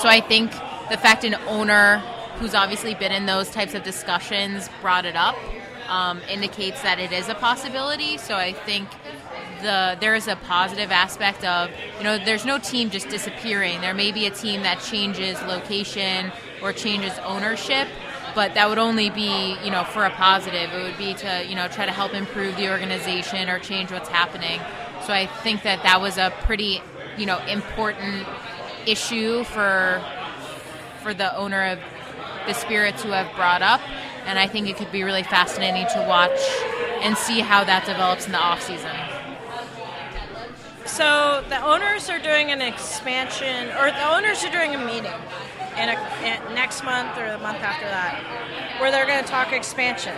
So 0.00 0.08
I 0.08 0.24
think 0.24 0.52
the 0.88 0.96
fact 0.96 1.24
an 1.24 1.34
owner 1.48 1.98
who's 2.36 2.54
obviously 2.54 2.94
been 2.94 3.10
in 3.10 3.26
those 3.26 3.50
types 3.50 3.74
of 3.74 3.82
discussions, 3.82 4.70
brought 4.80 5.04
it 5.04 5.16
up, 5.16 5.34
um, 5.88 6.20
indicates 6.30 6.80
that 6.82 7.00
it 7.00 7.10
is 7.10 7.28
a 7.28 7.34
possibility. 7.34 8.18
So 8.18 8.36
I 8.36 8.52
think 8.52 8.88
the 9.62 9.96
there 10.00 10.14
is 10.14 10.28
a 10.28 10.36
positive 10.36 10.92
aspect 10.92 11.44
of 11.44 11.68
you 11.98 12.04
know 12.04 12.18
there's 12.18 12.44
no 12.44 12.58
team 12.58 12.88
just 12.88 13.08
disappearing. 13.08 13.80
There 13.80 13.94
may 13.94 14.12
be 14.12 14.26
a 14.26 14.30
team 14.30 14.62
that 14.62 14.80
changes 14.80 15.42
location 15.42 16.30
or 16.62 16.72
changes 16.72 17.12
ownership, 17.24 17.88
but 18.34 18.54
that 18.54 18.68
would 18.68 18.78
only 18.78 19.10
be 19.10 19.56
you 19.62 19.70
know 19.70 19.84
for 19.84 20.04
a 20.04 20.10
positive. 20.10 20.72
It 20.72 20.82
would 20.82 20.98
be 20.98 21.14
to 21.14 21.44
you 21.46 21.54
know 21.54 21.68
try 21.68 21.86
to 21.86 21.92
help 21.92 22.14
improve 22.14 22.56
the 22.56 22.70
organization 22.70 23.48
or 23.48 23.58
change 23.58 23.90
what's 23.90 24.08
happening. 24.08 24.60
So 25.06 25.12
I 25.12 25.26
think 25.26 25.62
that 25.62 25.82
that 25.82 26.00
was 26.00 26.18
a 26.18 26.32
pretty 26.42 26.80
you 27.16 27.26
know 27.26 27.38
important 27.46 28.26
issue 28.86 29.44
for 29.44 30.02
for 31.02 31.14
the 31.14 31.36
owner 31.36 31.64
of 31.66 31.78
the 32.46 32.54
spirits 32.54 33.02
who 33.02 33.10
have 33.10 33.34
brought 33.36 33.62
up. 33.62 33.80
And 34.26 34.38
I 34.38 34.46
think 34.46 34.68
it 34.68 34.76
could 34.76 34.92
be 34.92 35.02
really 35.02 35.24
fascinating 35.24 35.86
to 35.94 36.06
watch 36.08 36.38
and 37.02 37.16
see 37.16 37.40
how 37.40 37.64
that 37.64 37.84
develops 37.84 38.26
in 38.26 38.32
the 38.32 38.38
off 38.38 38.62
season. 38.62 38.90
So 40.86 41.42
the 41.48 41.64
owners 41.64 42.08
are 42.10 42.18
doing 42.18 42.50
an 42.50 42.60
expansion, 42.60 43.68
or 43.78 43.90
the 43.90 44.14
owners 44.14 44.44
are 44.44 44.50
doing 44.50 44.74
a 44.74 44.84
meeting 44.84 45.10
in, 45.76 45.88
a, 45.88 45.96
in 46.22 46.54
next 46.54 46.84
month 46.84 47.16
or 47.18 47.30
the 47.30 47.38
month 47.38 47.58
after 47.58 47.86
that, 47.86 48.80
where 48.80 48.90
they're 48.90 49.06
going 49.06 49.22
to 49.22 49.28
talk 49.28 49.52
expansion. 49.52 50.16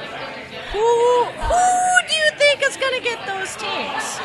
Who 0.72 1.24
who 1.24 2.08
do 2.08 2.14
you 2.14 2.30
think 2.36 2.62
is 2.62 2.76
going 2.76 2.94
to 2.94 3.02
get 3.02 3.26
those 3.26 3.54
teams? 3.56 4.20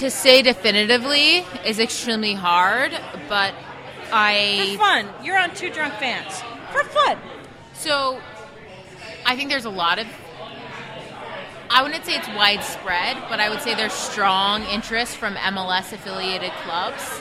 To 0.00 0.10
say 0.10 0.42
definitively 0.42 1.44
is 1.64 1.78
extremely 1.78 2.34
hard, 2.34 2.92
but 3.28 3.54
I 4.12 4.74
for 4.76 4.78
fun. 4.78 5.08
You're 5.22 5.38
on 5.38 5.54
Two 5.54 5.70
Drunk 5.70 5.94
Fans 5.94 6.42
for 6.72 6.82
fun. 6.84 7.18
So 7.74 8.20
I 9.24 9.36
think 9.36 9.50
there's 9.50 9.64
a 9.64 9.70
lot 9.70 9.98
of 9.98 10.06
I 11.70 11.82
wouldn't 11.82 12.04
say 12.04 12.14
it's 12.14 12.28
widespread, 12.28 13.16
but 13.28 13.40
I 13.40 13.48
would 13.48 13.60
say 13.60 13.74
there's 13.74 13.92
strong 13.92 14.62
interest 14.64 15.16
from 15.16 15.34
MLS 15.34 15.92
affiliated 15.92 16.52
clubs. 16.62 17.20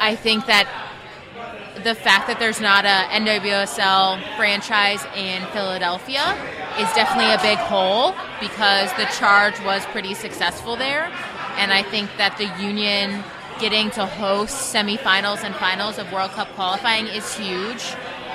I 0.00 0.16
think 0.16 0.46
that 0.46 0.68
the 1.82 1.94
fact 1.94 2.28
that 2.28 2.38
there's 2.38 2.60
not 2.60 2.84
a 2.84 3.06
NWSL 3.12 4.36
franchise 4.36 5.04
in 5.16 5.44
Philadelphia 5.52 6.22
is 6.78 6.90
definitely 6.94 7.32
a 7.32 7.42
big 7.42 7.58
hole 7.58 8.14
because 8.40 8.92
the 8.94 9.04
charge 9.18 9.58
was 9.64 9.84
pretty 9.86 10.14
successful 10.14 10.76
there. 10.76 11.10
And 11.56 11.72
I 11.72 11.82
think 11.82 12.10
that 12.16 12.38
the 12.38 12.50
union 12.62 13.22
getting 13.60 13.90
to 13.92 14.06
host 14.06 14.74
semifinals 14.74 15.44
and 15.44 15.54
finals 15.56 15.98
of 15.98 16.10
World 16.12 16.30
Cup 16.32 16.48
qualifying 16.54 17.06
is 17.06 17.36
huge. 17.36 17.94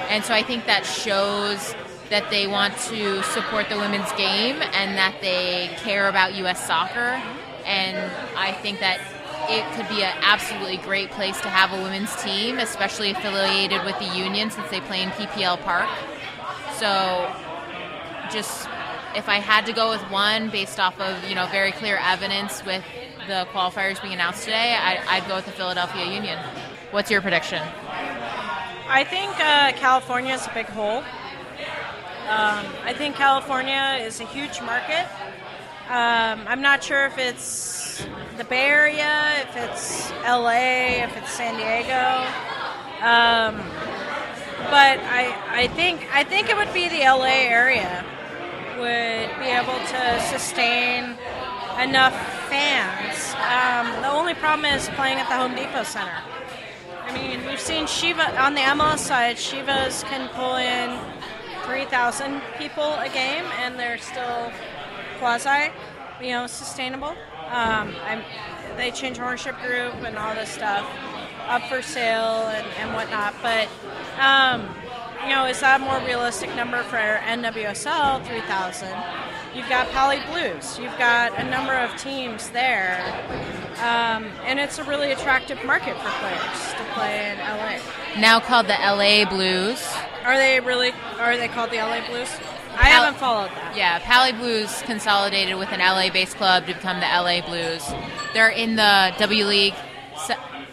And 0.10 0.24
so 0.24 0.34
I 0.34 0.44
think 0.44 0.66
that 0.66 0.86
shows 0.86 1.76
that 2.10 2.30
they 2.30 2.48
want 2.48 2.76
to 2.90 3.22
support 3.24 3.70
the 3.70 3.78
women's 3.78 4.12
game 4.14 4.62
and 4.74 4.98
that 4.98 5.16
they 5.22 5.70
care 5.78 6.08
about 6.10 6.34
U.S. 6.36 6.66
soccer. 6.66 7.22
And 7.66 8.12
I 8.36 8.52
think 8.52 8.80
that 8.80 9.00
it 9.50 9.66
could 9.76 9.90
be 9.90 10.04
an 10.04 10.16
absolutely 10.22 10.78
great 10.78 11.10
place 11.12 11.40
to 11.42 11.50
have 11.50 11.74
a 11.74 11.82
women's 11.82 12.16
team, 12.22 12.60
especially 12.60 13.12
affiliated 13.12 13.84
with 13.84 13.98
the 14.00 14.16
union 14.16 14.52
since 14.52 14.70
they 14.70 14.80
play 14.82 15.02
in 15.02 15.10
PPL 15.10 15.60
Park. 15.62 15.90
So 16.78 17.34
just 18.32 18.70
if 19.16 19.28
I 19.28 19.40
had 19.40 19.66
to 19.66 19.74
go 19.74 19.90
with 19.90 20.02
one 20.12 20.50
based 20.50 20.80
off 20.80 21.00
of, 21.00 21.28
you 21.28 21.36
know, 21.36 21.48
very 21.48 21.72
clear 21.72 21.98
evidence 21.98 22.64
with 22.64 22.84
the 23.28 23.48
qualifiers 23.52 24.02
being 24.02 24.14
announced 24.14 24.44
today, 24.44 24.76
I, 24.76 25.20
would 25.20 25.28
go 25.28 25.36
with 25.36 25.46
the 25.46 25.52
Philadelphia 25.52 26.06
Union. 26.06 26.38
What's 26.92 27.10
your 27.10 27.22
prediction? 27.22 27.62
I 28.88 29.04
think 29.04 29.32
uh, 29.40 29.72
California 29.74 30.34
is 30.34 30.46
a 30.48 30.54
big 30.54 30.68
hole. 30.68 31.04
Um, 32.30 32.66
I 32.86 32.94
think 32.96 33.16
California 33.16 33.98
is 34.02 34.20
a 34.20 34.26
huge 34.26 34.62
market. 34.62 35.08
Um, 35.90 36.46
I'm 36.46 36.62
not 36.62 36.84
sure 36.84 37.08
if 37.08 37.18
it's 37.18 38.06
the 38.38 38.44
Bay 38.44 38.68
Area, 38.68 39.42
if 39.42 39.56
it's 39.58 40.12
LA, 40.22 41.02
if 41.04 41.18
it's 41.18 41.32
San 41.32 41.56
Diego. 41.58 42.30
Um, 43.02 43.58
but 44.70 45.00
I, 45.02 45.34
I 45.50 45.68
think 45.70 46.08
I 46.14 46.24
think 46.24 46.48
it 46.48 46.56
would 46.56 46.72
be 46.76 46.90
the 46.90 47.00
LA 47.00 47.50
area 47.50 48.06
would 48.78 49.30
be 49.40 49.50
able 49.50 49.80
to 49.90 50.22
sustain 50.30 51.18
enough 51.82 52.14
fans. 52.50 53.34
Um, 53.50 54.04
the 54.04 54.12
only 54.12 54.36
problem 54.36 54.66
is 54.66 54.88
playing 54.90 55.18
at 55.18 55.28
the 55.28 55.38
Home 55.38 55.56
Depot 55.56 55.82
Center. 55.82 56.22
I 57.02 57.14
mean, 57.14 57.44
we've 57.48 57.60
seen 57.60 57.88
Shiva 57.88 58.40
on 58.40 58.54
the 58.54 58.62
MLS 58.62 59.00
side. 59.00 59.38
Chivas 59.38 60.04
can 60.04 60.30
pull 60.36 60.58
in 60.58 61.00
3,000 61.66 62.44
people 62.60 62.94
a 62.94 63.10
game, 63.10 63.46
and 63.58 63.80
they're 63.80 63.98
still 63.98 64.52
quasi, 65.20 65.72
you 66.22 66.32
know, 66.32 66.48
sustainable. 66.48 67.16
Um, 67.52 67.94
they 68.78 68.92
change 68.92 69.20
ownership 69.20 69.56
group 69.60 69.94
and 70.06 70.18
all 70.18 70.34
this 70.34 70.50
stuff, 70.50 70.90
up 71.48 71.64
for 71.64 71.82
sale 71.82 72.48
and, 72.48 72.66
and 72.80 72.94
whatnot. 72.94 73.36
But 73.42 73.68
um, 74.20 74.68
you 75.24 75.36
know, 75.36 75.46
is 75.46 75.60
that 75.60 75.82
a 75.82 75.84
more 75.84 76.00
realistic 76.06 76.54
number 76.56 76.82
for 76.84 76.98
NWSL 76.98 78.26
3,000? 78.26 78.88
You've 79.54 79.68
got 79.68 79.90
Pali 79.90 80.20
Blues. 80.32 80.80
You've 80.80 80.98
got 80.98 81.38
a 81.38 81.44
number 81.50 81.74
of 81.74 81.96
teams 81.98 82.50
there. 82.52 83.02
Um, 83.80 84.26
and 84.46 84.60
it's 84.60 84.80
a 84.80 84.84
really 84.84 85.12
attractive 85.12 85.64
market 85.66 85.96
for 85.98 86.10
players 86.10 86.74
to 86.74 86.84
play 86.94 87.32
in 87.32 87.38
LA. 87.40 87.80
Now 88.20 88.40
called 88.40 88.68
the 88.68 88.78
LA 88.80 89.28
Blues. 89.30 89.86
Are 90.24 90.38
they 90.38 90.60
really, 90.60 90.92
are 91.18 91.36
they 91.36 91.48
called 91.48 91.72
the 91.72 91.78
LA 91.78 92.06
Blues? 92.08 92.30
I 92.74 92.90
Pal- 92.90 93.04
haven't 93.04 93.20
followed 93.20 93.50
that. 93.50 93.74
Yeah, 93.76 94.00
Pali 94.00 94.32
Blues 94.34 94.82
consolidated 94.84 95.58
with 95.58 95.72
an 95.72 95.80
LA 95.80 96.10
based 96.12 96.38
club 96.38 96.66
to 96.68 96.74
become 96.74 97.00
the 97.00 97.06
LA 97.08 97.42
Blues. 97.42 97.86
They're 98.34 98.50
in 98.50 98.76
the 98.76 99.14
W 99.18 99.46
League 99.46 99.74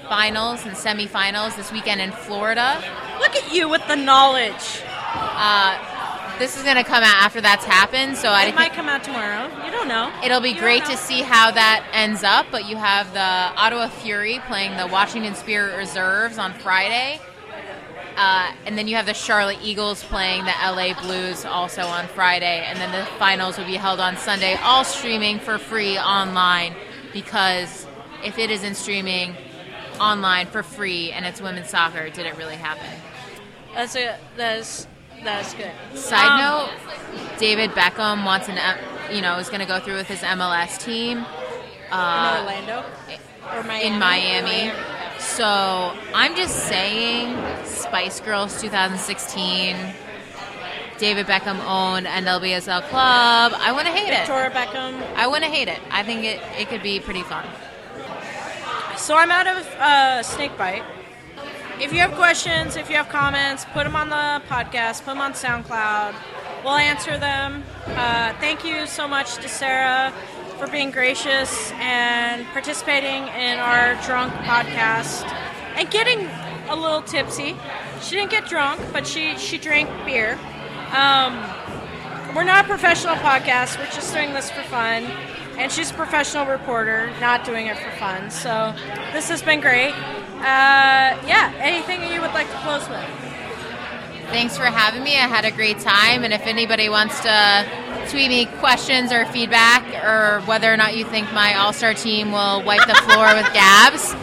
finals 0.09 0.65
and 0.65 0.75
semifinals 0.77 1.57
this 1.57 1.73
weekend 1.73 2.01
in 2.01 2.13
Florida. 2.13 2.83
Look 3.21 3.35
at 3.35 3.53
you 3.53 3.69
with 3.69 3.87
the 3.89 3.97
knowledge. 3.97 4.83
Uh, 4.85 6.37
this 6.39 6.57
is 6.57 6.63
going 6.63 6.77
to 6.77 6.85
come 6.85 7.03
out 7.03 7.23
after 7.23 7.41
that's 7.41 7.65
happened, 7.65 8.17
so 8.17 8.29
it 8.29 8.35
I 8.35 8.53
might 8.53 8.73
come 8.73 8.89
out 8.89 9.03
tomorrow. 9.03 9.49
You 9.65 9.71
don't 9.73 9.89
know. 9.89 10.13
It'll 10.23 10.41
be 10.41 10.51
you 10.51 10.61
great 10.61 10.85
to 10.85 10.97
see 10.97 11.23
how 11.23 11.51
that 11.51 11.89
ends 11.93 12.23
up. 12.23 12.47
But 12.51 12.69
you 12.69 12.77
have 12.77 13.13
the 13.15 13.21
Ottawa 13.21 13.89
Fury 13.89 14.41
playing 14.47 14.77
the 14.77 14.87
Washington 14.87 15.35
Spirit 15.35 15.77
Reserves 15.77 16.39
on 16.39 16.53
Friday. 16.53 17.21
Uh, 18.17 18.53
and 18.65 18.79
then 18.79 18.89
you 18.89 18.97
have 18.97 19.07
the 19.07 19.15
Charlotte 19.15 19.59
Eagles 19.63 20.03
playing 20.05 20.45
the 20.45 20.55
LA 20.63 20.99
Blues 21.03 21.45
also 21.45 21.83
on 21.83 22.07
Friday. 22.09 22.65
And 22.67 22.79
then 22.79 22.91
the 22.93 23.05
finals 23.19 23.59
will 23.59 23.67
be 23.67 23.77
held 23.77 24.01
on 24.01 24.17
Sunday, 24.17 24.57
all 24.63 24.85
streaming 24.85 25.39
for 25.39 25.59
free 25.59 25.99
online 25.99 26.75
because 27.13 27.87
if 28.25 28.39
it 28.39 28.51
isn't 28.51 28.75
streaming, 28.75 29.35
online 30.01 30.47
for 30.47 30.63
free 30.63 31.13
and 31.13 31.25
it's 31.25 31.41
women's 31.41 31.71
soccer, 31.71 32.11
did 32.11 32.27
it 32.27 32.37
really 32.37 32.57
happen? 32.57 32.89
That's 33.75 33.97
a 33.97 34.19
that's 34.37 34.87
that's 35.23 35.55
good. 35.55 35.73
Side 35.95 36.41
um, 36.41 36.41
note: 36.41 37.39
David 37.39 37.71
Beckham 37.71 38.25
wants 38.25 38.49
an 38.49 38.59
you 39.13 39.21
know 39.21 39.39
is 39.39 39.49
going 39.49 39.61
to 39.61 39.67
go 39.67 39.81
through 39.81 39.97
with 39.97 40.09
his 40.09 40.21
MLS 40.21 40.79
team. 40.83 41.25
Uh, 41.91 42.37
in 42.39 42.47
Orlando 42.47 42.81
or 42.81 43.19
Miami. 43.67 43.85
In 43.85 43.99
Miami. 43.99 44.73
So 45.19 45.45
I'm 46.15 46.35
just 46.37 46.67
saying, 46.67 47.37
Spice 47.65 48.21
Girls 48.21 48.61
2016. 48.61 49.77
David 50.99 51.27
Beckham 51.27 51.61
owned 51.67 52.07
LBSL 52.07 52.83
club. 52.89 53.53
I 53.57 53.73
want 53.73 53.87
to 53.87 53.93
hate 53.93 54.09
Victoria 54.09 54.47
it. 54.47 54.53
Beckham. 54.53 55.03
I 55.15 55.27
want 55.27 55.45
to 55.45 55.51
hate 55.51 55.69
it. 55.69 55.79
I 55.91 56.03
think 56.03 56.25
it, 56.25 56.41
it 56.59 56.69
could 56.69 56.83
be 56.83 57.01
pretty 57.01 57.23
fun. 57.23 57.45
So 58.97 59.15
I'm 59.17 59.31
out 59.31 59.47
of 59.47 59.67
uh, 59.79 60.23
Snakebite. 60.23 60.83
If 61.81 61.93
you 61.93 61.99
have 62.01 62.13
questions, 62.13 62.77
if 62.77 62.89
you 62.89 62.97
have 62.97 63.11
comments, 63.11 63.67
put 63.67 63.85
them 63.85 63.95
on 63.95 64.09
the 64.09 64.43
podcast, 64.49 65.05
put 65.05 65.13
them 65.13 65.21
on 65.21 65.35
SoundCloud. 65.35 66.15
We'll 66.65 66.77
answer 66.77 67.19
them. 67.19 67.63
Uh, 67.87 68.33
thank 68.41 68.65
you 68.65 68.87
so 68.87 69.07
much 69.07 69.37
to 69.37 69.49
Sarah 69.49 70.13
for 70.59 70.67
being 70.67 70.91
gracious 70.91 71.71
and 71.73 72.47
participating 72.49 73.29
in 73.29 73.59
our 73.59 73.95
drunk 74.05 74.33
podcast 74.45 75.25
and 75.77 75.91
getting 75.91 76.27
a 76.69 76.75
little 76.75 77.03
tipsy. 77.03 77.57
She 78.01 78.17
didn't 78.17 78.31
get 78.31 78.49
drunk, 78.49 78.81
but 78.93 79.07
she, 79.07 79.37
she 79.37 79.59
drank 79.59 79.89
beer. 80.05 80.39
Um, 80.95 81.35
we're 82.35 82.45
not 82.45 82.65
a 82.65 82.69
professional 82.69 83.17
podcast. 83.17 83.79
We're 83.79 83.87
just 83.87 84.13
doing 84.15 84.33
this 84.33 84.51
for 84.51 84.63
fun. 84.63 85.05
And 85.59 85.73
she's 85.73 85.91
a 85.91 85.95
professional 85.95 86.47
reporter, 86.47 87.11
not 87.21 87.45
doing 87.45 87.67
it 87.67 87.79
for 87.79 87.91
fun. 87.93 88.31
So 88.31 88.75
this 89.13 89.29
has 89.29 89.43
been 89.43 89.61
great. 89.61 89.93
Uh, 90.37 91.17
yeah, 91.27 91.53
anything 91.59 92.03
you 92.13 92.21
would 92.21 92.35
like 92.35 92.51
to 92.51 92.57
close 92.59 92.87
with? 92.89 93.05
Thanks 94.29 94.57
for 94.57 94.65
having 94.65 95.03
me. 95.03 95.15
I 95.17 95.29
had 95.29 95.45
a 95.45 95.51
great 95.51 95.79
time. 95.79 96.25
And 96.25 96.33
if 96.35 96.47
anybody 96.47 96.89
wants 96.89 97.21
to 97.21 97.67
tweet 98.07 98.29
me 98.29 98.47
questions 98.59 99.13
or 99.13 99.27
feedback 99.27 99.83
or 100.05 100.41
whether 100.47 100.73
or 100.73 100.77
not 100.77 100.97
you 100.97 101.05
think 101.05 101.33
my 101.33 101.55
all 101.55 101.73
star 101.73 101.95
team 101.95 102.33
will 102.33 102.63
wipe 102.63 102.87
the 102.87 102.95
floor 102.95 103.35
with 103.35 103.53
Gabs, 103.53 104.15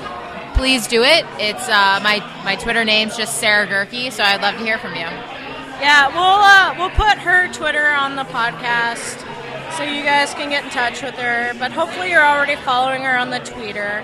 please 0.55 0.87
do 0.87 1.03
it. 1.03 1.25
It's 1.39 1.67
uh, 1.67 1.99
my, 2.03 2.19
my 2.43 2.55
Twitter 2.55 2.85
name's 2.85 3.17
just 3.17 3.39
Sarah 3.39 3.67
Gehrke, 3.67 4.11
so 4.11 4.23
I'd 4.23 4.41
love 4.41 4.55
to 4.55 4.63
hear 4.63 4.77
from 4.77 4.95
you. 4.95 5.07
Yeah, 5.81 6.07
we'll 6.09 6.19
uh, 6.19 6.75
we'll 6.77 6.95
put 6.95 7.17
her 7.19 7.51
Twitter 7.51 7.87
on 7.87 8.15
the 8.15 8.23
podcast 8.23 9.19
so 9.75 9.83
you 9.83 10.03
guys 10.03 10.33
can 10.33 10.49
get 10.49 10.63
in 10.63 10.69
touch 10.69 11.01
with 11.01 11.15
her. 11.15 11.53
But 11.59 11.71
hopefully, 11.71 12.11
you're 12.11 12.25
already 12.25 12.55
following 12.57 13.01
her 13.03 13.17
on 13.17 13.31
the 13.31 13.39
Twitter. 13.39 14.03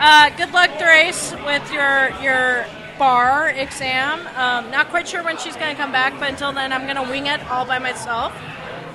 Uh, 0.00 0.30
good 0.30 0.52
luck, 0.52 0.70
Thace, 0.78 1.32
with 1.44 1.72
your 1.72 2.10
your 2.20 2.66
bar 2.98 3.50
exam. 3.50 4.26
Um, 4.36 4.70
not 4.70 4.88
quite 4.88 5.06
sure 5.06 5.22
when 5.22 5.38
she's 5.38 5.54
going 5.54 5.74
to 5.74 5.80
come 5.80 5.92
back, 5.92 6.18
but 6.18 6.30
until 6.30 6.52
then, 6.52 6.72
I'm 6.72 6.84
going 6.84 6.96
to 6.96 7.10
wing 7.10 7.26
it 7.26 7.40
all 7.50 7.64
by 7.64 7.78
myself. 7.78 8.32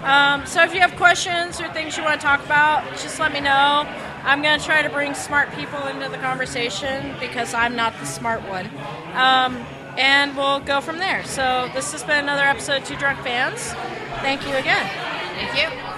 Um, 0.07 0.45
so 0.45 0.63
if 0.63 0.73
you 0.73 0.79
have 0.79 0.95
questions 0.95 1.59
or 1.59 1.67
things 1.73 1.97
you 1.97 2.03
want 2.03 2.19
to 2.21 2.25
talk 2.25 2.43
about, 2.45 2.89
just 2.91 3.19
let 3.19 3.33
me 3.33 3.41
know. 3.41 3.85
I'm 4.23 4.41
going 4.41 4.57
to 4.57 4.65
try 4.65 4.81
to 4.81 4.89
bring 4.89 5.13
smart 5.13 5.51
people 5.53 5.85
into 5.87 6.07
the 6.07 6.17
conversation 6.17 7.13
because 7.19 7.53
I'm 7.53 7.75
not 7.75 7.97
the 7.99 8.05
smart 8.05 8.41
one. 8.47 8.69
Um, 9.13 9.65
and 9.97 10.37
we'll 10.37 10.61
go 10.61 10.79
from 10.79 10.99
there. 10.99 11.25
So 11.25 11.69
this 11.73 11.91
has 11.91 12.03
been 12.03 12.19
another 12.19 12.43
episode 12.43 12.83
of 12.83 12.87
Two 12.87 12.95
Drunk 12.95 13.19
Fans. 13.19 13.73
Thank 14.21 14.47
you 14.47 14.55
again. 14.55 14.89
Thank 15.35 15.57
you. 15.57 15.96